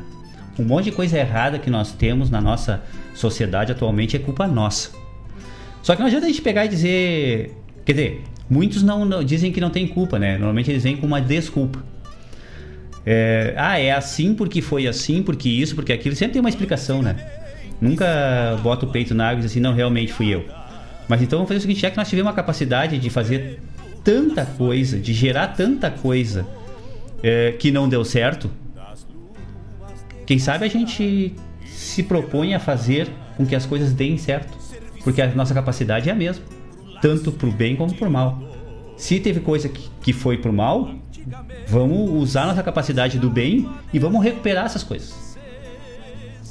[0.60, 2.84] Um monte de coisa errada que nós temos na nossa
[3.16, 4.92] sociedade atualmente é culpa nossa.
[5.82, 7.58] Só que não adianta a gente pegar e dizer.
[7.84, 10.34] Quer dizer, Muitos não, não, dizem que não tem culpa, né?
[10.34, 11.84] Normalmente eles vêm com uma desculpa.
[13.06, 16.16] É, ah, é assim porque foi assim, porque isso, porque aquilo.
[16.16, 17.16] Sempre tem uma explicação, né?
[17.80, 20.46] Nunca bota o peito na água e diz assim, não, realmente fui eu.
[21.08, 23.60] Mas então vamos fazer o seguinte, já que nós tivemos uma capacidade de fazer
[24.04, 26.46] tanta coisa, de gerar tanta coisa
[27.22, 28.50] é, que não deu certo,
[30.26, 31.34] quem sabe a gente
[31.66, 33.08] se propõe a fazer
[33.38, 34.58] com que as coisas deem certo.
[35.04, 36.44] Porque a nossa capacidade é a mesma
[37.02, 38.42] tanto pro bem como pro mal.
[38.98, 40.94] Se teve coisa que, que foi pro mal,
[41.68, 45.38] vamos usar nossa capacidade do bem e vamos recuperar essas coisas.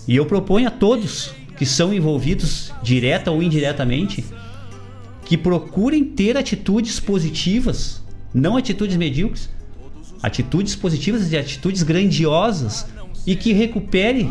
[0.06, 4.24] E eu proponho a todos que são envolvidos, direta ou indiretamente,
[5.24, 8.02] que procurem ter atitudes positivas,
[8.32, 9.50] não atitudes medíocres,
[10.22, 12.86] atitudes positivas e atitudes grandiosas
[13.26, 14.30] e que recupere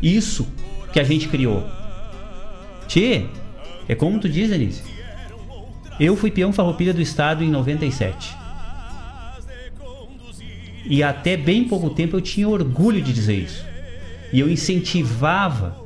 [0.00, 0.46] isso
[0.92, 1.64] que a gente criou.
[2.86, 3.24] Tchê,
[3.88, 4.93] é como tu diz, Denise.
[5.98, 8.36] Eu fui peão farroupilha do estado em 97.
[10.86, 13.64] E até bem pouco tempo eu tinha orgulho de dizer isso.
[14.32, 15.76] E eu incentivava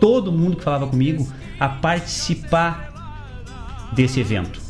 [0.00, 1.28] todo mundo que falava comigo
[1.58, 2.88] a participar
[3.92, 4.60] desse evento.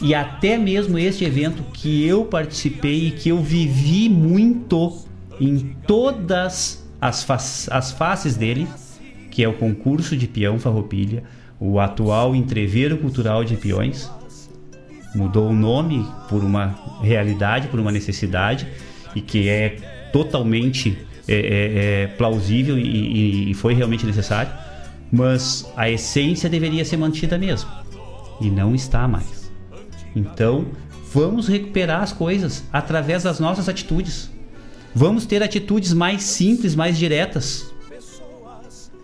[0.00, 4.96] E até mesmo este evento que eu participei e que eu vivi muito
[5.40, 8.68] em todas as, fa as faces dele,
[9.30, 11.24] que é o concurso de peão farroupilha,
[11.60, 14.10] o atual entreveiro cultural de peões.
[15.14, 18.66] Mudou o nome por uma realidade, por uma necessidade
[19.14, 19.76] e que é
[20.12, 24.52] totalmente é, é, é plausível e, e, foi realmente necessário,
[25.10, 27.68] mas a essência deveria ser mantida mesmo
[28.40, 29.50] e não está mais.
[30.14, 30.66] Então,
[31.12, 34.30] vamos recuperar as coisas através das nossas atitudes.
[34.94, 37.72] Vamos ter atitudes mais simples, mais diretas,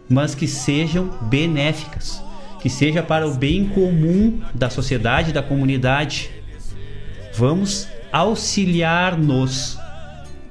[0.09, 2.23] mas que sejam benéficas
[2.65, 6.31] que seja para o bem comum da sociedade, da comunidade.
[7.35, 9.79] Vamos auxiliar-nos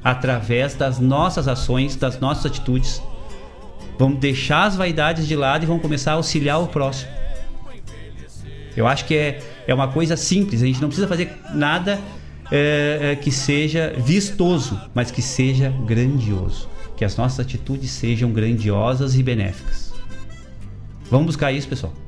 [0.03, 3.01] através das nossas ações, das nossas atitudes.
[3.97, 7.09] Vamos deixar as vaidades de lado e vamos começar a auxiliar o próximo.
[8.77, 11.99] Eu acho que é, é uma coisa simples, a gente não precisa fazer nada
[12.51, 16.69] é, é, que seja vistoso, mas que seja grandioso.
[16.95, 19.91] Que as nossas atitudes sejam grandiosas e benéficas.
[21.09, 22.02] Vamos buscar isso, pessoal.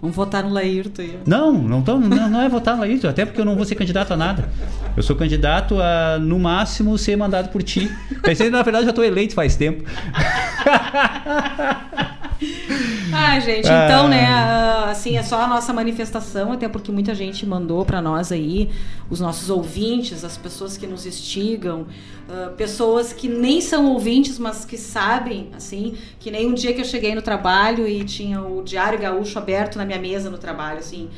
[0.00, 1.18] Vamos votar no Laírto aí.
[1.26, 3.74] Não, não, tão, não, não é votar no Laírto, até porque eu não vou ser
[3.74, 4.48] candidato a nada.
[4.96, 7.90] Eu sou candidato a, no máximo, ser mandado por ti.
[8.22, 9.84] Pensei, na verdade, já estou eleito faz tempo.
[13.16, 17.46] Ah, gente, então, né, ah, assim, é só a nossa manifestação, até porque muita gente
[17.46, 18.70] mandou para nós aí,
[19.08, 21.86] os nossos ouvintes, as pessoas que nos instigam,
[22.28, 26.80] ah, pessoas que nem são ouvintes, mas que sabem, assim, que nem um dia que
[26.80, 30.78] eu cheguei no trabalho e tinha o Diário Gaúcho aberto na minha mesa no trabalho,
[30.78, 31.08] assim,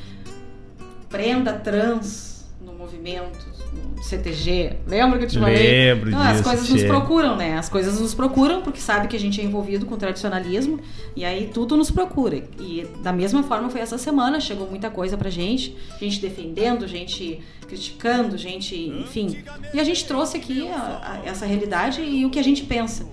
[1.09, 3.56] prenda trans no movimento,
[4.03, 4.77] CTG.
[4.86, 5.57] Lembra que eu te falei?
[5.94, 7.59] Lembro Não, As disso, coisas nos procuram, né?
[7.59, 10.78] As coisas nos procuram porque sabe que a gente é envolvido com tradicionalismo
[11.16, 12.36] e aí tudo nos procura.
[12.61, 17.40] E da mesma forma foi essa semana, chegou muita coisa pra gente, gente defendendo, gente
[17.66, 19.39] criticando, gente, enfim.
[19.74, 23.07] E a gente trouxe aqui a- a- essa realidade e o que a gente pensa.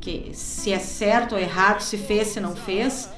[0.00, 3.08] Que se é certo ou errado, se fez, se não fez,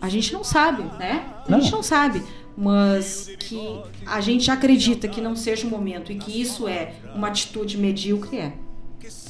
[0.00, 1.24] a gente não sabe, né?
[1.46, 1.60] A Não.
[1.60, 2.22] gente não sabe.
[2.56, 7.28] Mas que a gente acredita que não seja o momento e que isso é uma
[7.28, 8.52] atitude medíocre, é.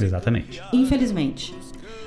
[0.01, 0.61] Exatamente.
[0.73, 1.55] Infelizmente.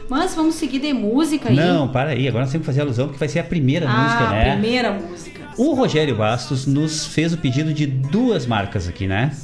[0.10, 1.56] Mas vamos seguir de música aí.
[1.56, 4.28] Não, para aí, agora nós temos que fazer alusão porque vai ser a primeira música,
[4.28, 4.52] ah, né?
[4.52, 5.42] primeira música.
[5.58, 9.36] O Rogério Bastos nos fez o pedido de duas marcas aqui, né?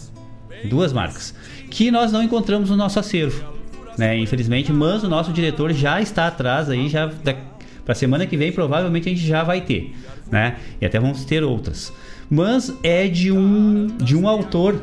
[0.65, 1.34] Duas marcas.
[1.69, 3.43] Que nós não encontramos no nosso acervo,
[3.98, 4.18] né?
[4.18, 7.11] Infelizmente, mas o nosso diretor já está atrás aí, já
[7.92, 9.94] da, pra semana que vem provavelmente a gente já vai ter,
[10.32, 10.56] né?
[10.80, 11.92] E até vamos ter outras.
[12.30, 14.82] Mas é de um de um autor,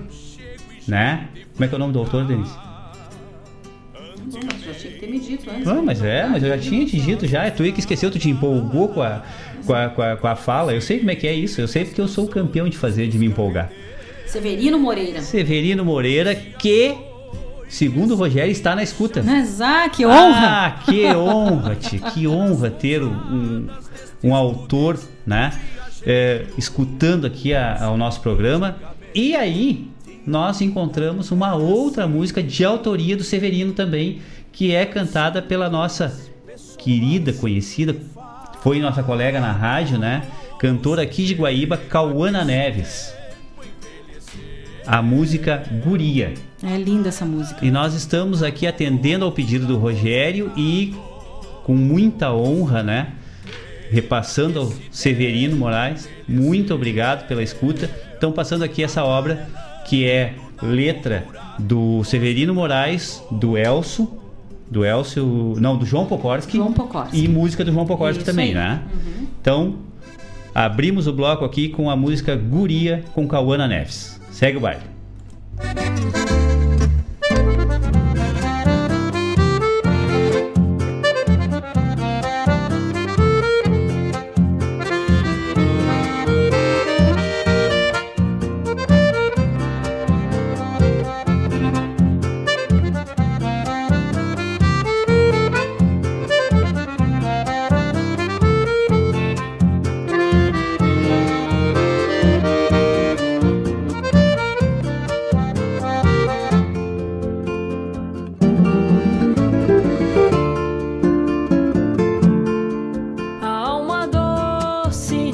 [0.86, 1.28] né?
[1.54, 2.52] Como é que é o nome do autor, Denise?
[4.64, 5.64] Já tinha que ter me dito antes.
[5.64, 7.44] Não, mas é, mas eu já tinha te dito já.
[7.44, 9.22] É tu aí que esqueceu, tu te empolgou com a,
[9.64, 10.74] com, a, com, a, com a fala.
[10.74, 11.60] Eu sei como é que é isso.
[11.60, 13.72] Eu sei porque eu sou o campeão de fazer, de me empolgar.
[14.26, 15.22] Severino Moreira.
[15.22, 16.94] Severino Moreira, que,
[17.68, 19.22] segundo o Rogério, está na escuta.
[19.22, 20.66] Mas, ah, que honra!
[20.66, 23.66] Ah, que honra, tia, que honra ter um,
[24.24, 25.52] um autor, né?
[26.06, 28.76] é, escutando aqui a- ao nosso programa.
[29.14, 29.88] E aí,
[30.26, 34.20] nós encontramos uma outra música de autoria do Severino também,
[34.52, 36.16] que é cantada pela nossa
[36.78, 37.96] querida, conhecida,
[38.62, 40.22] foi nossa colega na rádio, né?
[40.58, 43.12] Cantora aqui de Guaíba, Cauana Neves.
[44.86, 46.34] A música Guria.
[46.62, 47.64] É linda essa música.
[47.64, 50.94] E nós estamos aqui atendendo ao pedido do Rogério e
[51.64, 53.12] com muita honra, né?
[53.90, 56.08] Repassando ao Severino Moraes.
[56.28, 57.90] Muito obrigado pela escuta.
[58.16, 59.48] Então, passando aqui essa obra
[59.86, 61.24] que é letra
[61.58, 64.08] do Severino Moraes, do Elso,
[64.70, 66.56] do Elcio, não, do João Pokorski.
[66.56, 67.24] João Pokorski.
[67.24, 68.54] E música do João Pokorski Isso também, aí.
[68.54, 68.82] né?
[69.40, 69.76] Então,
[70.54, 74.20] abrimos o bloco aqui com a música Guria com Cauana Neves.
[74.30, 74.82] Segue o baile.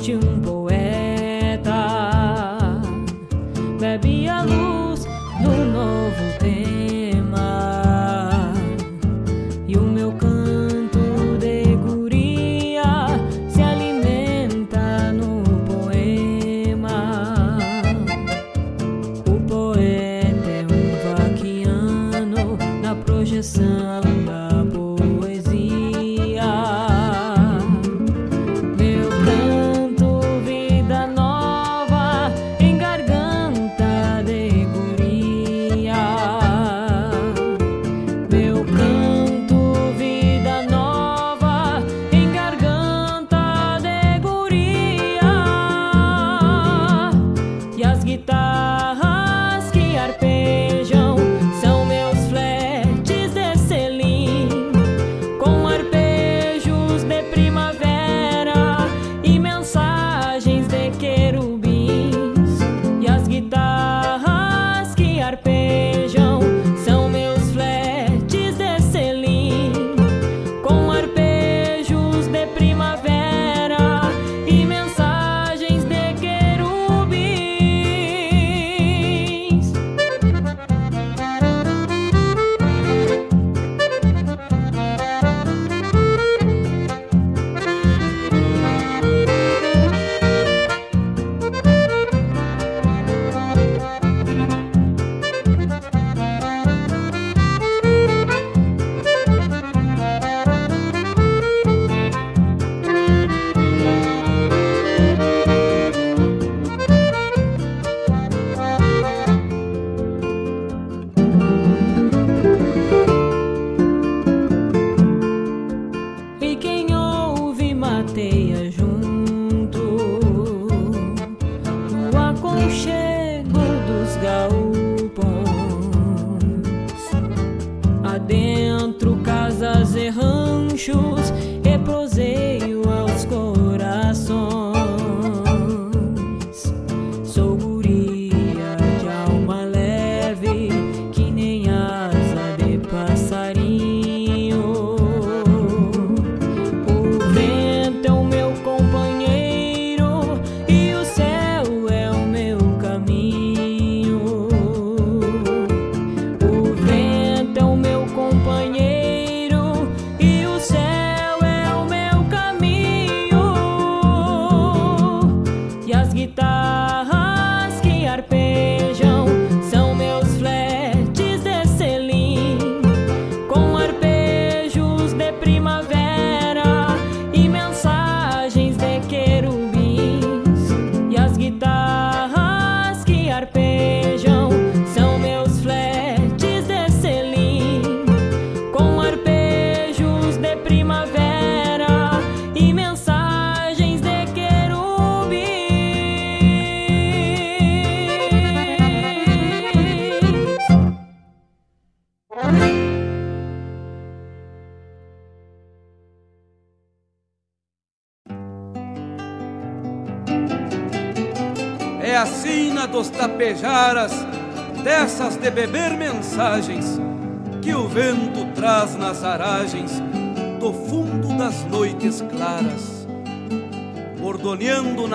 [0.04, 0.53] Doce de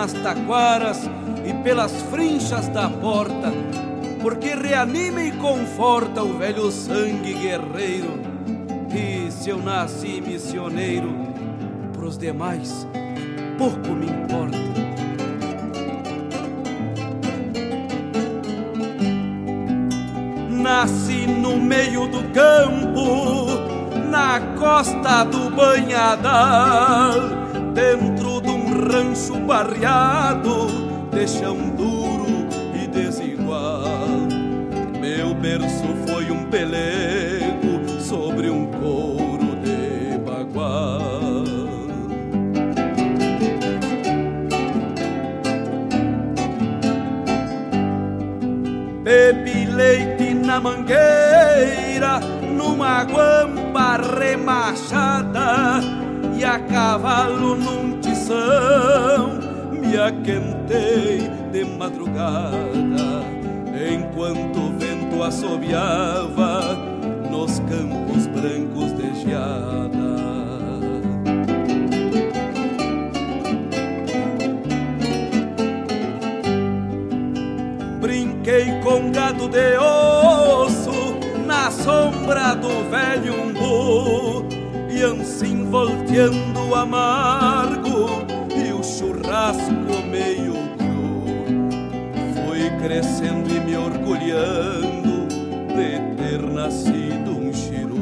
[0.09, 1.09] nas taquaras
[1.45, 3.51] e pelas frinchas da porta,
[4.21, 8.19] porque reanima e conforta o velho sangue guerreiro.
[8.91, 11.13] E se eu nasci missioneiro,
[11.93, 12.87] pros demais
[13.57, 14.57] pouco me importa.
[20.49, 23.47] Nasci no meio do campo,
[24.09, 27.38] na costa do banhadal,
[28.89, 30.67] rancho barreado,
[31.11, 34.07] de chão duro e desigual.
[34.99, 41.43] Meu berço foi um pelego sobre um couro de bagual.
[49.03, 52.19] Bebi leite na mangueira,
[52.55, 55.79] numa guampa remachada
[56.35, 57.98] e a cavalo num
[58.29, 59.39] tição.
[59.71, 63.23] Me aquentei de madrugada,
[63.91, 66.75] enquanto o vento assobiava
[67.29, 69.89] nos campos brancos de geada.
[77.99, 80.91] Brinquei com gado de osso
[81.45, 84.45] na sombra do velho umbu
[84.89, 87.28] e assim volteando amargo
[94.09, 95.27] orgulhando
[95.67, 97.99] de ter nascido um chiru.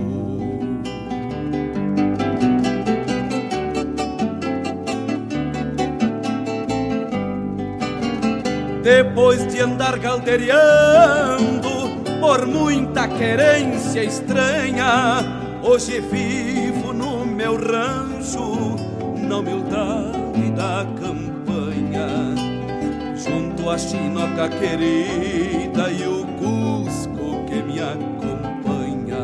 [8.81, 11.69] Depois de andar galdeirando
[12.21, 15.19] por muita querência estranha,
[15.61, 18.77] hoje vivo no meu rancho,
[19.17, 22.07] na humildade da campanha,
[23.17, 29.23] junto à chinoca querida e o cusco que me acompanha.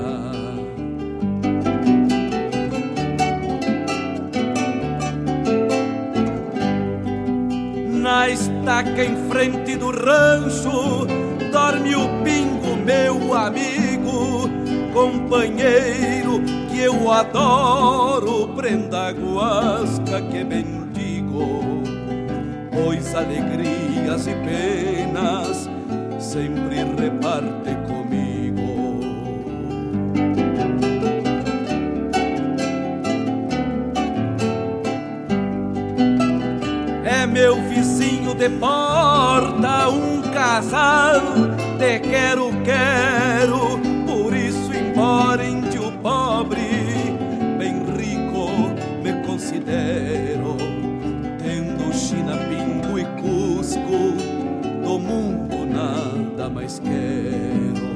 [8.02, 11.08] Na estaca em frente do rancho
[11.52, 14.48] dorme o pingo, meu amigo,
[14.94, 16.40] companheiro
[16.70, 21.64] que eu adoro, prenda guasca que bendigo,
[22.72, 25.68] pois alegrias e penas
[26.24, 29.02] sempre reparte comigo.
[37.04, 41.20] É meu vizinho de porta, um casal
[41.78, 42.52] de quero,
[56.44, 57.94] nada mais quero.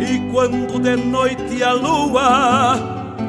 [0.00, 2.76] E quando de noite a lua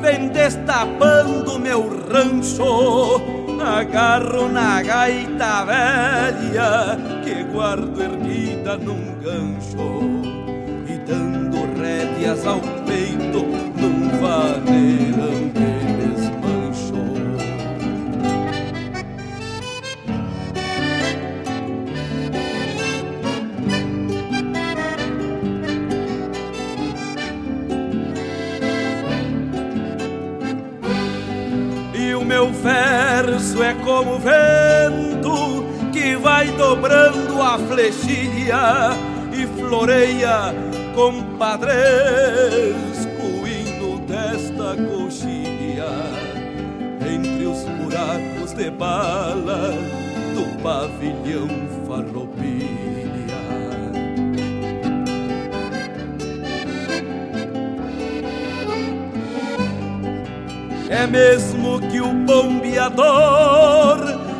[0.01, 3.22] vem destapando meu rancho,
[3.61, 10.01] agarro na gaita velha que guardo erguida num gancho
[10.88, 13.45] e dando rédeas ao peito
[13.80, 15.66] num vaneirão
[33.57, 38.91] verso é como o vento que vai dobrando a flechilha
[39.34, 40.53] e floreia
[40.93, 42.38] compadresco
[43.47, 45.89] hino desta coxilha
[47.01, 49.73] entre os buracos de bala
[50.35, 51.47] do pavilhão
[51.88, 52.27] farroupilha.
[60.89, 63.97] É mesmo que o bombeador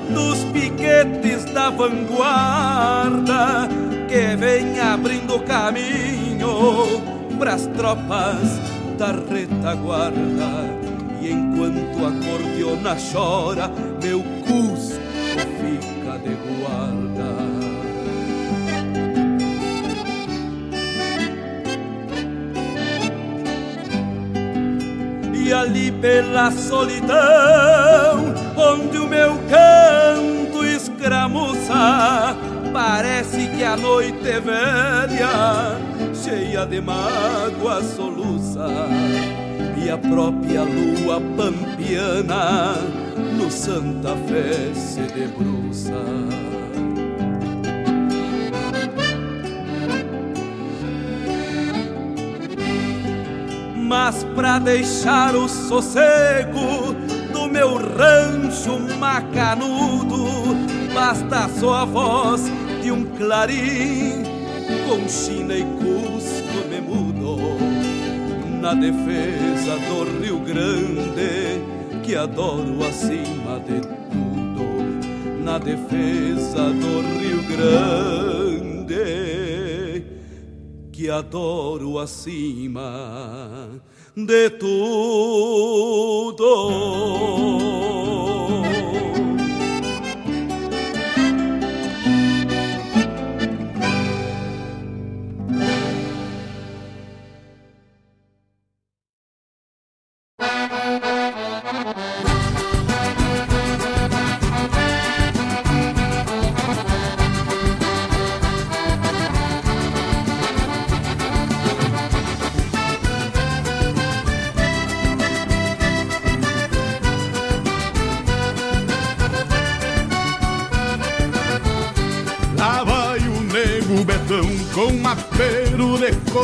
[0.10, 3.68] dos piquetes da vanguarda
[4.08, 7.02] que vem abrindo caminho
[7.38, 8.60] pras tropas
[8.98, 10.78] da retaguarda.
[11.22, 13.70] E enquanto a cordiona chora,
[14.02, 15.02] meu cusco
[15.36, 17.07] fica de guarda.
[25.54, 32.36] Ali pela solidão, onde o meu canto escramuça,
[32.74, 35.78] parece que a noite é velha,
[36.14, 38.68] cheia de mágoa soluça.
[39.84, 42.76] E a própria lua pampiana
[43.38, 45.94] no Santa Fé se debruça.
[53.88, 56.94] Mas pra deixar o sossego
[57.32, 60.28] do meu rancho macanudo,
[60.94, 62.52] basta só a voz
[62.84, 64.24] de um clarim
[64.86, 67.38] com China e Cusco me mudo
[68.60, 71.62] na defesa do Rio Grande
[72.04, 75.46] que adoro acima de tudo.
[75.46, 79.47] Na defesa do Rio Grande
[80.98, 83.70] que adoro acima
[84.16, 84.88] de tudo.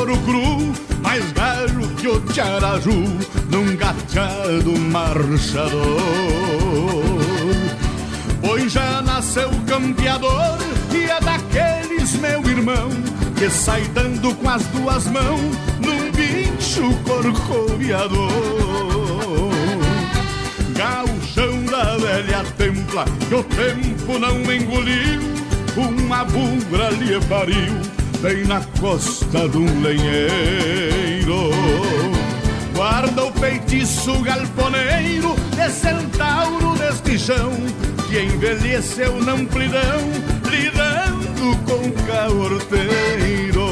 [0.03, 2.91] Couro cru, mais galho que o tiaraju
[3.49, 5.71] num gateado marchador.
[8.41, 10.57] Pois já nasceu campeador
[10.93, 12.89] e é daqueles, meu irmão,
[13.37, 18.29] que sai dando com as duas mãos num bicho corcoviador.
[20.75, 25.21] Gauchão da velha templa, que o tempo não engoliu
[25.77, 27.92] uma bugra lhe pariu
[28.23, 31.51] bem na costa de um lenheiro.
[32.73, 37.51] Guarda o feitiço galponeiro de centauro deste chão
[38.07, 39.99] que envelheceu na amplidão,
[40.49, 43.67] lidando com caorteiro.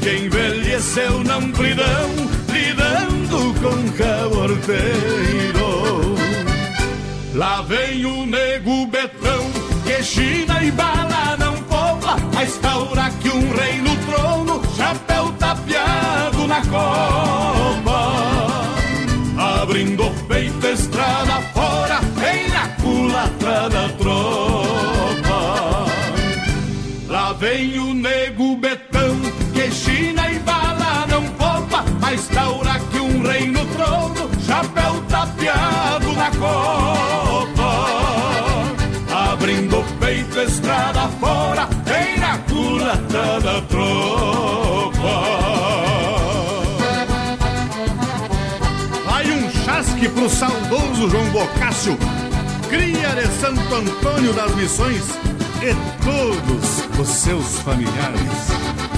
[0.00, 2.08] Que envelheceu na amplidão,
[2.50, 5.68] lidando com caorteiro.
[7.34, 9.44] Lá vem o nego betão
[9.84, 11.17] que China e bala
[12.08, 17.98] poupa, a estaura que um rei no trono, chapéu tapeado na copa.
[19.60, 25.38] Abrindo o peito, estrada fora, vem na culatra da tropa.
[27.08, 29.16] Lá vem o nego betão,
[29.52, 36.12] que China e bala não poupa, a estaura que um rei no trono, chapéu tapeado
[36.12, 37.98] na copa
[39.38, 41.57] abrindo o peito, estrada fora,
[42.96, 44.98] da tropa.
[49.04, 51.98] Vai um chasque pro saudoso João Bocácio,
[52.70, 55.04] cria de Santo Antônio das Missões
[55.60, 58.97] e todos os seus familiares.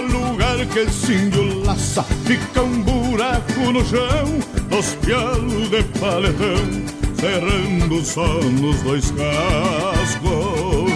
[0.00, 4.38] No lugar que esse índio laça, fica um buraco no chão,
[4.78, 6.82] os pialos de paletão,
[7.18, 10.92] cerrando só nos dois cascos.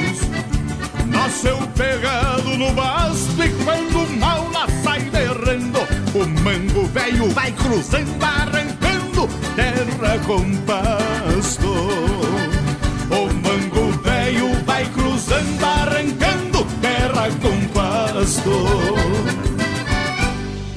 [1.07, 5.81] Nasceu pegado no basto e quando o mal lá sai derrando,
[6.15, 12.26] o mango velho vai cruzando, arrancando terra com pasto.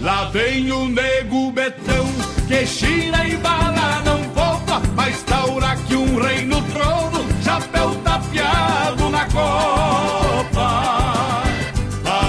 [0.02, 2.08] Lá vem o nego betão
[2.48, 9.10] que gira e bala não poupa, mas taura que um rei no trono, chapéu tapeado
[9.10, 11.44] na copa.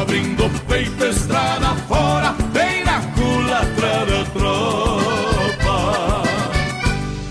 [0.01, 6.23] Abrindo o peito, estrada fora, bem na culatra da tropa.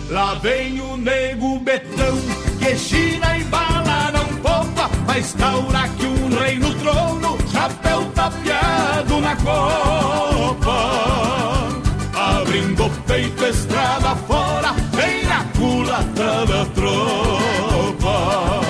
[0.10, 2.18] Lá vem o nego betão
[2.60, 7.19] que gira e bala não poupa, mas taura que um rei no trono,
[8.30, 10.80] tapeado na copa.
[12.14, 18.62] Abrindo o peito, estrada fora, bem na culatra da tropa.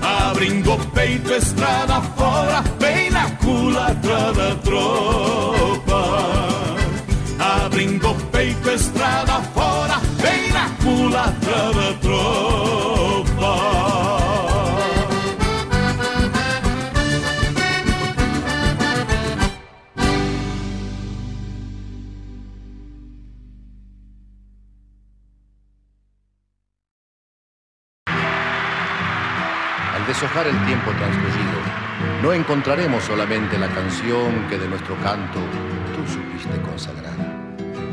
[0.00, 6.04] Abrindo o peito, estrada fora, bem na culatra da tropa.
[7.38, 9.57] Abrindo o peito, estrada fora,
[32.28, 35.38] no encontraremos solamente la canción que de nuestro canto
[35.96, 37.14] tú supiste consagrar.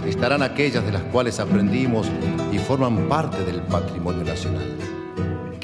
[0.06, 2.08] Estarán aquellas de las cuales aprendimos
[2.52, 4.76] y forman parte del patrimonio nacional.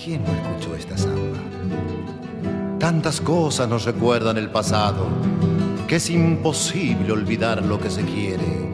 [0.02, 1.38] ¿Quién no escuchó esta samba?
[2.80, 5.06] Tantas cosas nos recuerdan el pasado
[5.86, 8.70] que es imposible olvidar lo que se quiere.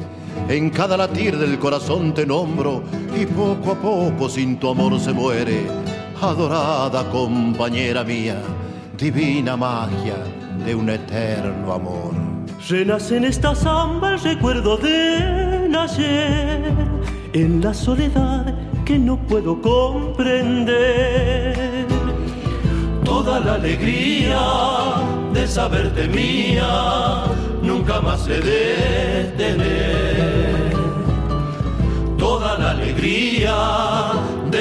[0.47, 2.83] En cada latir del corazón te nombro
[3.19, 5.65] y poco a poco sin tu amor se muere.
[6.21, 8.39] Adorada compañera mía,
[8.97, 10.17] divina magia
[10.65, 12.13] de un eterno amor.
[12.67, 16.73] Renace en esta samba el recuerdo de nacer,
[17.33, 20.75] en la soledad que no puedo comprender.
[23.03, 24.39] Toda la alegría
[25.33, 27.23] de saberte mía,
[27.61, 30.75] nunca más he de tener.
[32.17, 33.55] Toda la alegría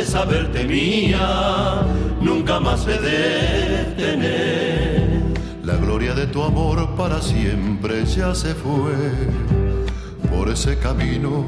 [0.07, 1.83] saberte mía,
[2.21, 5.23] nunca más he de tener.
[5.65, 8.95] La gloria de tu amor para siempre ya se fue
[10.31, 11.45] por ese camino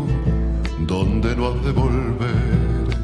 [0.81, 2.99] donde no has de volver.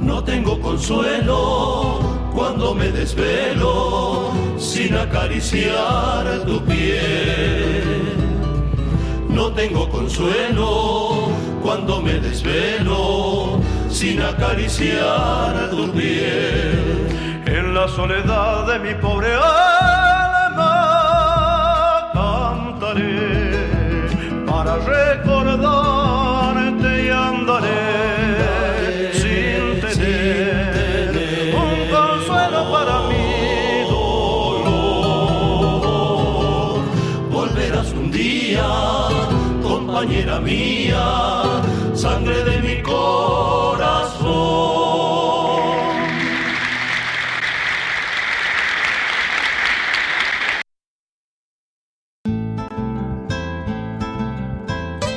[0.00, 1.98] No tengo consuelo
[2.32, 8.02] cuando me desvelo sin acariciar tu piel.
[9.28, 11.28] No tengo consuelo
[11.62, 13.60] cuando me desvelo
[13.92, 17.42] sin acariciar tu piel.
[17.44, 20.70] En la soledad de mi pobre alma
[22.14, 23.52] cantaré
[24.46, 34.70] para recordarte y andaré sin tener un consuelo para mi dolor.
[37.30, 38.66] Volverás un día,
[39.62, 41.04] compañera mía,
[41.94, 43.71] sangre de mi corazón.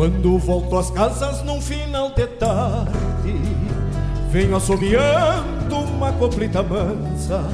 [0.00, 3.34] Quando volto às casas num final de tarde,
[4.30, 7.44] venho assobiando uma coplita mansa,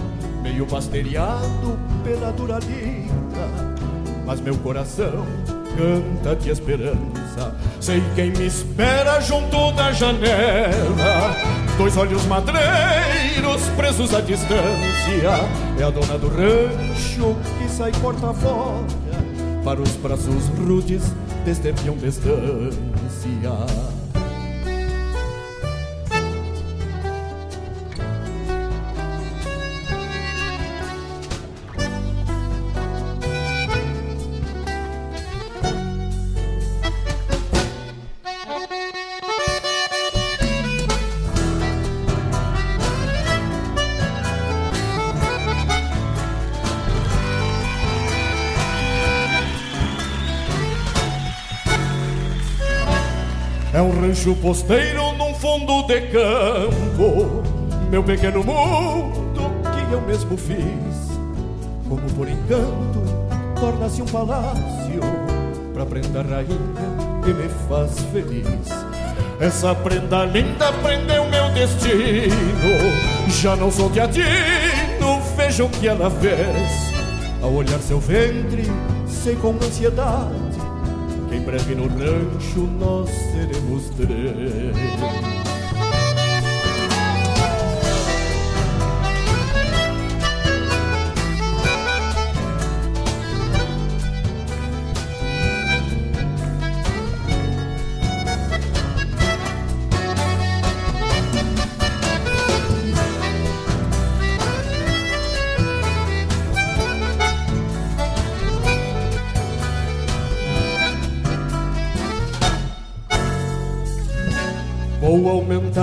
[0.45, 3.75] meio basteriado pela dura lida,
[4.25, 5.27] mas meu coração
[5.77, 7.53] canta de esperança.
[7.81, 11.35] Sei quem me espera junto da janela.
[11.77, 15.31] Dois olhos madreiros presos à distância.
[15.81, 18.87] É a dona do rancho que sai porta fora.
[19.65, 21.13] Para os braços rudes
[21.47, 23.96] deste peão de.
[54.27, 57.43] Rancho posteiro num fundo de campo,
[57.91, 61.07] meu pequeno mundo que eu mesmo fiz.
[61.89, 63.03] Como por encanto,
[63.61, 65.01] torna-se um palácio
[65.73, 68.67] pra prenda rainha que me faz feliz.
[69.39, 72.33] Essa prenda linda prendeu meu destino.
[73.29, 76.97] Já não sou teatino, veja o que ela fez.
[77.43, 78.65] Ao olhar seu ventre,
[79.07, 80.46] sei com ansiedade
[81.33, 85.46] em breve no rancho nós seremos três.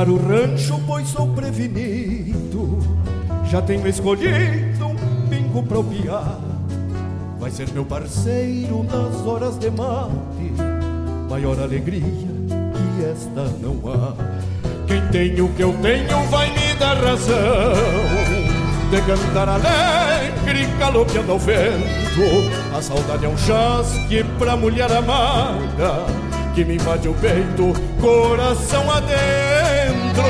[0.03, 2.79] Aumentar o rancho, pois sou prevenido.
[3.49, 6.39] Já tenho escolhido um pingo pra opiar.
[7.39, 10.53] Vai ser meu parceiro nas horas de mate.
[11.29, 14.13] Maior alegria que esta não há.
[14.87, 17.73] Quem tem o que eu tenho vai me dar razão.
[18.89, 22.75] De cantar alegre, galopeando ao vento.
[22.75, 26.05] A saudade é um chasque pra mulher amada
[26.53, 28.89] que me invade o peito, coração
[29.83, 30.23] adentro.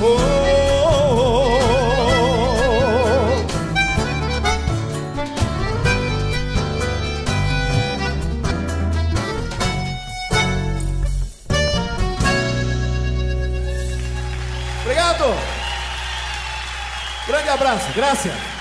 [0.00, 0.32] oh, oh.
[14.84, 15.24] Obrigado.
[17.26, 18.51] Grande abraço, graças.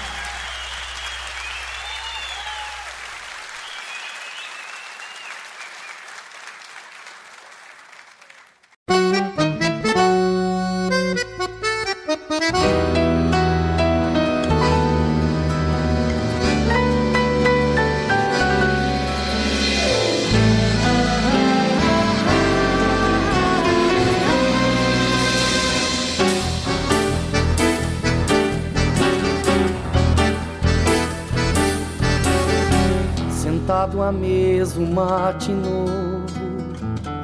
[34.92, 36.26] Mate novo,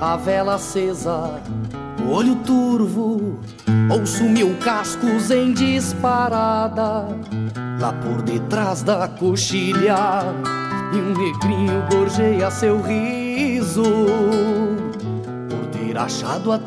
[0.02, 1.40] a vela acesa,
[2.10, 3.40] olho turvo,
[3.92, 7.08] ouço mil cascos em disparada,
[7.80, 10.24] lá por detrás da coxilha,
[10.94, 13.84] e um negrinho gorjeia seu riso
[15.98, 16.60] achado a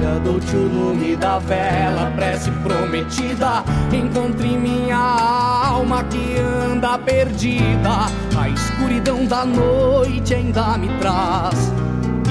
[0.00, 3.62] tropilha, dou-te o da vela, prece prometida.
[3.92, 8.06] Encontre minha alma que anda perdida.
[8.36, 11.72] A escuridão da noite ainda me traz.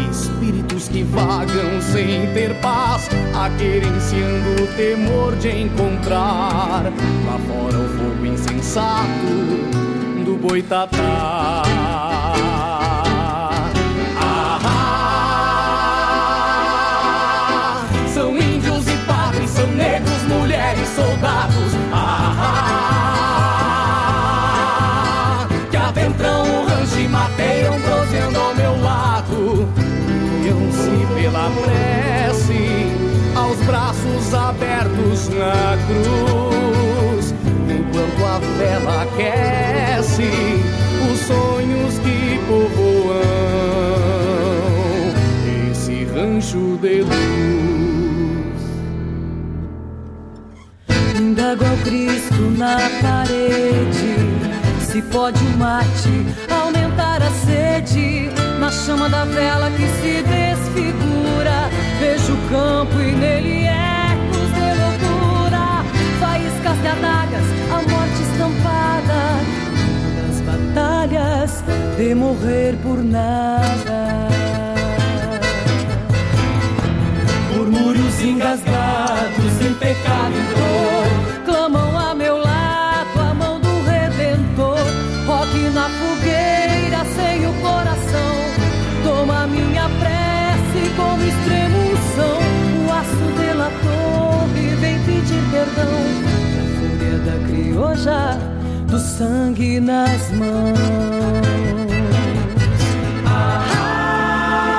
[0.09, 6.83] Espíritos que vagam sem ter paz, aquerenciando o temor de encontrar.
[7.25, 9.27] Lá fora o fogo insensato
[10.25, 11.68] do boitatá.
[35.19, 37.33] Abertos na cruz.
[37.69, 40.29] Enquanto a vela aquece
[41.11, 43.19] os sonhos que povoam
[45.71, 47.09] esse rancho de luz.
[51.19, 54.15] Indago ao Cristo na parede.
[54.81, 61.69] Se pode o mate aumentar a sede na chama da vela que se desfigura.
[61.99, 63.58] Vejo o campo e nele
[66.81, 69.19] de adagas, a morte estampada.
[70.15, 71.63] Das batalhas
[71.97, 74.29] de morrer por nada.
[77.55, 84.79] Murmúrios engasgados em pecado e dor clamam a meu lado a mão do Redentor.
[85.27, 88.35] Roque na fogueira sem o coração,
[89.03, 92.39] toma minha prece como extremoção.
[92.87, 96.28] O aço delator e vem pedir perdão.
[97.25, 98.37] Da crioja,
[98.87, 100.79] do sangue nas mãos.
[103.25, 104.69] Ah,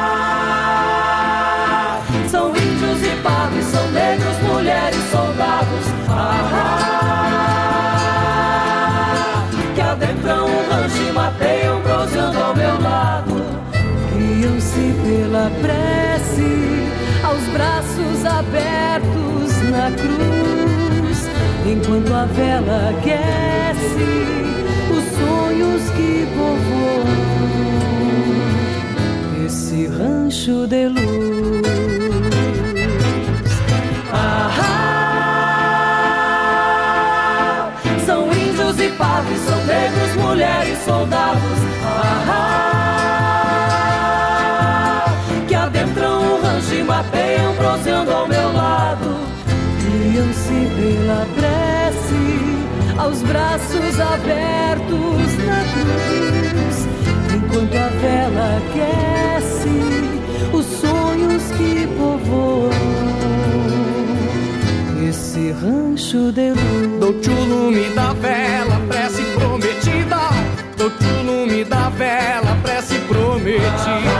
[2.31, 5.87] são índios e pagos, são negros, mulheres, soldados.
[6.09, 6.71] Ah,
[9.75, 13.45] que adentram um rancho e mateiam, prosseando ao meu lado.
[14.17, 16.89] Guiam-se pela prece,
[17.23, 20.70] aos braços abertos na cruz.
[21.67, 24.05] Enquanto a vela aquece
[24.91, 27.31] os sonhos que povoam
[29.47, 31.61] esse rancho de luz.
[34.13, 34.51] Ah,
[38.07, 41.61] são índios e padres, são negros, mulheres, soldados.
[41.85, 42.65] Ah,
[45.47, 49.00] que adentram o rancho e mateiam, proseando ao meu lado.
[50.51, 56.89] Guiam-se pela prece, aos braços abertos na cruz.
[57.35, 59.79] Enquanto a vela aquece
[60.53, 62.71] os sonhos que povoam
[65.09, 67.01] esse rancho de luz.
[67.01, 70.31] Dou-te o lume da vela, prece prometida.
[70.77, 74.20] Dou-te o lume da vela, prece prometida.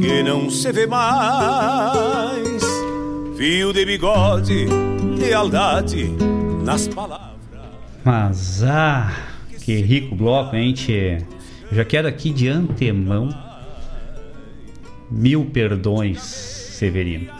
[0.00, 2.62] Que não se vê mais.
[3.36, 4.66] Fio de bigode,
[5.18, 6.10] lealdade
[6.64, 7.36] nas palavras.
[8.04, 9.12] Mas ah,
[9.64, 11.18] que rico bloco, hein, tchê?
[11.70, 13.28] Eu já quero aqui de antemão
[15.10, 17.30] mil perdões, Severino.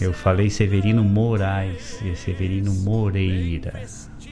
[0.00, 3.82] Eu falei Severino Moraes e é Severino Moreira.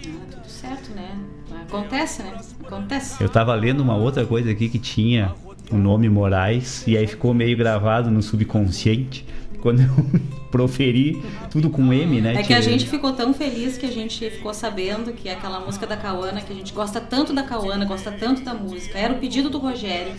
[0.03, 1.19] Tudo certo, né?
[1.63, 2.39] Acontece, né?
[2.63, 3.23] Acontece.
[3.23, 5.35] Eu tava lendo uma outra coisa aqui que tinha
[5.75, 9.25] o nome Moraes e aí ficou meio gravado no subconsciente.
[9.61, 9.89] Quando eu
[10.51, 12.35] proferi tudo com M, né?
[12.37, 15.87] É que a gente ficou tão feliz que a gente ficou sabendo que aquela música
[15.87, 19.17] da Cauana, que a gente gosta tanto da Cauana, gosta tanto da música, era o
[19.19, 20.13] pedido do Rogério,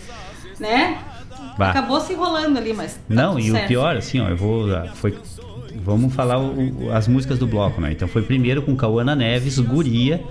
[0.58, 0.98] né?
[1.56, 1.70] Bah.
[1.70, 2.94] Acabou se enrolando ali, mas.
[2.94, 3.64] tá Não, e certo.
[3.64, 4.74] o pior, assim, ó, eu vou.
[4.74, 5.16] ah, Foi,
[5.82, 7.92] vamos falar o- as músicas do bloco, né?
[7.92, 10.22] Então foi primeiro com Cauana Neves, Guria,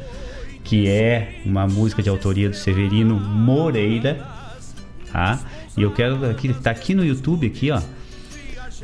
[0.64, 4.28] que é uma música de autoria do Severino Moreira.
[5.16, 5.40] Tá?
[5.78, 7.82] E eu quero aqui tá aqui no YouTube aqui, ó.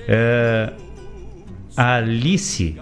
[0.07, 0.71] É,
[1.75, 2.77] Alice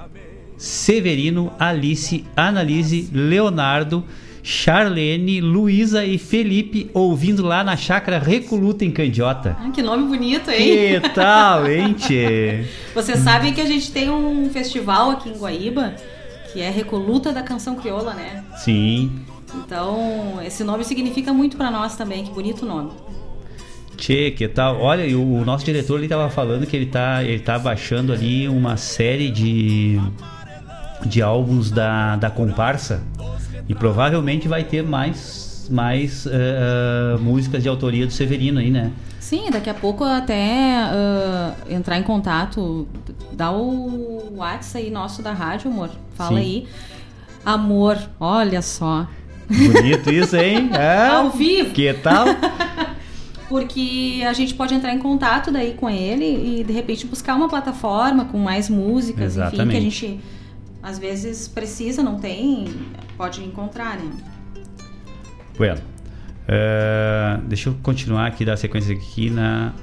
[0.56, 4.04] Severino, Alice, Analise, Leonardo,
[4.44, 9.58] Charlene, Luísa e Felipe ouvindo lá na chácara Recoluta em Candiota.
[9.60, 11.00] Ah, que nome bonito, hein?
[11.02, 12.66] Que tal, hein, tchê?
[12.94, 15.96] Vocês sabem que a gente tem um festival aqui em Guaíba
[16.52, 18.44] que é Recoluta da Canção Crioula, né?
[18.58, 19.22] Sim.
[19.56, 22.92] Então, esse nome significa muito para nós também, que bonito nome.
[24.00, 24.80] Tchê, que tal?
[24.80, 28.14] Olha, e o, o nosso diretor ele tava falando que ele tá, ele tá baixando
[28.14, 30.00] ali uma série de,
[31.06, 33.04] de álbuns da, da comparsa
[33.68, 38.90] e provavelmente vai ter mais, mais uh, músicas de autoria do Severino aí, né?
[39.20, 42.88] Sim, daqui a pouco até uh, entrar em contato,
[43.34, 45.90] dá o WhatsApp aí nosso da rádio, amor.
[46.16, 46.38] Fala Sim.
[46.38, 46.68] aí.
[47.46, 49.06] Amor, olha só.
[49.50, 50.70] Bonito isso, hein?
[50.74, 51.08] É.
[51.08, 51.72] Ao vivo.
[51.72, 52.26] Que tal?
[53.50, 57.50] Porque a gente pode entrar em contato daí com ele e de repente buscar uma
[57.50, 59.90] plataforma com mais músicas, enfim, que a Exatamente.
[59.90, 60.20] gente
[60.82, 62.68] às vezes precisa, não tem,
[63.18, 64.12] pode encontrar, né?
[65.58, 65.82] Bueno.
[66.48, 69.74] eh, deixa eu continuar aqui, dar sequência aqui na,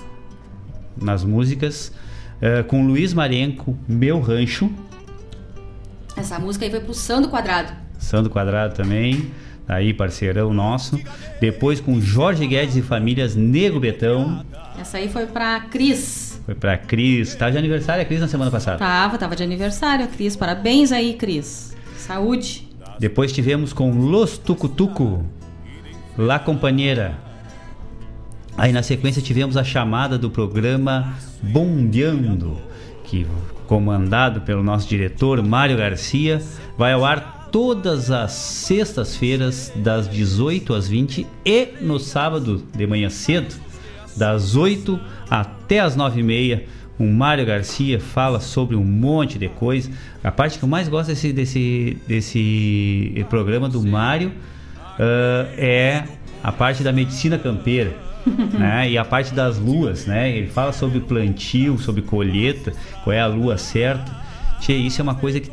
[0.96, 1.92] nas músicas.
[2.40, 4.70] Eh, com Luiz Marenco, Meu Rancho.
[6.16, 7.72] Essa música aí foi pro Sando Quadrado.
[7.98, 9.30] Sandro Quadrado também.
[9.68, 11.00] Aí, parceirão nosso.
[11.40, 14.44] Depois com Jorge Guedes e Famílias Nego Betão.
[14.78, 16.40] Essa aí foi pra Cris.
[16.44, 17.34] Foi pra Cris.
[17.34, 18.78] Tá de aniversário a Cris na semana passada.
[18.78, 20.36] Tava, tava de aniversário a Cris.
[20.36, 21.74] Parabéns aí, Cris.
[21.96, 22.68] Saúde.
[22.98, 25.26] Depois tivemos com Los Tucutuco,
[26.16, 27.18] La Companheira.
[28.56, 32.58] Aí na sequência tivemos a chamada do programa Bondeando,
[33.04, 33.26] que
[33.66, 36.40] comandado pelo nosso diretor Mário Garcia,
[36.78, 43.08] vai ao ar todas as sextas-feiras das 18 às 20 e no sábado de manhã
[43.08, 43.54] cedo,
[44.14, 46.64] das 8 até as 9 e meia.
[46.98, 49.90] O Mário Garcia fala sobre um monte de coisa.
[50.22, 54.32] A parte que eu mais gosto desse, desse, desse programa do Mário
[54.98, 56.04] ah, é
[56.42, 57.96] a parte da medicina campeira.
[58.52, 58.90] né?
[58.90, 60.30] E a parte das luas, né?
[60.36, 64.14] Ele fala sobre plantio, sobre colheita, qual é a lua certa.
[64.68, 65.50] Isso é uma coisa que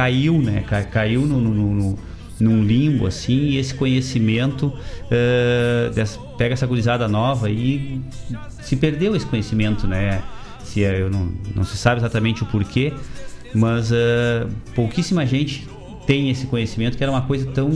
[0.00, 0.62] caiu, né?
[0.68, 1.98] Ca- Caiu no, no- no-
[2.38, 4.70] num limbo assim, e esse conhecimento
[5.10, 7.98] eh, dessa- pega essa gurizada nova e
[8.60, 10.22] se perdeu esse conhecimento, né?
[10.62, 12.92] Se é- eu não, não se sabe exatamente o porquê,
[13.54, 15.66] mas eh, pouquíssima gente
[16.06, 17.70] tem esse conhecimento que era uma coisa tão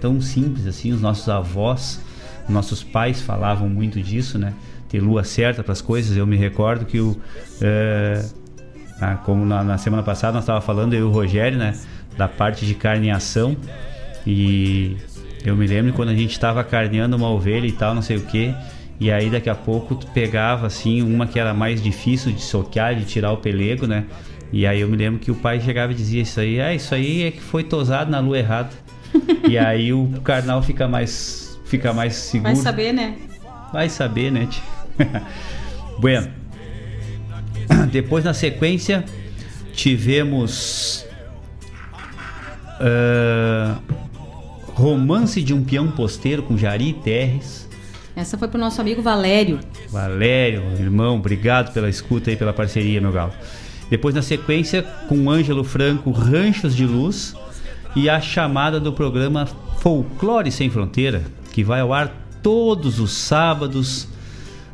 [0.00, 2.00] tão simples assim, os nossos avós,
[2.48, 4.52] nossos pais falavam muito disso, né?
[4.88, 6.16] Ter lua certa para as coisas.
[6.16, 7.16] Eu me recordo que o
[7.60, 8.24] eh,
[9.00, 11.74] ah, como na, na semana passada nós estava falando eu e o Rogério, né,
[12.16, 13.56] da parte de carneação
[14.26, 14.96] e
[15.44, 18.22] eu me lembro quando a gente estava carneando uma ovelha e tal, não sei o
[18.22, 18.54] que,
[18.98, 22.94] e aí daqui a pouco tu pegava assim uma que era mais difícil de soquear,
[22.94, 24.04] de tirar o pelego, né?
[24.52, 26.94] E aí eu me lembro que o pai chegava e dizia isso aí, ah, isso
[26.94, 28.70] aí é que foi tosado na lua errada.
[29.48, 32.54] e aí o carnal fica mais fica mais seguro.
[32.54, 33.16] Vai saber, né?
[33.72, 34.48] Vai saber, né?
[36.00, 36.45] bueno.
[37.90, 39.04] Depois na sequência
[39.72, 41.06] tivemos
[42.80, 43.78] ah,
[44.74, 47.66] Romance de um Peão Posteiro com Jari Terres.
[48.14, 49.58] Essa foi pro nosso amigo Valério.
[49.90, 53.32] Valério, irmão, obrigado pela escuta e pela parceria, meu galo.
[53.88, 57.34] Depois na sequência com Ângelo Franco, Ranchos de Luz
[57.94, 59.46] e a chamada do programa
[59.78, 61.22] Folclore Sem Fronteira,
[61.52, 62.12] que vai ao ar
[62.42, 64.08] todos os sábados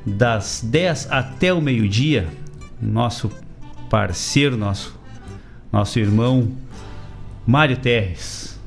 [0.05, 2.27] das 10 até o meio-dia.
[2.83, 3.31] Nosso
[3.89, 5.01] parceiro, nosso
[5.73, 6.53] nosso irmão
[7.47, 8.61] Mário Terres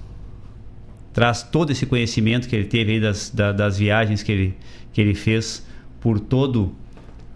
[1.13, 4.57] traz todo esse conhecimento que ele teve aí das, da- das viagens que ele,
[4.91, 5.65] que ele fez
[6.01, 6.73] por todo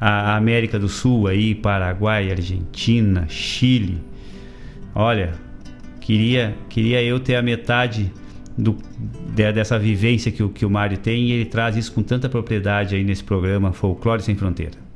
[0.01, 4.01] a América do Sul aí, Paraguai, Argentina, Chile.
[4.95, 5.33] Olha,
[6.01, 8.11] queria queria eu ter a metade
[8.57, 8.75] do,
[9.35, 12.27] de- dessa vivência que o, que o Mário tem e ele traz isso com tanta
[12.27, 14.88] propriedade aí nesse programa Folclore Sem Fronteira.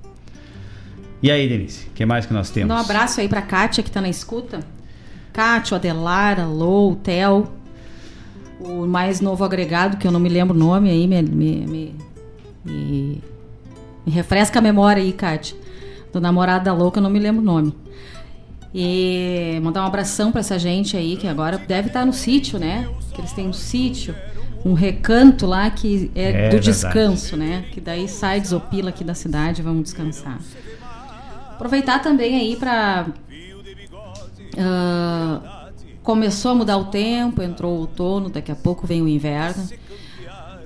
[1.24, 2.76] E aí, Denise, o que mais que nós temos?
[2.76, 4.60] Um abraço aí pra Kátia que tá na escuta.
[5.32, 7.50] Kátia, Adelara, Lou, Tel.
[8.60, 11.96] O mais novo agregado, que eu não me lembro o nome aí, me, me, me,
[12.66, 13.22] me-
[14.06, 15.56] refresca a memória aí, Kátia.
[16.12, 17.74] Do namorado da louca, eu não me lembro o nome.
[18.76, 22.88] E mandar um abração pra essa gente aí, que agora deve estar no sítio, né?
[23.14, 24.14] Que eles têm um sítio,
[24.66, 26.60] um recanto lá que é, É do verdade.
[26.66, 27.66] descanso, né?
[27.72, 30.38] Que daí sai, desopila aqui da cidade e vamos descansar.
[31.64, 33.06] Aproveitar também aí para
[36.04, 39.70] começou a mudar o tempo, entrou o outono, daqui a pouco vem o inverno.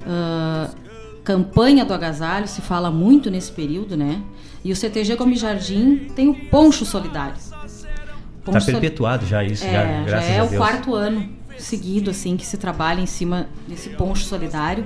[0.07, 0.71] Ah,
[1.23, 4.23] campanha do agasalho, se fala muito nesse período, né?
[4.65, 7.37] E o CTG Gomi Jardim tem o Poncho Solidário.
[7.37, 10.59] Está perpetuado já isso, é, já, já graças é a o Deus.
[10.59, 14.85] quarto ano seguido assim que se trabalha em cima desse poncho solidário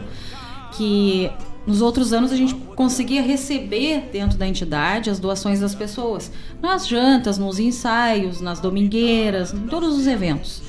[0.72, 1.30] que
[1.66, 6.32] nos outros anos a gente conseguia receber dentro da entidade as doações das pessoas
[6.62, 10.62] nas jantas, nos ensaios, nas domingueiras, em todos os eventos.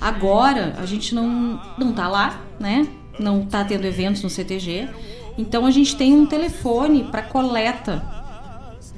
[0.00, 2.86] Agora a gente não não tá lá, né?
[3.18, 4.88] Não tá tendo eventos no CTG.
[5.36, 8.02] Então a gente tem um telefone para coleta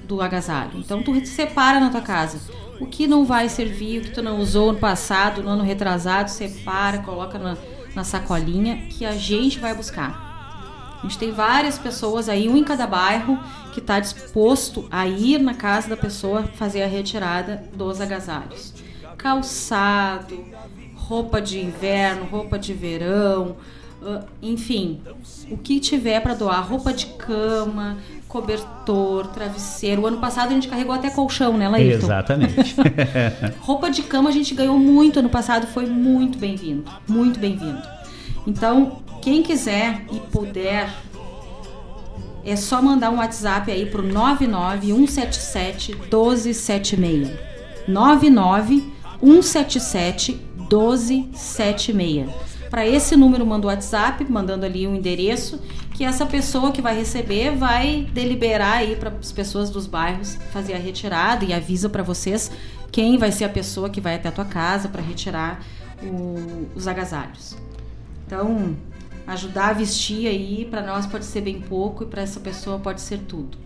[0.05, 0.73] do agasalho.
[0.77, 2.39] Então tu separa na tua casa
[2.81, 6.31] o que não vai servir, o que tu não usou no passado, no ano retrasado,
[6.31, 7.57] separa, coloca na,
[7.94, 10.32] na sacolinha que a gente vai buscar.
[11.03, 13.37] A gente tem várias pessoas aí, um em cada bairro,
[13.73, 18.73] que está disposto a ir na casa da pessoa fazer a retirada dos agasalhos.
[19.19, 20.45] Calçado,
[20.95, 23.57] roupa de inverno, roupa de verão,
[24.01, 25.01] uh, enfim,
[25.51, 27.99] o que tiver para doar, roupa de cama,
[28.29, 30.03] cobertor, travesseiro.
[30.03, 32.07] O ano passado a gente carregou até colchão, né, Laírton?
[32.07, 32.77] Exatamente.
[33.61, 37.83] Roupa de cama a gente ganhou muito ano passado, foi muito bem-vindo, muito bem-vindo.
[38.47, 40.92] Então, quem quiser e puder,
[42.44, 47.31] é só mandar um WhatsApp aí pro 99177 1276.
[47.86, 52.28] 99177 1276.
[52.68, 55.60] Para esse número manda o WhatsApp, mandando ali um endereço,
[55.94, 60.75] que essa pessoa que vai receber vai deliberar aí para as pessoas dos bairros fazer
[60.75, 62.51] a retirada e avisa para vocês
[62.91, 65.62] quem vai ser a pessoa que vai até a tua casa para retirar
[66.02, 67.57] o, os agasalhos.
[68.26, 68.75] Então,
[69.26, 73.01] ajudar a vestir aí para nós pode ser bem pouco e para essa pessoa pode
[73.01, 73.57] ser tudo.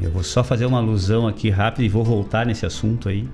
[0.00, 3.28] Eu vou só fazer uma alusão aqui rápida e vou voltar nesse assunto aí.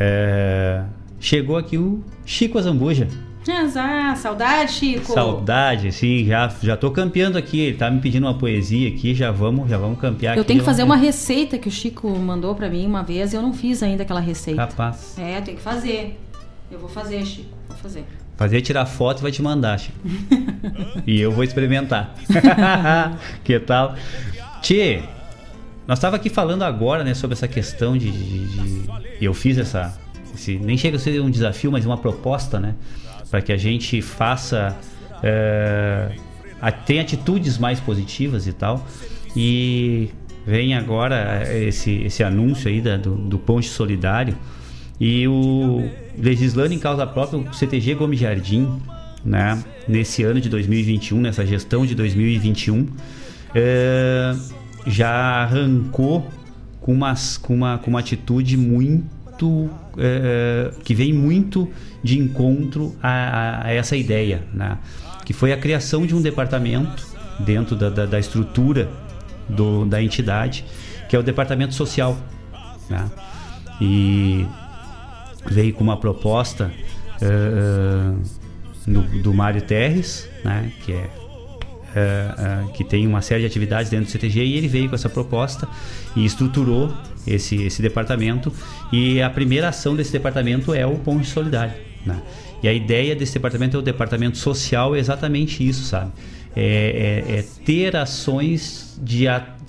[0.00, 0.82] É...
[1.20, 3.08] Chegou aqui o Chico Azambuja.
[3.76, 5.12] Ah, saudade, Chico.
[5.12, 7.60] Saudade, sim, já, já tô campeando aqui.
[7.60, 10.48] Ele tá me pedindo uma poesia aqui, já vamos, já vamos campear eu aqui.
[10.48, 13.42] tenho que fazer uma receita que o Chico mandou para mim uma vez e eu
[13.42, 14.66] não fiz ainda aquela receita.
[14.66, 15.16] Capaz.
[15.16, 16.18] É, tem que fazer.
[16.70, 17.50] Eu vou fazer, Chico.
[17.68, 18.04] Vou fazer.
[18.36, 19.98] Fazer tirar foto e vai te mandar, Chico.
[21.06, 22.14] e eu vou experimentar.
[23.42, 23.94] que tal?
[24.60, 25.02] Tchê,
[25.86, 29.96] nós tava aqui falando agora, né, sobre essa questão de, de, de eu fiz essa
[30.34, 32.74] esse, nem chega a ser um desafio, mas uma proposta, né,
[33.30, 34.76] para que a gente faça
[35.22, 36.10] é,
[36.60, 38.86] a, tem atitudes mais positivas e tal.
[39.34, 40.10] E
[40.46, 44.36] vem agora esse, esse anúncio aí da, do, do Ponte Solidário
[44.98, 48.80] e o legislando em causa própria o CTG Gomes Jardim,
[49.24, 52.86] né, nesse ano de 2021, nessa gestão de 2021,
[53.54, 54.34] é,
[54.86, 56.26] já arrancou
[56.80, 59.68] com, umas, com, uma, com uma atitude muito
[59.98, 61.68] é, que vem muito
[62.02, 64.78] de encontro a, a, essa ideia, né?
[65.24, 67.04] que foi a criação de um departamento
[67.40, 68.88] dentro da, da, da estrutura
[69.48, 70.64] do, da entidade,
[71.08, 72.16] que é o departamento social.
[72.88, 73.10] Né?
[73.80, 74.46] E
[75.50, 76.70] veio com uma proposta
[77.22, 78.20] uh,
[78.86, 80.70] do, do Mário Terres, né?
[80.84, 81.10] que é
[81.96, 84.94] Uh, uh, que tem uma série de atividades dentro do CTG e ele veio com
[84.94, 85.66] essa proposta
[86.14, 86.92] e estruturou
[87.26, 88.52] esse, esse departamento
[88.92, 91.72] e a primeira ação desse departamento é o Ponte Solidário
[92.04, 92.20] né?
[92.62, 96.12] e a ideia desse departamento é o departamento social é exatamente isso sabe
[96.54, 99.00] é, é, é ter ações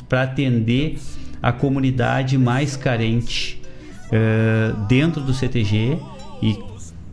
[0.09, 0.99] para atender
[1.41, 3.61] a comunidade mais carente
[4.07, 5.97] uh, dentro do CTG
[6.41, 6.57] e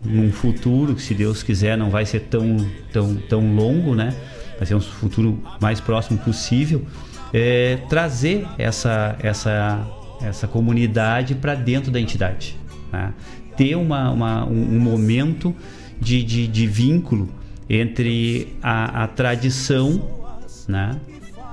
[0.04, 2.56] num futuro que se Deus quiser não vai ser tão
[2.92, 4.14] tão tão longo né
[4.56, 6.84] vai ser um futuro mais próximo possível,
[7.32, 9.86] é, trazer essa, essa,
[10.22, 12.56] essa comunidade para dentro da entidade.
[12.92, 13.12] Né?
[13.56, 15.54] Ter uma, uma, um, um momento
[16.00, 17.28] de, de, de, vínculo
[17.68, 20.22] entre a, a tradição
[20.68, 20.98] né?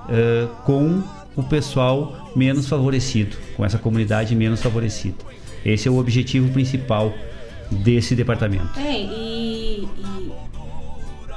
[0.05, 1.03] Uh, com
[1.35, 5.17] o pessoal menos favorecido, com essa comunidade menos favorecida.
[5.63, 7.13] Esse é o objetivo principal
[7.69, 8.79] desse departamento.
[8.79, 10.31] É, e, e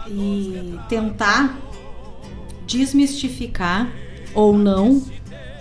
[0.07, 1.59] e tentar
[2.67, 3.91] desmistificar
[4.35, 5.03] ou não,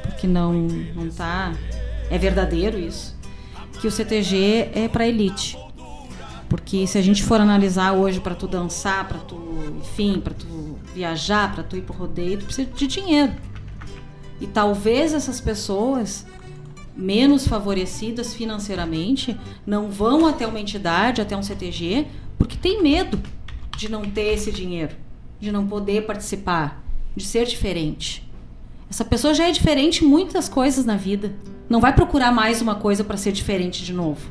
[0.02, 1.54] porque não não tá
[2.10, 3.18] é verdadeiro isso,
[3.80, 5.58] que o CTG é para elite.
[6.50, 9.36] Porque se a gente for analisar hoje para tu dançar, para tu,
[9.80, 13.34] enfim, para tu viajar, para tu ir pro rodeio, tu precisa de dinheiro.
[14.44, 16.26] E talvez essas pessoas
[16.94, 22.08] menos favorecidas financeiramente não vão até uma entidade, até um CTG,
[22.38, 23.18] porque tem medo
[23.78, 24.98] de não ter esse dinheiro,
[25.40, 26.84] de não poder participar,
[27.16, 28.30] de ser diferente.
[28.90, 31.34] Essa pessoa já é diferente em muitas coisas na vida.
[31.70, 34.30] Não vai procurar mais uma coisa para ser diferente de novo.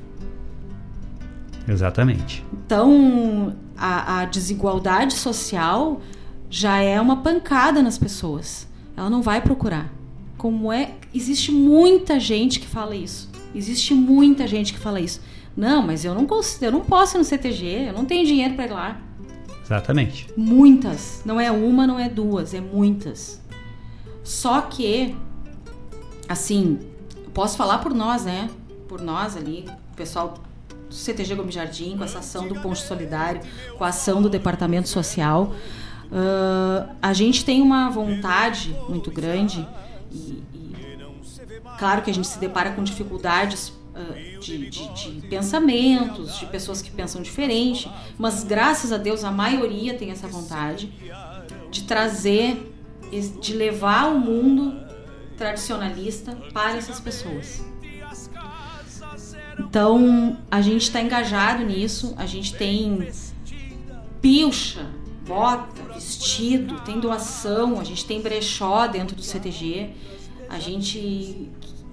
[1.67, 2.45] Exatamente.
[2.53, 6.03] Então, a, a desigualdade social
[6.51, 8.69] já é uma pancada nas pessoas.
[8.95, 10.02] Ela não vai procurar.
[10.43, 10.95] Como é.
[11.15, 13.31] Existe muita gente que fala isso.
[13.55, 15.21] Existe muita gente que fala isso.
[15.57, 18.55] Não, mas eu não, consigo, eu não posso ir no CTG, eu não tenho dinheiro
[18.55, 19.01] para ir lá.
[19.65, 20.27] Exatamente.
[20.37, 21.23] Muitas.
[21.25, 23.41] Não é uma, não é duas, é muitas.
[24.25, 25.15] Só que,
[26.29, 26.81] assim,
[27.33, 28.51] posso falar por nós, né?
[28.89, 30.35] Por nós ali, o pessoal
[30.89, 33.43] do CTG Gomes Jardim, com essa ação do Ponte Solidário,
[33.79, 35.55] com a ação do Departamento Social.
[36.13, 39.67] Uh, a gente tem uma vontade muito grande
[40.11, 40.99] e, e,
[41.79, 46.83] claro que a gente se depara com dificuldades uh, de, de, de, pensamentos, de pessoas
[46.83, 50.93] que pensam diferente, mas graças a Deus a maioria tem essa vontade
[51.71, 52.71] de trazer,
[53.41, 54.85] de levar o mundo
[55.39, 57.65] tradicionalista para essas pessoas.
[59.59, 63.09] Então a gente está engajado nisso, a gente tem
[64.21, 64.87] pilcha
[65.27, 69.91] bota, vestido, tem doação, a gente tem brechó dentro do CTG.
[70.49, 71.51] A gente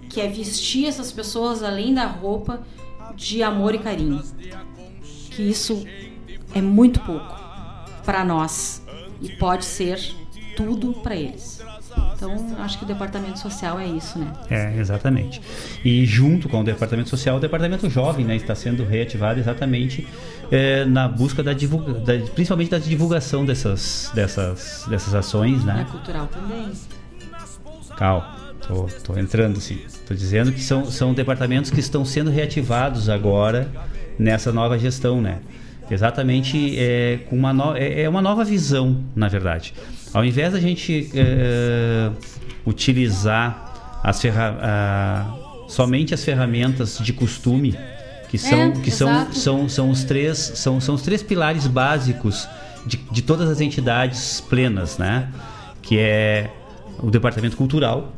[0.10, 2.62] quer vestir essas pessoas além da roupa
[3.16, 4.22] de amor e carinho.
[5.32, 5.86] Que isso
[6.54, 7.36] é muito pouco
[8.04, 8.82] para nós
[9.22, 10.00] e pode ser
[10.56, 11.60] tudo para eles.
[12.16, 14.34] Então, acho que o departamento social é isso, né?
[14.50, 15.42] É, exatamente.
[15.86, 20.06] E junto com o departamento social, o departamento jovem né, está sendo reativado exatamente
[20.52, 25.86] é, na busca da divulga, da, principalmente da divulgação dessas, dessas, dessas ações, né?
[25.88, 26.72] É cultural também.
[27.98, 29.80] Cal, tô, tô entrando sim.
[30.08, 33.70] Tô dizendo que são, são departamentos que estão sendo reativados agora
[34.18, 35.40] nessa nova gestão, né?
[35.90, 39.74] Exatamente é, com uma no, é, é uma nova visão, na verdade.
[40.14, 42.12] Ao invés da gente é,
[42.66, 45.36] utilizar as ferra
[45.68, 47.76] somente as ferramentas de costume,
[48.30, 52.48] que são, é, que são, são, são, os três, são, são os três pilares básicos
[52.86, 55.30] de, de todas as entidades plenas, né?
[55.82, 56.50] Que é
[57.00, 58.14] o departamento cultural,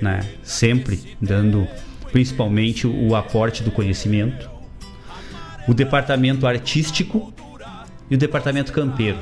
[0.00, 0.20] né?
[0.42, 1.66] Sempre dando
[2.10, 4.50] principalmente o, o aporte do conhecimento,
[5.66, 7.32] o departamento artístico
[8.10, 9.18] e o departamento campeiro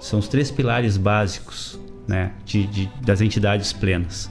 [0.00, 1.78] são os três pilares básicos
[2.08, 4.30] né, de, de, das entidades plenas.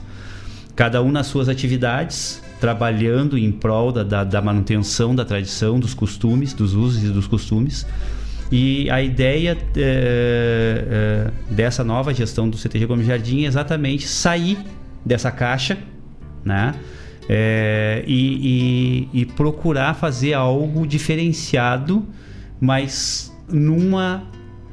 [0.74, 5.94] Cada um nas suas atividades, trabalhando em prol da, da, da manutenção da tradição, dos
[5.94, 7.86] costumes, dos usos e dos costumes.
[8.52, 14.58] E a ideia é, é, dessa nova gestão do CTG Gomes Jardim é exatamente sair
[15.04, 15.78] dessa caixa
[16.44, 16.74] né?
[17.28, 22.04] É, e, e, e, procurar fazer algo diferenciado,
[22.60, 24.24] mas numa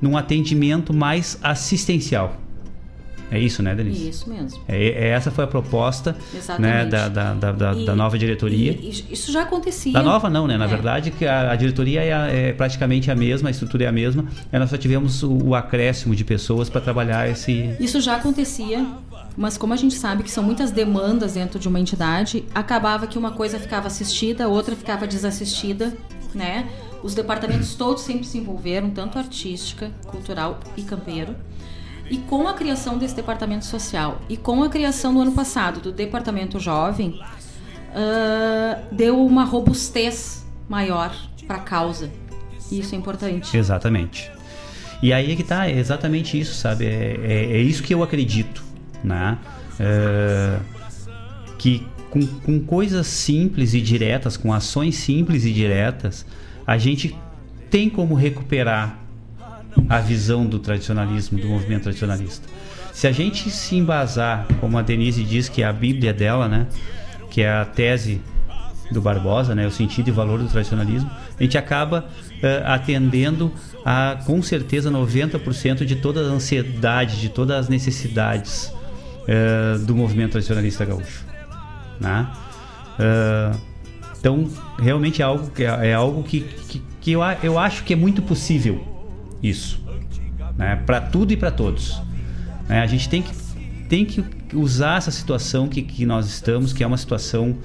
[0.02, 2.38] num atendimento mais assistencial.
[3.30, 4.10] É isso, né, Denise?
[4.10, 4.62] Isso mesmo.
[4.68, 6.16] É, é essa foi a proposta
[6.58, 8.72] né, da, da, da, e, da nova diretoria.
[8.72, 9.92] E, isso já acontecia.
[9.92, 10.58] Da nova não, né?
[10.58, 10.68] Na é.
[10.68, 14.26] verdade, que a, a diretoria é, é, praticamente a mesma, a estrutura é a mesma.
[14.52, 17.76] Nós só tivemos o, o acréscimo de pessoas para trabalhar esse...
[17.80, 18.86] Isso já acontecia,
[19.36, 23.18] mas como a gente sabe que são muitas demandas dentro de uma entidade, acabava que
[23.18, 25.94] uma coisa ficava assistida, outra ficava desassistida,
[26.34, 26.68] né?
[27.04, 31.36] Os departamentos todos sempre se envolveram, tanto artística, cultural e campeiro.
[32.10, 35.92] E com a criação desse departamento social e com a criação no ano passado do
[35.92, 37.20] departamento jovem,
[37.92, 41.14] uh, deu uma robustez maior
[41.46, 42.10] para a causa.
[42.72, 43.56] E isso é importante.
[43.56, 44.32] Exatamente.
[45.02, 46.86] E aí é que tá, é exatamente isso, sabe?
[46.86, 48.64] É, é, é isso que eu acredito,
[49.04, 49.38] né?
[49.80, 50.60] É,
[51.58, 56.26] que com, com coisas simples e diretas, com ações simples e diretas,
[56.66, 57.16] a gente
[57.70, 59.00] tem como recuperar
[59.90, 62.48] a visão do tradicionalismo, do movimento tradicionalista.
[62.94, 66.68] Se a gente se embasar, como a Denise diz que é a Bíblia dela, né,
[67.30, 68.22] que é a tese
[68.92, 73.54] do Barbosa, né, o sentido e valor do tradicionalismo, a gente acaba uh, atendendo
[73.86, 78.74] a, com certeza, 90% de toda a ansiedade, de todas as necessidades
[79.28, 81.24] uh, do movimento tradicionalista gaúcho.
[82.00, 82.28] Né?
[82.98, 83.58] Uh,
[84.20, 87.96] então, realmente é algo, é, é algo que, que, que eu, eu acho que é
[87.96, 88.97] muito possível
[89.42, 89.82] isso.
[90.58, 90.82] Né?
[90.86, 92.02] Para tudo e para todos.
[92.68, 92.82] Né?
[92.82, 93.32] A gente tem que,
[93.88, 97.58] tem que usar essa situação que, que nós estamos, que é uma situação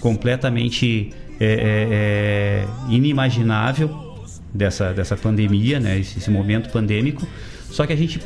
[0.00, 5.98] completamente é, é, é, inimaginável dessa, dessa pandemia, né?
[5.98, 7.26] Esse, esse, momento pandêmico.
[7.70, 8.20] Só que a gente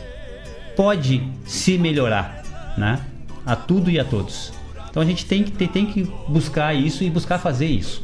[0.77, 2.43] pode se melhorar,
[2.77, 3.01] né?
[3.45, 4.53] A tudo e a todos.
[4.89, 8.03] Então a gente tem que, tem que buscar isso e buscar fazer isso.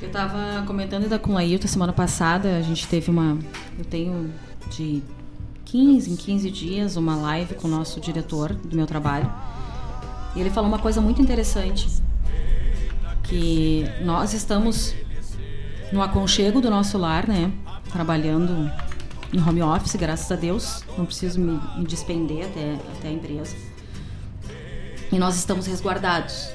[0.00, 3.38] Eu estava comentando ainda com a Ailton semana passada, a gente teve uma.
[3.78, 4.32] Eu tenho
[4.70, 5.02] de
[5.66, 9.30] 15 em 15 dias uma live com o nosso diretor do meu trabalho.
[10.34, 12.02] E ele falou uma coisa muito interessante.
[13.24, 14.94] Que nós estamos
[15.92, 17.52] no aconchego do nosso lar, né?
[17.92, 18.72] Trabalhando
[19.32, 20.82] em home office, graças a Deus.
[20.96, 23.54] Não preciso me, me despender até, até a empresa.
[25.12, 26.48] E nós estamos resguardados.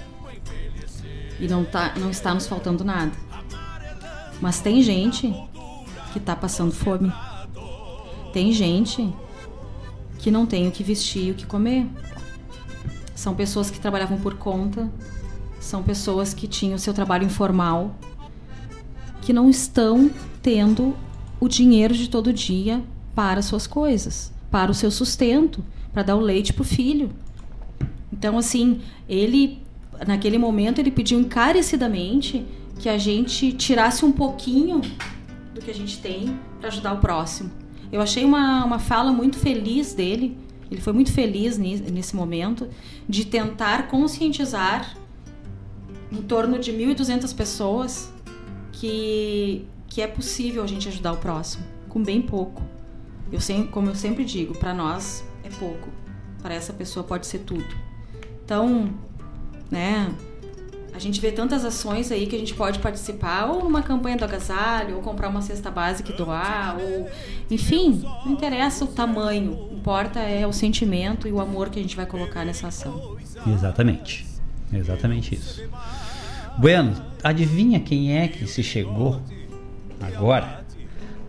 [1.40, 3.25] E não, tá, não está nos faltando nada.
[4.46, 5.34] Mas tem gente
[6.14, 7.12] que está passando fome.
[8.32, 9.12] Tem gente
[10.20, 11.88] que não tem o que vestir e o que comer.
[13.16, 14.88] São pessoas que trabalhavam por conta,
[15.60, 17.96] são pessoas que tinham seu trabalho informal,
[19.20, 20.12] que não estão
[20.44, 20.96] tendo
[21.40, 22.84] o dinheiro de todo dia
[23.16, 27.10] para suas coisas, para o seu sustento, para dar o leite para o filho.
[28.14, 29.64] Então, assim, ele,
[30.06, 32.46] naquele momento, ele pediu encarecidamente
[32.80, 34.82] que a gente tirasse um pouquinho
[35.54, 37.52] do que a gente tem para ajudar o próximo.
[37.92, 40.38] Eu achei uma, uma fala muito feliz dele,
[40.70, 42.68] ele foi muito feliz nesse momento,
[43.08, 44.98] de tentar conscientizar
[46.12, 48.14] em torno de 1.200 pessoas
[48.72, 52.62] que, que é possível a gente ajudar o próximo, com bem pouco.
[53.32, 55.90] Eu sempre, como eu sempre digo, para nós é pouco,
[56.42, 57.66] para essa pessoa pode ser tudo.
[58.44, 58.94] Então,
[59.72, 60.14] né,
[60.96, 64.24] a gente vê tantas ações aí que a gente pode participar, ou numa campanha do
[64.24, 67.10] agasalho, ou comprar uma cesta básica e doar, ou
[67.52, 71.96] enfim, não interessa o tamanho, importa é o sentimento e o amor que a gente
[71.96, 73.18] vai colocar nessa ação.
[73.46, 74.26] Exatamente.
[74.72, 75.64] Exatamente isso.
[76.58, 79.22] Bueno, adivinha quem é que se chegou
[80.02, 80.66] agora?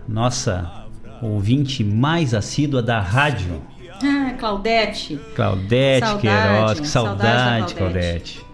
[0.09, 0.87] Nossa
[1.21, 3.61] ouvinte mais assídua da rádio.
[4.03, 5.19] Ah, Claudete.
[5.35, 8.46] Claudete saudade, Queiroz, que saudade, saudade Claudete.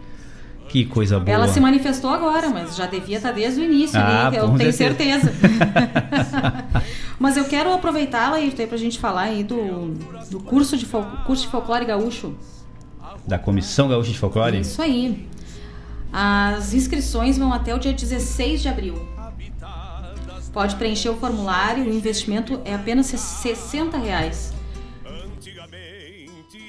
[0.72, 1.30] Que coisa boa.
[1.30, 5.30] Ela se manifestou agora, mas já devia estar desde o início ah, eu tenho certeza.
[7.20, 9.88] mas eu quero aproveitar, Laírton, para a gente falar aí do,
[10.30, 12.34] do curso, de curso de folclore gaúcho.
[13.26, 14.60] Da Comissão Gaúcha de Folclore?
[14.60, 15.28] Isso aí.
[16.10, 19.06] As inscrições vão até o dia 16 de abril.
[20.54, 24.54] Pode preencher o formulário, o investimento é apenas 60 reais.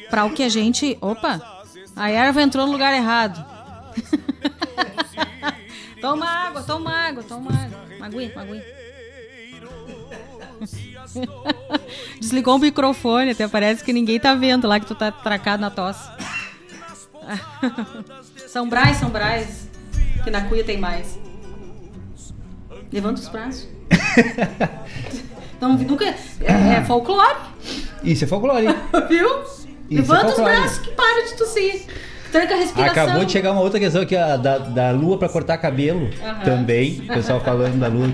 [0.10, 0.98] Para o que a gente.
[1.00, 1.42] Opa!
[1.96, 3.53] A erva entrou no lugar errado.
[6.04, 7.80] Toma água, toma água, toma água.
[7.98, 8.62] Magui, magui.
[12.20, 15.70] Desligou o microfone, até parece que ninguém tá vendo lá que tu tá tracado na
[15.70, 16.06] tosse.
[18.48, 19.70] São Braz, São Braz,
[20.26, 21.18] que na cuia tem mais.
[22.92, 23.70] Levanta os braços.
[25.62, 26.04] Não, nunca.
[26.04, 27.40] É, é folclore.
[28.04, 28.68] Isso é folclore.
[29.08, 29.42] Viu?
[29.44, 31.86] Isso é Levanta é os braços que para de tossir.
[32.34, 33.04] Tranca a respiração.
[33.04, 36.06] Acabou de chegar uma outra questão aqui, a da, da lua para cortar cabelo.
[36.06, 36.44] Uhum.
[36.44, 37.02] Também.
[37.02, 38.10] O pessoal falando da lua.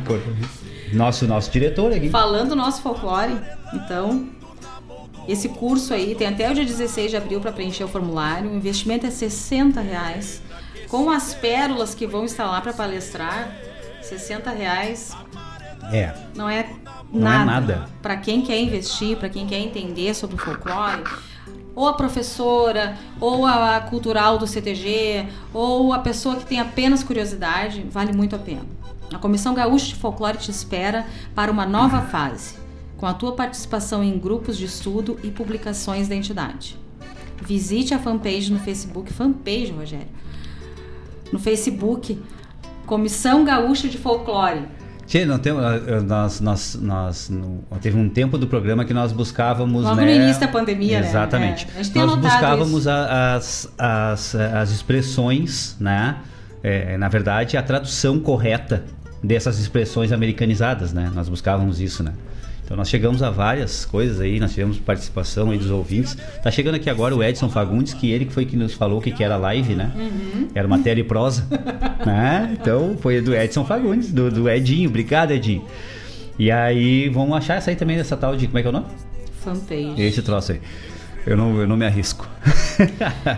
[0.92, 2.10] Nosso, nosso diretor aqui.
[2.10, 3.40] Falando nosso folclore,
[3.74, 4.28] então.
[5.26, 8.50] Esse curso aí tem até o dia 16 de abril para preencher o formulário.
[8.52, 10.42] O investimento é 60 reais.
[10.90, 13.56] Com as pérolas que vão estar lá para palestrar,
[14.02, 15.16] 60 reais.
[15.94, 16.14] É.
[16.36, 16.68] Não é
[17.14, 17.42] não nada.
[17.42, 17.86] É nada.
[18.02, 21.04] Para quem quer investir, para quem quer entender sobre o folclore,
[21.80, 27.86] ou a professora, ou a cultural do CTG, ou a pessoa que tem apenas curiosidade,
[27.90, 28.66] vale muito a pena.
[29.14, 32.56] A Comissão Gaúcha de Folclore te espera para uma nova fase,
[32.98, 36.78] com a tua participação em grupos de estudo e publicações da entidade.
[37.42, 40.10] Visite a fanpage no Facebook, fanpage, Rogério.
[41.32, 42.22] No Facebook,
[42.86, 44.68] Comissão Gaúcha de Folclore
[45.10, 45.52] Tchê, não tem,
[46.06, 49.84] nós, nós, nós, no, teve um tempo do programa que nós buscávamos.
[49.84, 51.66] Logo né, no início da pandemia, Exatamente.
[51.66, 51.82] né?
[51.96, 56.18] É, nós buscávamos a, as, as, as expressões, né?
[56.62, 58.86] É, na verdade, a tradução correta
[59.24, 61.12] dessas expressões americanizadas, né?
[61.16, 62.14] Nós buscávamos isso, né?
[62.70, 66.16] Então nós chegamos a várias coisas aí, nós tivemos participação aí dos ouvintes.
[66.44, 69.10] Tá chegando aqui agora o Edson Fagundes, que ele que foi que nos falou que,
[69.10, 69.92] que era live, né?
[69.96, 70.50] Uhum.
[70.54, 71.48] Era matéria e prosa.
[72.06, 72.56] né?
[72.62, 74.88] Então foi do Edson Fagundes, do, do Edinho.
[74.88, 75.66] Obrigado, Edinho.
[76.38, 78.46] E aí vamos achar essa aí também dessa tal de.
[78.46, 78.86] Como é que é o nome?
[79.44, 80.00] Fanpage.
[80.00, 80.62] Esse troço aí.
[81.26, 82.30] Eu não, eu não me arrisco.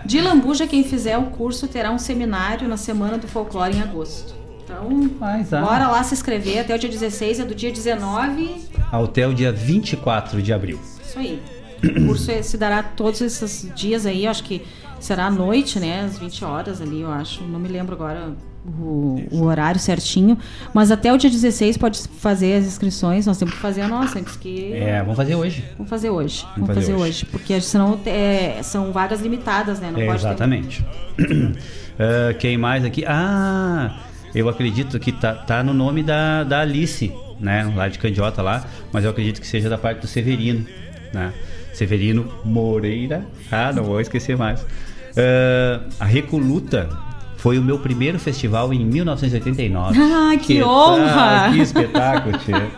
[0.06, 4.41] de Lambuja, quem fizer o curso terá um seminário na Semana do Folclore em agosto.
[4.72, 5.62] Então, Mas, ah.
[5.62, 9.52] bora lá se inscrever até o dia 16, é do dia 19 até o dia
[9.52, 10.80] 24 de abril.
[11.04, 11.42] Isso aí.
[11.84, 14.62] O curso é, se dará todos esses dias aí, acho que
[15.00, 16.02] será à noite, né?
[16.02, 17.44] Às 20 horas ali, eu acho.
[17.44, 18.34] Não me lembro agora
[18.64, 20.38] o, o, horário certinho.
[20.76, 23.26] Mas até o dia 16 pode fazer as inscrições.
[23.26, 24.74] Nós temos que fazer a nossa antes que.
[24.74, 25.66] É, vamos fazer hoje.
[25.76, 26.44] Vamos fazer hoje.
[26.44, 27.04] Vamos, vamos fazer, fazer hoje.
[27.04, 27.26] hoje.
[27.26, 29.90] Porque senão é, são vagas limitadas, né?
[29.90, 30.86] Não é, pode exatamente.
[31.18, 31.26] Ter...
[31.34, 33.04] uh, quem mais aqui?
[33.08, 34.11] Ah!
[34.34, 37.72] Eu acredito que tá, tá no nome da, da Alice, né?
[37.76, 40.66] Lá de Candiota lá, mas eu acredito que seja da parte do Severino,
[41.14, 41.34] né?
[41.74, 43.26] Severino Moreira.
[43.52, 44.62] Ah, não vou esquecer mais.
[44.62, 46.90] Uh, a Recoluta
[47.38, 50.00] foi o meu primeiro festival em 1989.
[50.00, 51.48] Ah, que, que honra!
[51.48, 52.70] Ah, que espetáculo, tia.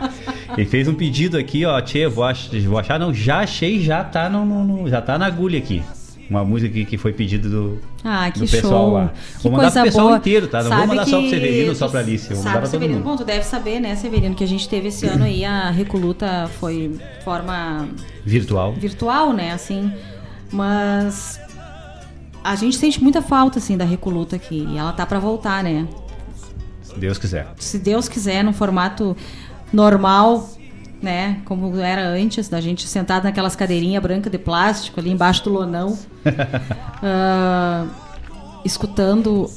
[0.56, 4.02] Ele fez um pedido aqui, ó, Tchê, vou, ach, vou achar, não, já achei, já
[4.02, 5.82] tá no- no- já tá na agulha aqui.
[6.30, 8.92] Uma música que, que foi pedido do, Ah, do pessoal show.
[8.94, 9.12] lá.
[9.36, 10.16] Que vou mandar pro pessoal boa.
[10.16, 10.58] inteiro, tá?
[10.62, 12.70] Não vou Sabe mandar só pro Severino, só pra Alice, vou Sabe, mandar pra todo
[12.70, 13.04] Severino, mundo.
[13.10, 16.48] bom, tu deve saber, né, Severino, que a gente teve esse ano aí a Recoluta
[16.58, 17.88] foi forma
[18.24, 18.72] Virtual.
[18.72, 19.92] virtual, né, assim.
[20.50, 21.38] Mas
[22.42, 25.86] a gente sente muita falta assim da Recoluta aqui, e ela tá pra voltar, né?
[26.82, 27.48] Se Deus quiser.
[27.58, 29.16] se Deus quiser, no formato
[29.72, 30.48] normal,
[31.04, 31.40] né?
[31.44, 35.98] Como era antes, da gente sentado naquelas cadeirinhas brancas de plástico ali embaixo do lonão,
[37.02, 37.86] ah,
[38.64, 39.50] escutando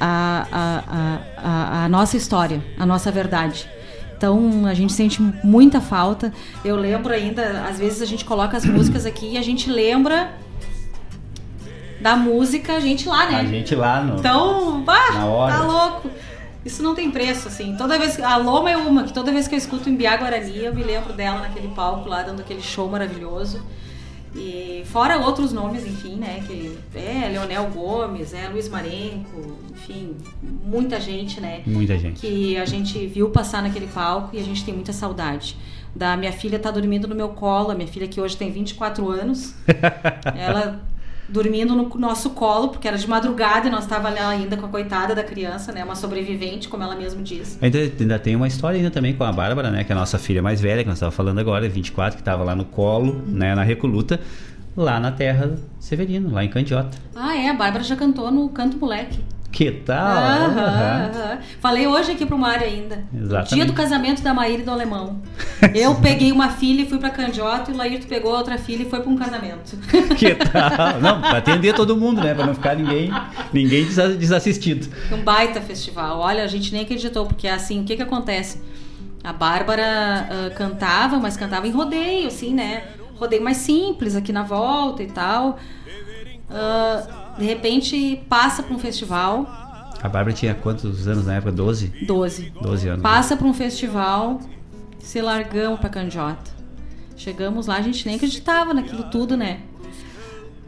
[0.00, 3.68] a, a, a, a, a nossa história, a nossa verdade.
[4.16, 6.32] Então a gente sente muita falta.
[6.64, 10.30] Eu lembro ainda, às vezes a gente coloca as músicas aqui e a gente lembra
[12.00, 13.40] da música, a gente lá, né?
[13.40, 14.18] A gente lá no.
[14.20, 15.54] Então, bah, Na hora.
[15.54, 16.10] tá louco.
[16.64, 17.74] Isso não tem preço, assim.
[17.76, 20.64] Toda vez a Loma é uma, que toda vez que eu escuto em Biá Guarani,
[20.64, 23.60] eu me lembro dela naquele palco lá, dando aquele show maravilhoso.
[24.34, 26.42] E fora outros nomes, enfim, né?
[26.46, 31.62] Que é Leonel Gomes, é Luiz Marenco, enfim, muita gente, né?
[31.66, 32.20] Muita gente.
[32.20, 35.56] Que a gente viu passar naquele palco e a gente tem muita saudade.
[35.94, 39.10] Da minha filha tá dormindo no meu colo, a minha filha que hoje tem 24
[39.10, 39.54] anos.
[40.34, 40.80] ela
[41.32, 44.68] dormindo no nosso colo, porque era de madrugada e nós tava lá ainda com a
[44.68, 45.82] coitada da criança, né?
[45.82, 47.58] Uma sobrevivente, como ela mesma diz.
[47.60, 49.82] Ainda, ainda tem uma história ainda também com a Bárbara, né?
[49.82, 52.44] Que é a nossa filha mais velha, que nós estávamos falando agora, 24, que estava
[52.44, 53.54] lá no colo, né?
[53.54, 54.20] Na Recoluta,
[54.76, 56.96] lá na terra Severino, lá em Candiota.
[57.16, 59.18] Ah, é, a Bárbara já cantou no Canto Moleque.
[59.52, 61.38] Que tal?
[61.60, 63.04] Falei hoje aqui pro Mário ainda.
[63.14, 63.54] Exatamente.
[63.54, 65.20] dia do casamento da Maíra e do Alemão.
[65.74, 68.88] Eu peguei uma filha e fui pra Candiota e o Laírto pegou outra filha e
[68.88, 69.76] foi pra um casamento.
[70.16, 71.00] Que tal?
[71.00, 72.34] Não, pra atender todo mundo, né?
[72.34, 73.10] Pra não ficar ninguém,
[73.52, 74.88] ninguém desa- desassistido.
[75.12, 76.18] Um baita festival.
[76.18, 78.60] Olha, a gente nem acreditou, porque assim, o que que acontece?
[79.22, 82.84] A Bárbara ah, cantava, mas cantava em rodeio, assim, né?
[83.16, 85.58] Rodeio mais simples aqui na volta e tal.
[86.50, 89.46] Ah, de repente passa pra um festival,
[90.02, 91.52] A Bárbara tinha quantos anos na época?
[91.52, 91.88] 12?
[92.06, 92.52] 12.
[92.60, 93.02] 12 anos.
[93.02, 94.40] Passa pra um festival,
[94.98, 96.50] se largamos pra Candiota.
[97.16, 99.60] Chegamos lá, a gente nem acreditava naquilo tudo, né?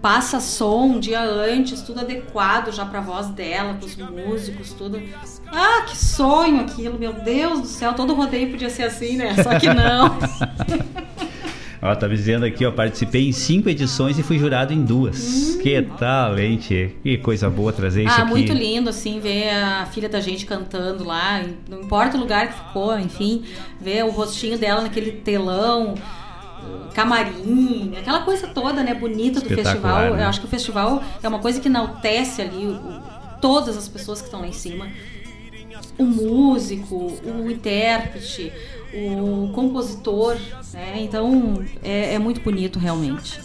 [0.00, 5.02] Passa som um dia antes, tudo adequado já pra voz dela, pros músicos, tudo.
[5.50, 9.34] Ah, que sonho aquilo, meu Deus do céu, todo rodeio podia ser assim, né?
[9.42, 10.16] Só que não.
[11.86, 15.56] Ó, tá me dizendo aqui, ó, participei em cinco edições e fui jurado em duas.
[15.62, 16.92] Que tal, hein, tchê?
[17.02, 18.16] Que coisa boa trazer isso Hum.
[18.18, 18.30] ah, aqui.
[18.30, 22.54] muito lindo, assim, ver a filha da gente cantando lá, não importa o lugar que
[22.54, 23.44] ficou, enfim,
[23.78, 25.94] ver o rostinho dela naquele telão,
[26.94, 30.14] camarim, aquela coisa toda, né, bonita do festival.
[30.14, 30.22] né?
[30.24, 33.02] Eu acho que o festival é uma coisa que enaltece ali o- o-
[33.42, 34.88] todas as pessoas que estão lá em cima.
[35.98, 38.50] O músico, o intérprete,
[39.20, 40.36] o compositor,
[40.72, 40.94] né?
[41.00, 43.40] Então é, é muito bonito realmente.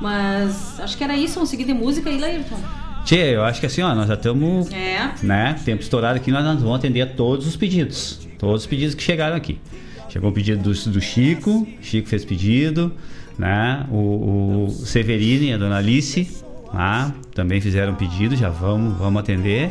[0.00, 2.58] Mas acho que era isso, vamos seguir de música aí, Laírton.
[3.04, 5.12] Tchê, eu acho que assim, ó, nós já estamos, É.
[5.22, 8.20] né, tempo estourado aqui, nós, nós vamos atender a todos os pedidos.
[8.38, 9.60] Todos os pedidos que chegaram aqui.
[10.08, 12.92] Chegou o pedido do, do Chico, Chico fez pedido,
[13.38, 16.28] né, o, o Severino e a Dona Alice,
[16.72, 19.70] lá, também fizeram pedido, já vamos, vamos atender.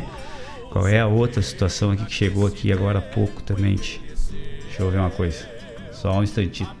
[0.70, 3.98] Qual é a outra situação aqui que chegou aqui agora há pouco também, tchê?
[4.72, 5.46] Deixa eu ver uma coisa.
[5.92, 6.74] Só um instantito.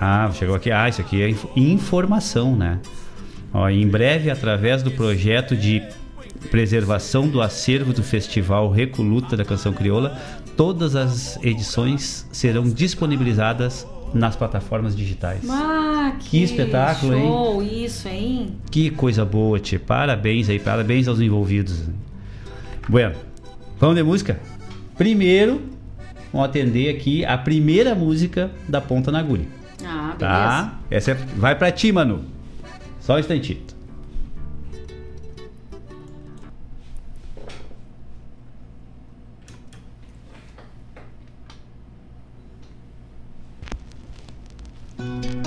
[0.00, 0.70] Ah, chegou aqui.
[0.70, 2.80] Ah, isso aqui é inf- informação, né?
[3.52, 5.82] Ó, em breve, através do projeto de
[6.50, 10.18] preservação do acervo do Festival Recoluta da Canção Crioula,
[10.56, 15.48] todas as edições serão disponibilizadas nas plataformas digitais.
[15.48, 17.22] Ah, que, Que espetáculo, hein?
[17.26, 18.56] show, isso, hein?
[18.70, 19.78] Que coisa boa, Tchê.
[19.78, 21.84] Parabéns aí, parabéns aos envolvidos.
[22.86, 23.14] Bueno,
[23.80, 24.38] vamos de música?
[24.96, 25.62] Primeiro,
[26.32, 29.46] vamos atender aqui a primeira música da Ponta na Agulha.
[29.84, 30.18] Ah, beleza.
[30.18, 30.78] Tá?
[30.90, 32.24] Essa é- vai pra ti, Manu.
[33.00, 33.76] Só um instantito.
[44.98, 45.45] Música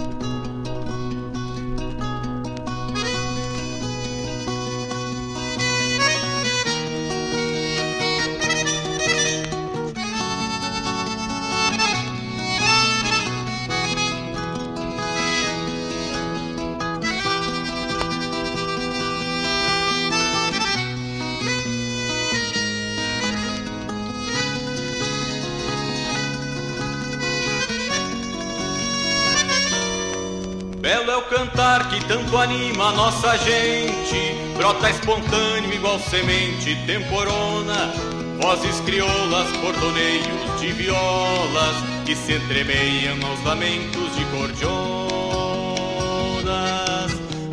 [33.30, 37.94] anima a nossa gente, brota espontâneo igual semente temporona,
[38.42, 41.76] vozes crioulas, cordoneios de violas
[42.06, 44.80] que se entremeiam aos lamentos de cordionas.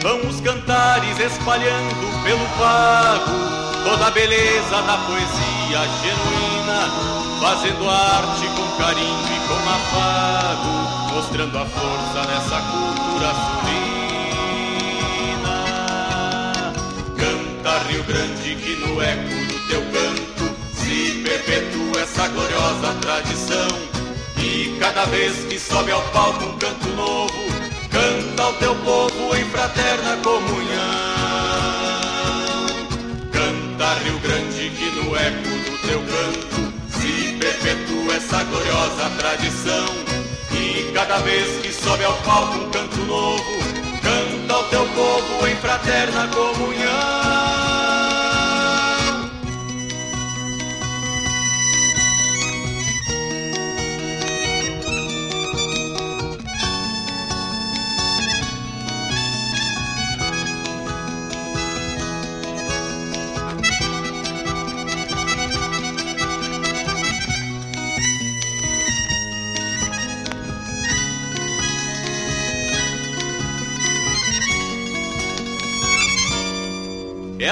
[0.02, 3.32] Vamos cantares espalhando pelo pago
[3.84, 6.90] toda a beleza da poesia genuína,
[7.40, 13.85] fazendo arte com carinho e com afago, mostrando a força nessa cultura sulina.
[17.78, 23.68] Rio Grande que no eco do teu canto se perpetua essa gloriosa tradição.
[24.38, 27.46] E cada vez que sobe ao palco um canto novo,
[27.96, 30.66] Canta ao teu povo em fraterna comunhão.
[33.32, 39.86] Canta Rio Grande que no eco do teu canto se perpetua essa gloriosa tradição.
[40.52, 43.42] E cada vez que sobe ao palco um canto novo,
[44.06, 47.95] canta ao teu povo em fraterna comunhão.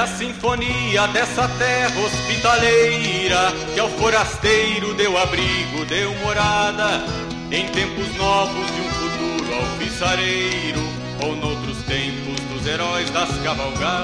[0.05, 7.02] A sinfonia dessa terra hospitaleira que ao forasteiro deu abrigo, deu morada
[7.50, 10.83] em tempos novos de um futuro alfiçareiro
[11.23, 13.94] ou noutros tempos dos heróis das cavalgadas.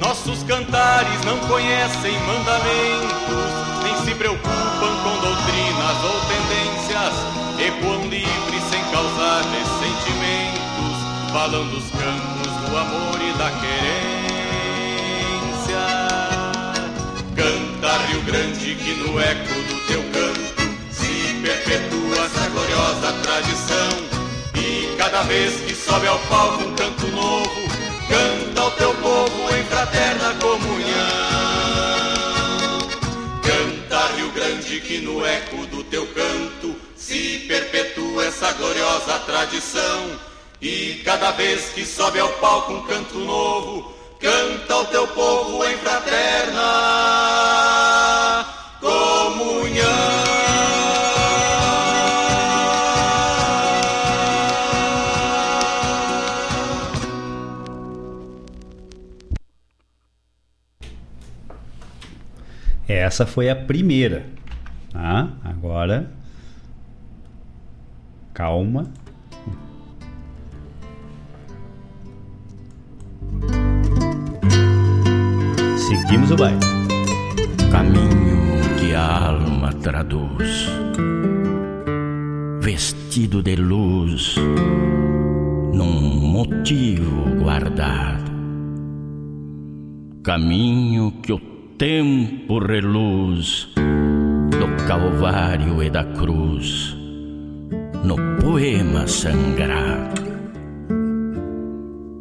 [0.00, 3.52] Nossos cantares não conhecem mandamentos,
[3.84, 7.14] nem se preocupam com doutrinas ou tendências,
[7.60, 10.96] ecoam livres sem causar ressentimentos,
[11.32, 12.47] falam dos campos
[12.78, 14.18] amor e da querência.
[17.34, 23.90] Canta Rio Grande que no eco do teu canto se perpetua essa gloriosa tradição.
[24.54, 27.50] E cada vez que sobe ao palco um canto novo,
[28.08, 30.88] canta ao teu povo em fraterna comunhão.
[33.42, 40.28] Canta Rio Grande que no eco do teu canto se perpetua essa gloriosa tradição.
[40.60, 45.76] E cada vez que sobe ao palco um canto novo, canta o teu povo em
[45.76, 46.60] fraterna
[48.80, 50.18] comunhão.
[62.88, 64.26] Essa foi a primeira.
[64.92, 65.28] Tá?
[65.44, 66.10] Agora,
[68.34, 68.90] calma.
[75.88, 76.58] Seguimos o baile.
[77.72, 80.68] Caminho que a alma traduz,
[82.60, 84.34] vestido de luz,
[85.72, 88.30] num motivo guardado.
[90.22, 91.38] Caminho que o
[91.78, 96.94] tempo reluz do Calvário e da cruz,
[98.04, 100.20] no poema sangrado.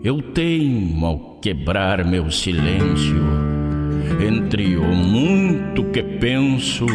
[0.01, 3.56] Eu teimo ao quebrar meu silêncio
[4.19, 6.85] entre o muito que penso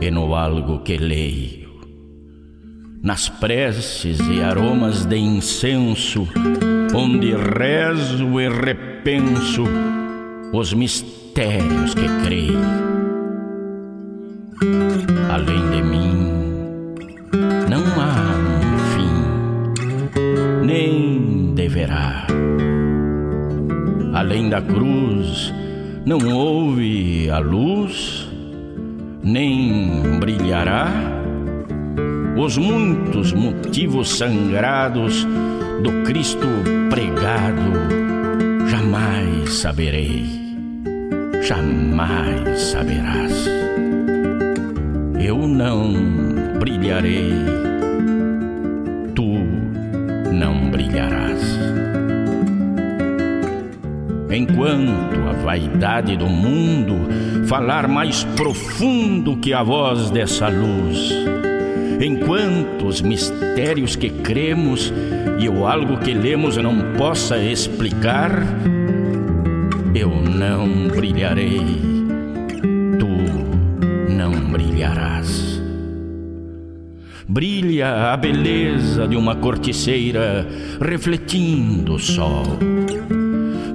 [0.00, 1.70] e no algo que leio.
[3.02, 6.26] Nas preces e aromas de incenso,
[6.94, 9.64] onde rezo e repenso
[10.52, 12.60] os mistérios que creio.
[15.30, 16.32] Além de mim,
[17.68, 22.26] não há um fim, nem deverá.
[24.14, 25.52] Além da cruz,
[26.04, 28.28] não houve a luz,
[29.22, 30.88] nem brilhará
[32.36, 35.24] os muitos motivos sangrados
[35.82, 36.48] do Cristo
[36.90, 37.62] pregado.
[38.68, 40.24] Jamais saberei,
[41.42, 43.46] jamais saberás.
[45.20, 45.92] Eu não
[46.58, 47.32] brilharei,
[54.42, 56.96] Enquanto a vaidade do mundo
[57.46, 61.14] falar mais profundo que a voz dessa luz,
[62.04, 64.92] enquanto os mistérios que cremos
[65.38, 68.32] e o algo que lemos não possa explicar,
[69.94, 71.60] eu não brilharei,
[72.98, 75.62] tu não brilharás.
[77.28, 80.46] brilha a beleza de uma corticeira
[80.80, 82.58] refletindo o sol.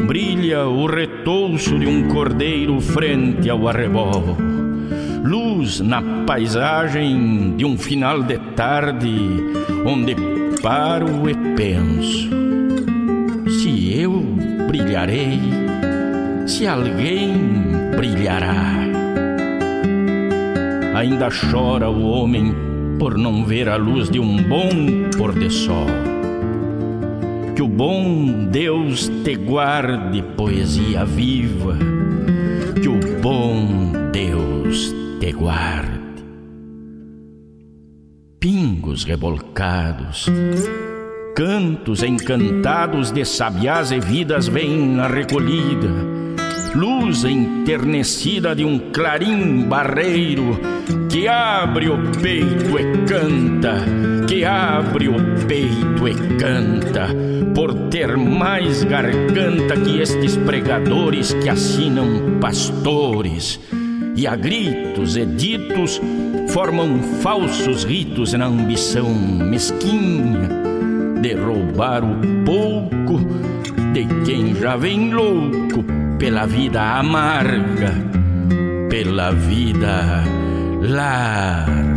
[0.08, 4.38] Brilha o retouço de um cordeiro frente ao arrebol.
[5.22, 9.14] Luz na paisagem de um final de tarde,
[9.86, 10.16] onde
[10.61, 12.30] paro e penso:
[13.50, 14.22] se eu
[14.68, 15.42] brilharei,
[16.45, 17.34] se alguém
[17.98, 18.76] brilhará.
[20.95, 22.56] Ainda chora o homem
[22.98, 24.69] por não ver a luz de um bom
[25.18, 26.16] pôr de sol.
[27.58, 31.76] Que o bom Deus te guarde, poesia viva,
[32.80, 36.24] que o bom Deus te guarde.
[38.40, 40.27] Pingos rebolcados,
[41.36, 45.90] cantos encantados de sabiás e vidas vêm na recolhida,
[46.75, 50.59] luz enternecida de um clarim barreiro
[51.09, 53.83] que abre o peito e canta,
[54.27, 55.15] que abre o
[55.47, 57.07] peito e canta,
[57.55, 63.59] por ter mais garganta que estes pregadores que assinam pastores,
[64.15, 66.01] e a gritos e ditos
[66.49, 70.49] formam falsos ritos na ambição mesquinha
[71.21, 73.19] de roubar o pouco
[73.93, 77.93] de quem já vem louco pela vida amarga,
[78.89, 80.23] pela vida
[80.81, 81.87] larga.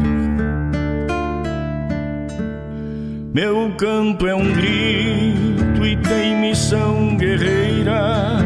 [3.32, 8.38] Meu canto é um grito e tem missão guerreira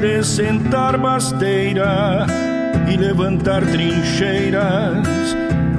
[0.00, 2.26] de sentar basteira
[2.92, 5.06] e levantar trincheiras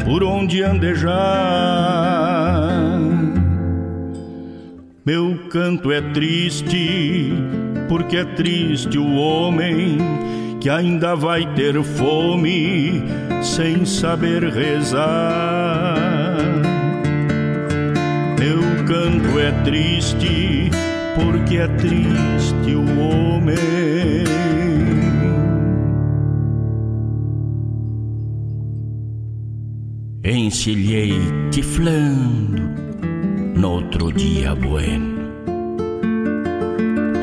[0.05, 1.13] por onde andejar.
[5.05, 7.33] Meu canto é triste,
[7.87, 9.97] porque é triste o homem
[10.59, 13.03] que ainda vai ter fome
[13.41, 15.95] sem saber rezar.
[18.39, 20.69] Meu canto é triste,
[21.15, 23.55] porque é triste o homem.
[30.23, 31.13] Encilhei
[31.51, 32.63] tiflando
[33.55, 35.14] no outro dia bueno.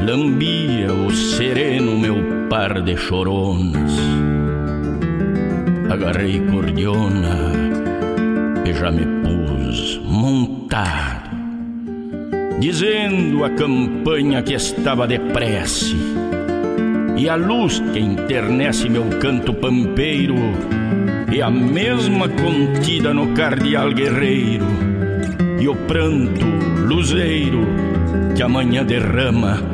[0.05, 2.17] Lambia o sereno meu
[2.51, 3.93] par de choronas.
[5.89, 7.53] Agarrei cordiona
[8.67, 11.31] e já me pus montado,
[12.59, 15.97] dizendo a campanha que estava de prece.
[17.17, 20.35] E a luz que enternece meu canto pampeiro
[21.33, 24.67] é a mesma contida no cardeal guerreiro
[25.61, 26.45] e o pranto
[26.89, 27.65] luzeiro
[28.35, 29.72] que amanhã derrama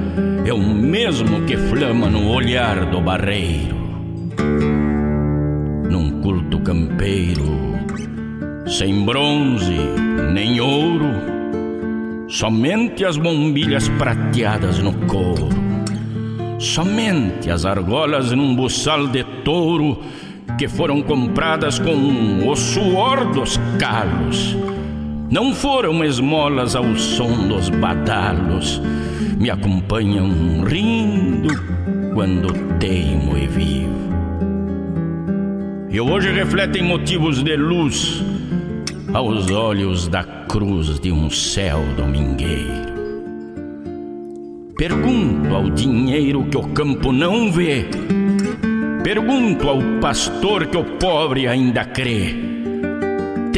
[0.48, 3.76] é o mesmo que flama no olhar do barreiro.
[5.90, 7.44] Num culto campeiro,
[8.66, 9.76] sem bronze
[10.32, 11.10] nem ouro,
[12.28, 15.50] somente as bombilhas prateadas no couro,
[16.58, 20.00] somente as argolas num buçal de touro
[20.56, 24.56] que foram compradas com o suor dos calos.
[25.30, 28.80] Não foram esmolas ao som dos badalos,
[29.38, 31.48] me acompanham rindo
[32.14, 33.98] quando teimo e vivo.
[35.90, 38.22] E hoje refletem motivos de luz
[39.12, 42.88] aos olhos da cruz de um céu domingueiro.
[44.76, 47.88] Pergunto ao dinheiro que o campo não vê
[49.08, 52.47] Pergunto ao pastor que o pobre ainda crê: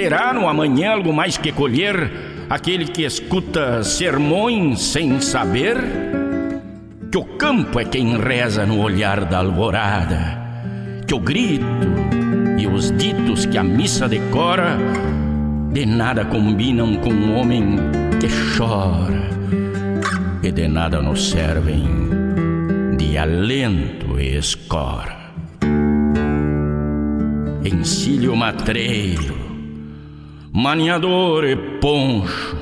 [0.01, 2.11] terá no amanhã algo mais que colher?
[2.49, 5.77] Aquele que escuta sermões sem saber?
[7.13, 10.41] Que o campo é quem reza no olhar da alvorada,
[11.07, 11.67] que o grito
[12.57, 14.79] e os ditos que a missa decora
[15.71, 17.77] de nada combinam com o homem
[18.19, 19.29] que chora
[20.43, 21.85] e de nada nos servem
[22.97, 25.21] de alento e escora.
[27.63, 29.50] Encilho matreiro,
[30.53, 32.57] maniador e poncho,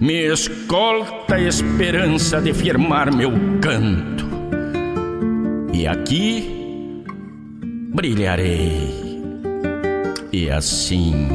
[0.00, 4.26] me escolta a esperança de firmar meu canto.
[5.72, 7.04] E aqui
[7.94, 9.20] brilharei,
[10.32, 11.28] e assim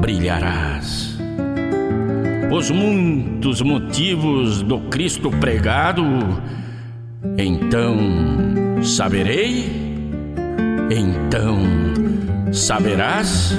[0.00, 1.18] brilharás.
[2.50, 6.04] Os muitos motivos do Cristo pregado,
[7.38, 7.96] então
[8.82, 9.70] saberei,
[10.90, 11.62] então
[12.52, 13.56] saberás?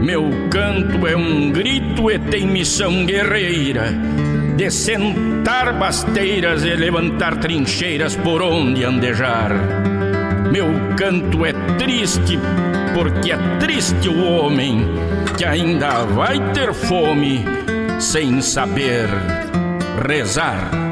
[0.00, 3.92] Meu canto é um grito e tem missão guerreira
[4.56, 9.52] de sentar basteiras e levantar trincheiras por onde andejar.
[10.50, 12.38] Meu canto é triste,
[12.94, 14.84] porque é triste o homem
[15.36, 17.44] que ainda vai ter fome
[18.00, 19.08] sem saber
[20.08, 20.87] rezar.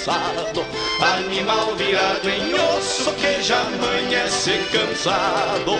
[0.00, 0.64] Cansado.
[1.00, 5.72] Animal virado em osso que já amanhece cansado.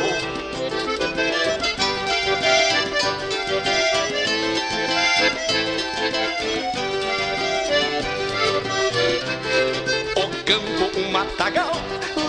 [10.17, 11.73] O campo, um matagal,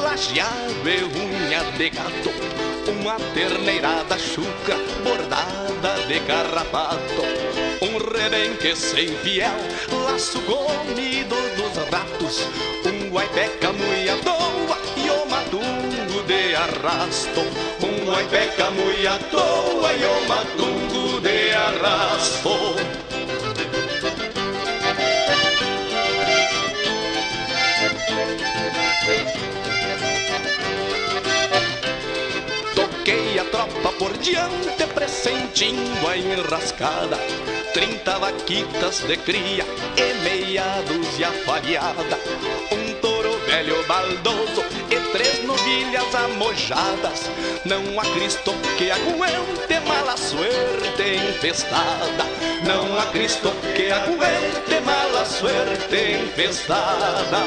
[0.04, 2.51] lajeado e unha de gato.
[2.88, 9.58] Uma terneirada chuca bordada de carrapato um rebenque sem fiel,
[10.06, 12.48] laço comido dos ratos,
[12.86, 17.42] um guaipeca muito à toa e o matungo de arrasto.
[17.84, 23.21] Um guaipeca muito à toa e o matungo de arrasto.
[33.62, 37.18] Tropa por diante, pressentindo a enrascada.
[37.74, 39.66] Trinta vaquitas de cria
[39.96, 42.20] e meia dúzia fagueada
[42.72, 47.30] Um touro velho baldoso e três novilhas amojadas.
[47.64, 52.26] Não há Cristo que aguente mala suerte infestada.
[52.66, 57.42] Não há Cristo que aguente mala suerte infestada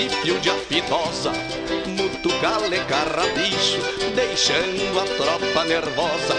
[0.00, 1.32] princípio de afitosa
[1.86, 3.78] Mutugal e carrapicho
[4.14, 6.36] Deixando a tropa nervosa.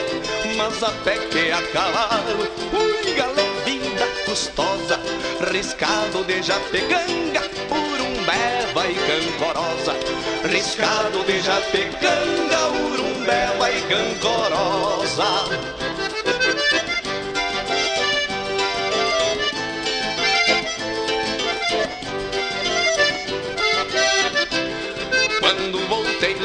[0.58, 5.00] Mas a pé que a cavalo Um galé vida custosa
[5.52, 9.96] Riscado de japeganga Por um beva e cancorosa
[10.46, 16.01] Riscado de japeganga Por um beva e cancorosa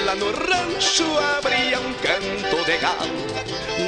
[0.07, 3.27] lá no rancho abria um canto de galo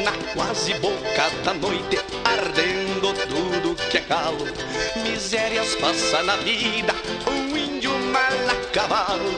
[0.03, 4.45] Na quase boca da noite ardendo tudo que é calo
[5.05, 6.93] Misérias passa na vida
[7.31, 9.33] um índio mal a cavalo.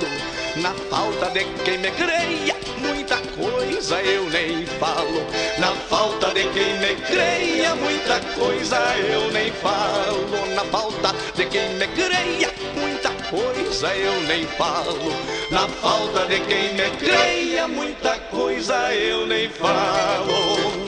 [0.56, 5.22] Na falta de quem me creia muita coisa eu nem falo.
[5.58, 10.46] Na falta de quem me creia muita coisa eu nem falo.
[10.54, 15.12] Na falta de quem me creia muita coisa eu nem falo.
[15.50, 20.80] Na falta de quem me creia, muita coisa eu nem falo.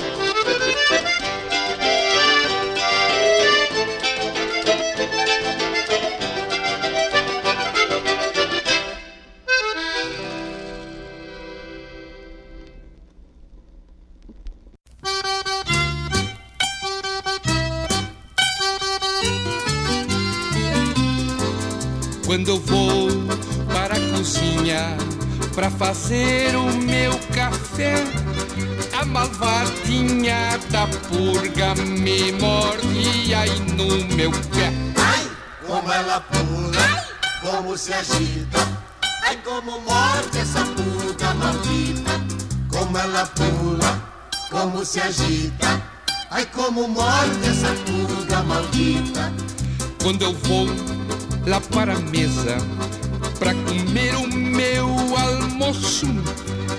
[22.32, 23.08] Quando eu vou
[23.74, 24.96] para a cozinha
[25.54, 27.92] para fazer o meu café,
[28.98, 34.72] a malvadinha da purga me morde aí no meu pé.
[34.96, 35.30] Ai,
[35.66, 37.04] como ela pula, Ai.
[37.42, 38.66] como se agita.
[39.24, 42.12] Ai, como morde essa purga maldita.
[42.70, 44.02] Como ela pula,
[44.50, 45.82] como se agita.
[46.30, 49.30] Ai, como morde essa purga maldita.
[50.02, 50.66] Quando eu vou
[51.46, 52.56] lá para a mesa
[53.38, 56.06] para comer o meu almoço.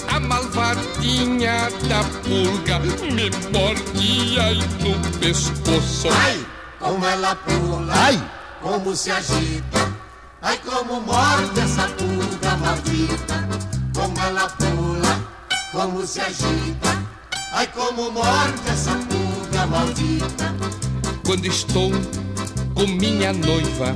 [0.08, 6.08] A malvadinha da pulga me mordia aí no pescoço.
[6.10, 6.46] Ai,
[6.80, 9.94] como ela pula, ai, como se agita.
[10.42, 13.48] Ai, como morde essa pulga maldita.
[13.94, 15.20] Como ela pula,
[15.72, 17.04] como se agita.
[17.54, 20.56] Ai, como morde essa pulga maldita.
[21.26, 21.92] Quando estou
[22.74, 23.96] com minha noiva,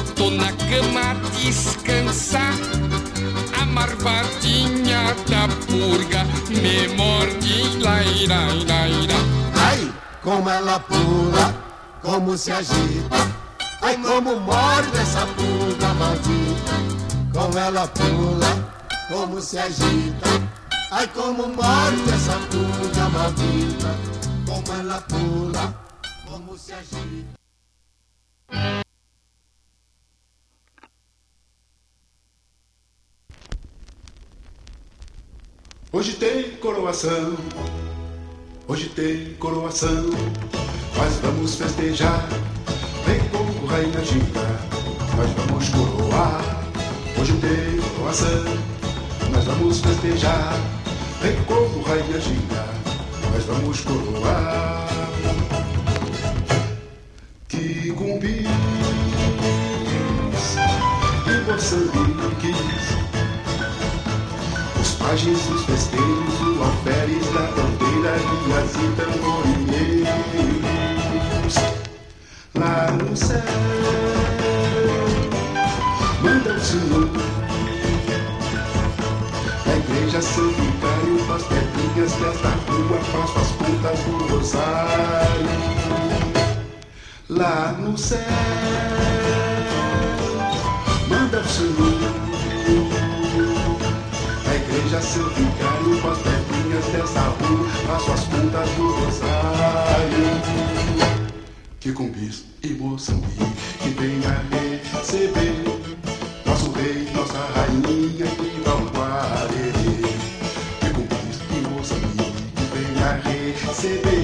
[0.73, 2.53] a descansar.
[3.59, 9.15] A marvadinha da purga me morde, laira, laira.
[9.55, 9.93] Ai,
[10.23, 11.53] como ela pula,
[12.01, 13.17] como se agita.
[13.81, 16.73] Ai, como morde essa pulga maldita.
[17.33, 18.51] Como ela pula,
[19.09, 20.29] como se agita.
[20.91, 23.95] Ai, como morde essa pulga maldita.
[24.45, 25.73] Como ela pula,
[26.25, 27.41] como se agita.
[35.93, 37.35] Hoje tem coroação,
[38.65, 40.05] hoje tem coroação,
[40.95, 42.29] nós vamos festejar.
[43.05, 44.25] Vem como rainha gira,
[45.17, 46.63] nós vamos coroar.
[47.19, 48.43] Hoje tem coroação,
[49.31, 50.53] nós vamos festejar.
[51.21, 52.67] Vem como rainha gira,
[53.33, 54.87] nós vamos coroar.
[57.49, 58.47] Que cumbis
[61.27, 62.80] e moçambiques
[65.11, 68.13] os pajes, os festeiros, o alferes da bandeira,
[68.45, 71.55] guias e tamborinheiros.
[72.55, 73.43] Lá no céu,
[76.21, 77.09] manda o Senhor.
[79.65, 85.49] A igreja São Vicário faz pedrinhas desta rua, faço as pontas do rosário.
[87.29, 88.19] Lá no céu,
[91.09, 91.45] manda o
[96.99, 100.41] rua Faço as pontas do rosário.
[101.79, 102.11] Que com
[102.63, 103.43] e Moçambique
[103.79, 104.45] Que venha
[104.93, 105.63] receber
[106.45, 109.71] Nosso rei, nossa rainha Que vão guarerê
[110.79, 113.19] Que com e Moçambique Que venha
[113.65, 114.20] receber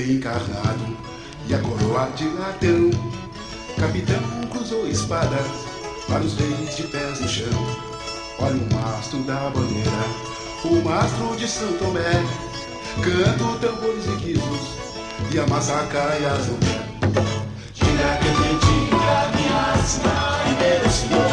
[0.00, 0.96] encarnado
[1.48, 2.90] e a coroa de latão.
[3.78, 5.46] Capitão cruzou espadas
[6.08, 7.46] para os reis de pés no chão.
[8.38, 9.90] Olha o mastro da bandeira,
[10.64, 12.22] o mastro de São Tomé.
[13.02, 14.84] Canto tambores e guizos
[15.32, 17.44] e a massacra e mulheres.
[17.74, 20.50] Gira que tem gira, minha cidade,
[21.10, 21.23] meu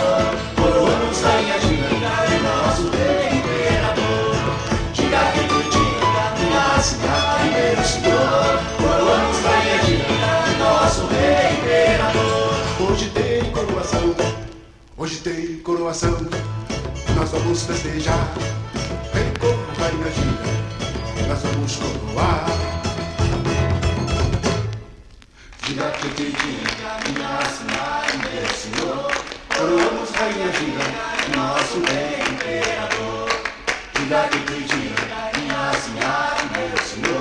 [15.02, 16.16] hoje tem coroação.
[17.16, 18.34] Nós vamos festejar.
[19.12, 22.46] Vem como rainha gira, nós vamos coroar.
[25.66, 29.12] Gira que diga, minha cidade, meu senhor.
[29.58, 30.86] Coroamos rainha gira,
[31.36, 33.30] nosso bem imperador.
[33.98, 37.21] Gira que diga, minha cidade, meu senhor.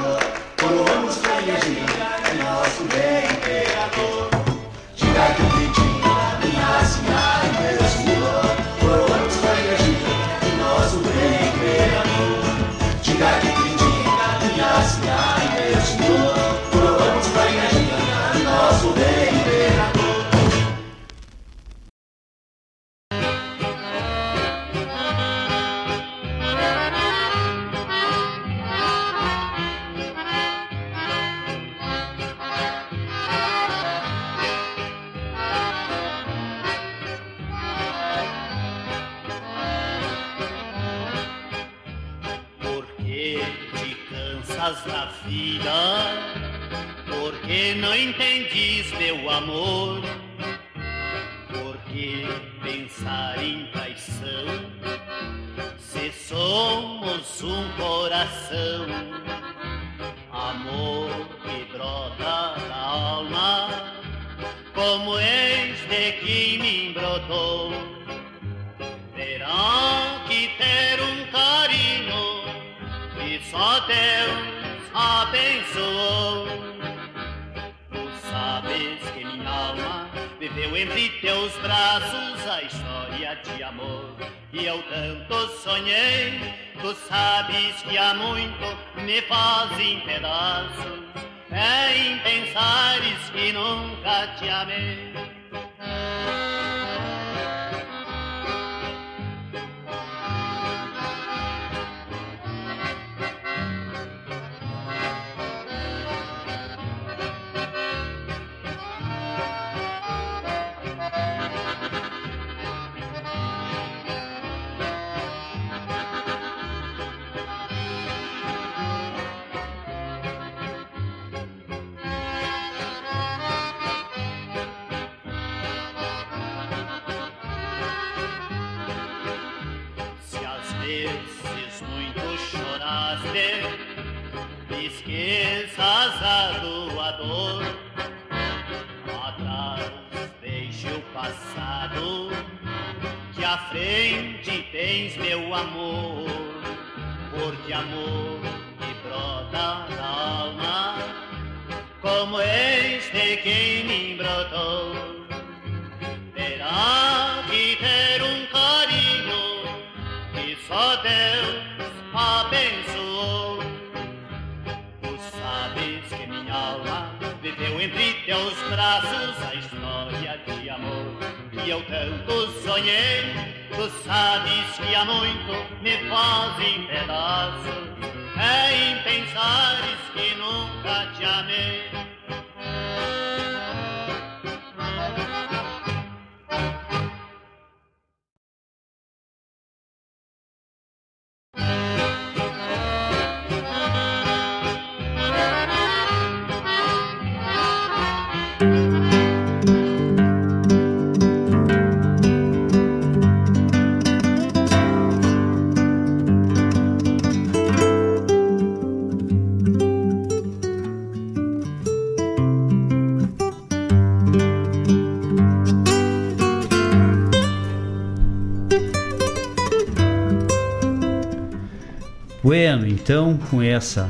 [223.51, 224.09] Com essa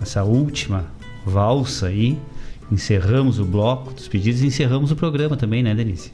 [0.00, 0.86] essa última
[1.26, 2.16] valsa aí,
[2.70, 6.12] encerramos o bloco dos pedidos e encerramos o programa também, né, Denise?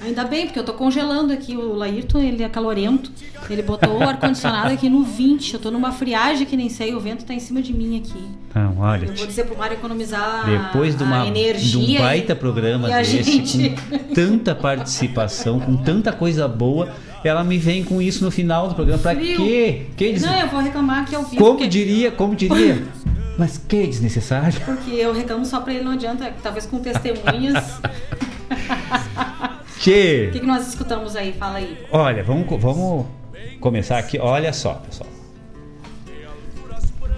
[0.00, 1.56] Ainda bem, porque eu tô congelando aqui.
[1.56, 3.10] O Laírton, ele é calorento.
[3.50, 5.54] Ele botou o ar-condicionado aqui no 20.
[5.54, 6.94] Eu tô numa friagem que nem sei.
[6.94, 8.24] O vento tá em cima de mim aqui.
[8.48, 11.88] Então, olha, Eu vou dizer pro Mário economizar depois de, uma, energia.
[11.88, 13.70] de um baita programa desse, gente...
[13.70, 18.74] com tanta participação, com tanta coisa boa, ela me vem com isso no final do
[18.74, 19.02] programa.
[19.02, 19.36] Pra Frio.
[19.38, 19.82] quê?
[19.96, 21.36] Que des- Não, eu vou reclamar aqui ao vivo.
[21.36, 22.82] Como porque- diria, como diria?
[23.38, 24.60] Mas que desnecessário.
[24.64, 26.32] Porque eu reclamo só pra ele, não adianta.
[26.42, 27.80] Talvez com testemunhas.
[29.78, 30.26] Tchê!
[30.28, 31.32] O que, que nós escutamos aí?
[31.32, 31.78] Fala aí.
[31.92, 33.06] Olha, vamos, vamos
[33.60, 34.18] começar aqui.
[34.18, 35.08] Olha só, pessoal.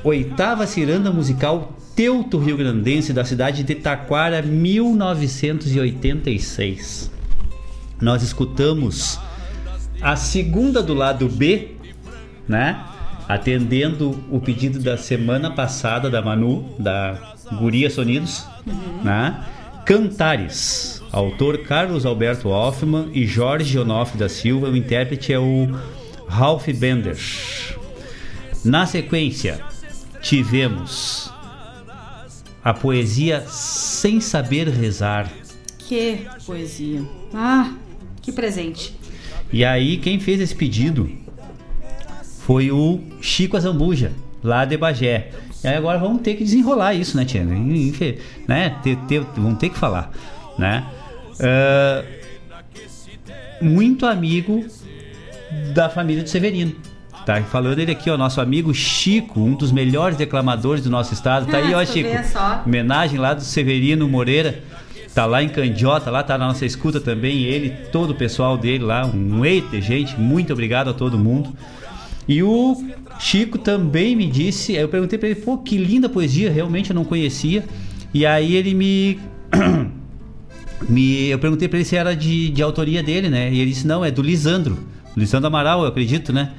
[0.05, 7.11] Oitava ciranda musical Teuto Rio Grandense da cidade de Taquara, 1986.
[8.01, 9.19] Nós escutamos
[10.01, 11.73] a segunda do lado B,
[12.49, 12.85] né?
[13.29, 18.45] Atendendo o pedido da semana passada da Manu, da Guria Sonidos,
[19.05, 19.45] né?
[19.85, 25.69] Cantares, autor Carlos Alberto Hoffman e Jorge Onofre da Silva, o intérprete é o
[26.29, 27.19] Ralph Bender.
[28.65, 29.61] Na sequência,
[30.21, 31.33] tivemos
[32.63, 35.31] a poesia Sem Saber Rezar.
[35.79, 37.03] Que poesia.
[37.33, 37.73] Ah,
[38.21, 39.00] que presente.
[39.53, 41.11] E aí, quem fez esse pedido
[42.45, 44.13] foi o Chico Azambuja,
[44.43, 45.31] lá de Bagé.
[45.63, 47.43] E aí agora vamos ter que desenrolar isso, né, Tia?
[47.43, 48.77] Infe- Né?
[48.83, 50.11] Ter, ter- vamos ter que falar,
[50.59, 50.85] né?
[51.41, 52.03] Ah,
[53.61, 54.65] muito amigo
[55.75, 56.73] da família do Severino.
[57.27, 61.47] Tá falando ele aqui, ó, nosso amigo Chico, um dos melhores declamadores do nosso estado.
[61.47, 62.09] Tá aí, ó, Chico.
[62.67, 64.63] Homenagem lá do Severino Moreira.
[65.15, 67.43] Tá lá em Candiota, lá tá na nossa escuta também.
[67.43, 70.19] Ele, todo o pessoal dele lá, um eita, gente.
[70.19, 71.53] Muito obrigado a todo mundo.
[72.29, 72.81] E o
[73.19, 77.05] Chico também me disse, eu perguntei para ele, pô, que linda poesia, realmente eu não
[77.05, 77.65] conhecia.
[78.15, 79.19] E aí ele me
[80.89, 83.53] me eu perguntei para ele se era de, de autoria dele, né?
[83.53, 84.79] E ele disse: "Não, é do Lisandro.
[85.17, 86.53] Lisandro Amaral, eu acredito, né?"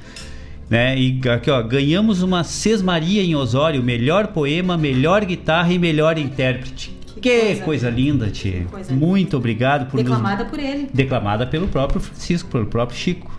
[0.70, 0.98] Né?
[0.98, 7.01] E aqui, ó, ganhamos uma Sesmaria em Osório, melhor poema, melhor guitarra e melhor intérprete.
[7.20, 8.66] Que, coisa, coisa, linda, tia.
[8.90, 10.50] Muito obrigado por Declamada nos...
[10.50, 10.88] por ele.
[10.92, 13.30] Declamada pelo próprio Francisco, pelo próprio Chico.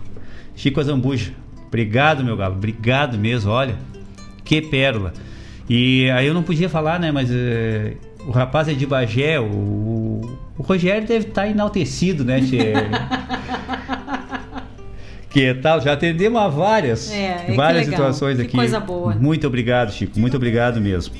[0.54, 1.32] Chico Azambuja.
[1.66, 2.54] Obrigado, meu galo.
[2.54, 3.74] Obrigado mesmo, olha.
[4.44, 5.12] Que pérola.
[5.68, 7.96] E aí eu não podia falar, né, mas uh,
[8.26, 12.74] o rapaz é de Bagé, o, o Rogério deve estar tá enaltecido, né, tia?
[15.30, 15.80] que tal?
[15.80, 18.56] Já atendemos a várias, é, é várias situações que aqui.
[18.56, 19.14] Coisa boa.
[19.14, 20.20] Muito obrigado, Chico.
[20.20, 21.14] Muito obrigado mesmo.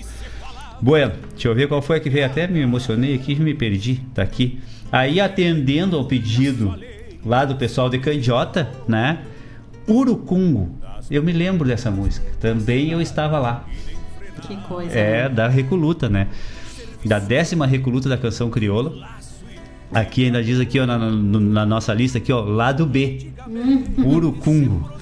[0.84, 2.26] Bueno, deixa eu ver qual foi a que veio.
[2.26, 4.02] Até me emocionei aqui, me perdi.
[4.12, 4.60] Tá aqui.
[4.92, 6.78] Aí atendendo ao pedido
[7.24, 9.20] lá do pessoal de Candiota, né?
[9.88, 10.78] Urucungo.
[11.10, 12.26] Eu me lembro dessa música.
[12.38, 13.64] Também eu estava lá.
[14.42, 14.92] Que coisa.
[14.92, 16.28] É, da Recoluta, né?
[17.02, 19.08] Da décima Recoluta da canção crioula.
[19.90, 23.30] Aqui ainda diz aqui ó, na, na, nossa lista aqui, ó, lado B.
[23.46, 24.06] Uhum.
[24.06, 24.92] Urucungo.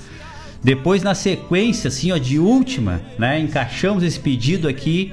[0.62, 5.12] Depois na sequência assim, ó, de última, né, encaixamos esse pedido aqui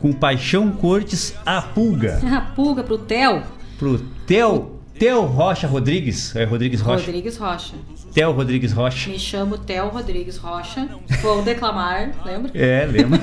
[0.00, 2.20] com Paixão Cortes a Pulga.
[2.30, 3.42] A Pulga pro Theo.
[3.78, 7.06] Pro Theo, Theo Rocha Rodrigues, é Rodrigues Rocha.
[7.06, 7.72] Rodrigues Rocha.
[8.12, 9.08] Theo Rodrigues Rocha.
[9.08, 10.86] Me chamo Theo Rodrigues Rocha.
[11.22, 12.50] Vou declamar, lembra?
[12.54, 13.18] É, lembro.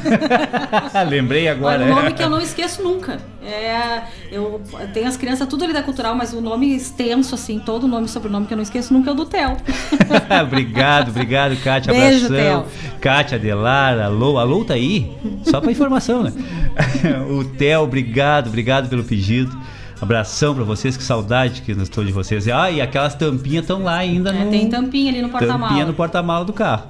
[1.07, 1.83] Lembrei agora.
[1.83, 3.19] Olha, um nome que eu não esqueço nunca.
[3.43, 4.59] É, eu
[4.91, 8.07] tenho as crianças tudo ali da cultural, mas o nome extenso, assim, todo o nome
[8.07, 9.55] e sobrenome que eu não esqueço nunca é o do Theo.
[10.43, 11.93] obrigado, obrigado, Kátia.
[11.93, 12.63] Beijo, abração.
[12.63, 12.99] Theo.
[12.99, 15.15] Kátia, Adelar, alô, alô tá aí?
[15.43, 16.33] Só para informação, né?
[17.29, 19.55] o Theo, obrigado, obrigado pelo pedido.
[19.99, 22.47] Abração para vocês, que saudade que estou de vocês.
[22.47, 24.51] Ah, e aquelas tampinhas estão lá ainda é, no.
[24.51, 25.67] Tem tampinha ali no porta-mala.
[25.67, 26.87] Tampinha no porta-mala do carro.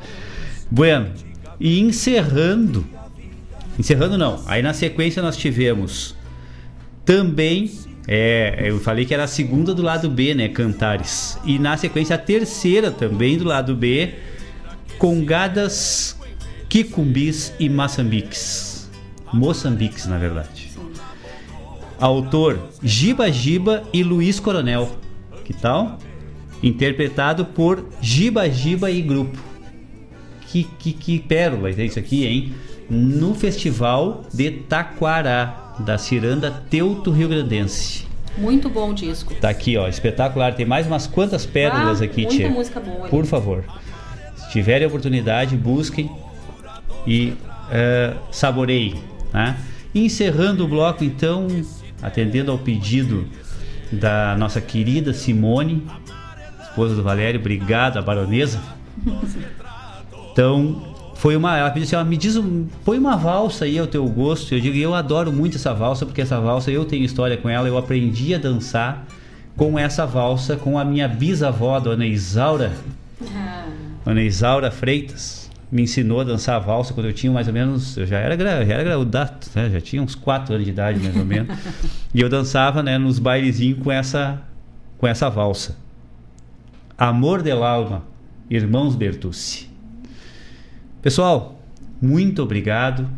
[0.70, 1.08] Bueno,
[1.60, 2.86] e encerrando.
[3.80, 4.42] Encerrando não.
[4.46, 6.16] Aí na sequência nós tivemos
[7.06, 7.72] também.
[8.10, 10.50] É, eu falei que era a segunda do lado B, né?
[10.50, 11.38] Cantares.
[11.46, 14.16] E na sequência a terceira também do lado B.
[14.98, 16.18] Congadas,
[16.68, 18.90] Quicumbis e Maçambiques.
[19.32, 20.67] Moçambiques, na verdade.
[22.00, 24.90] Autor Giba Giba e Luiz Coronel.
[25.44, 25.98] Que tal?
[26.62, 29.38] Interpretado por Giba Giba e grupo.
[30.48, 32.54] Que, que, que pérola é isso aqui, hein?
[32.90, 38.08] No Festival de Taquará, da Ciranda Teuto Rio Grandense.
[38.38, 39.34] Muito bom o disco.
[39.36, 40.54] Tá aqui, ó, espetacular.
[40.54, 42.50] Tem mais umas quantas pérolas ah, aqui, muita tia.
[42.50, 43.08] música boa.
[43.08, 43.64] Por favor,
[44.36, 46.10] se tiverem oportunidade, busquem
[47.06, 48.96] e uh, saboreiem.
[49.34, 49.58] Né?
[49.94, 51.48] Encerrando o bloco, então,
[52.02, 53.28] atendendo ao pedido
[53.92, 55.86] da nossa querida Simone,
[56.62, 58.60] esposa do Valério, obrigado, a baronesa.
[60.32, 61.58] Então, foi uma.
[61.58, 62.36] Ela pediu assim: ela me diz,
[62.86, 64.54] põe uma valsa aí ao teu gosto.
[64.54, 67.68] Eu digo, eu adoro muito essa valsa, porque essa valsa eu tenho história com ela,
[67.68, 69.06] eu aprendi a dançar
[69.56, 72.72] com essa valsa com a minha bisavó, Dona Isaura.
[73.34, 73.66] Ah.
[74.06, 75.37] Dona Isaura Freitas
[75.72, 78.38] me ensinou a dançar a valsa quando eu tinha mais ou menos, eu já era,
[78.38, 79.70] já era graduato, né?
[79.70, 81.58] já tinha uns 4 anos de idade mais ou menos.
[82.14, 84.42] e eu dançava né, nos bailezinhos com essa,
[84.98, 85.76] com essa valsa.
[86.98, 88.04] Amor del Alma,
[88.50, 89.70] Irmãos Bertucci.
[91.02, 91.62] Pessoal,
[92.02, 93.10] muito obrigado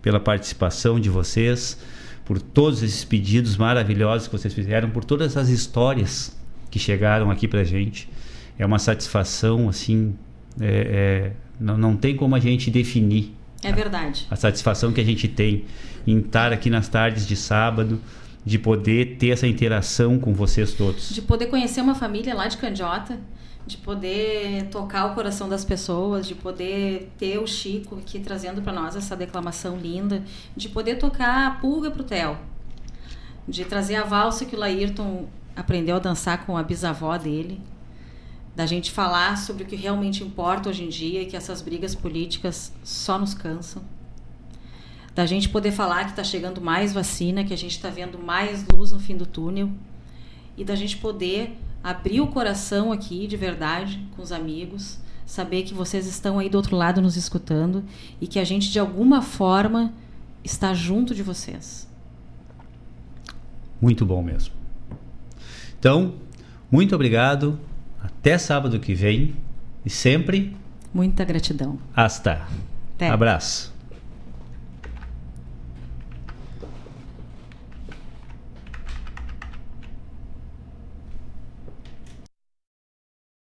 [0.00, 1.78] pela participação de vocês,
[2.24, 6.36] por todos esses pedidos maravilhosos que vocês fizeram, por todas as histórias
[6.70, 8.08] que chegaram aqui pra gente.
[8.58, 10.14] É uma satisfação, assim,
[10.58, 13.34] é, é não, não tem como a gente definir.
[13.62, 14.26] É verdade.
[14.30, 15.66] A, a satisfação que a gente tem
[16.06, 18.00] em estar aqui nas tardes de sábado,
[18.44, 21.10] de poder ter essa interação com vocês todos.
[21.10, 23.20] De poder conhecer uma família lá de Candiota,
[23.66, 28.72] de poder tocar o coração das pessoas, de poder ter o Chico aqui trazendo para
[28.72, 30.22] nós essa declamação linda,
[30.56, 32.38] de poder tocar a pulga pro Theo,
[33.46, 37.60] de trazer a valsa que o Laírton aprendeu a dançar com a bisavó dele
[38.60, 41.94] da gente falar sobre o que realmente importa hoje em dia e que essas brigas
[41.94, 43.82] políticas só nos cansam.
[45.14, 48.62] Da gente poder falar que está chegando mais vacina, que a gente está vendo mais
[48.70, 49.70] luz no fim do túnel.
[50.58, 55.72] E da gente poder abrir o coração aqui de verdade com os amigos, saber que
[55.72, 57.82] vocês estão aí do outro lado nos escutando
[58.20, 59.90] e que a gente de alguma forma
[60.44, 61.88] está junto de vocês.
[63.80, 64.52] Muito bom mesmo.
[65.78, 66.12] Então,
[66.70, 67.58] muito obrigado.
[68.20, 69.34] Até sábado que vem
[69.82, 70.54] e sempre.
[70.92, 71.78] Muita gratidão.
[71.96, 72.46] Hasta.
[72.94, 73.08] Até.
[73.08, 73.69] Abraço.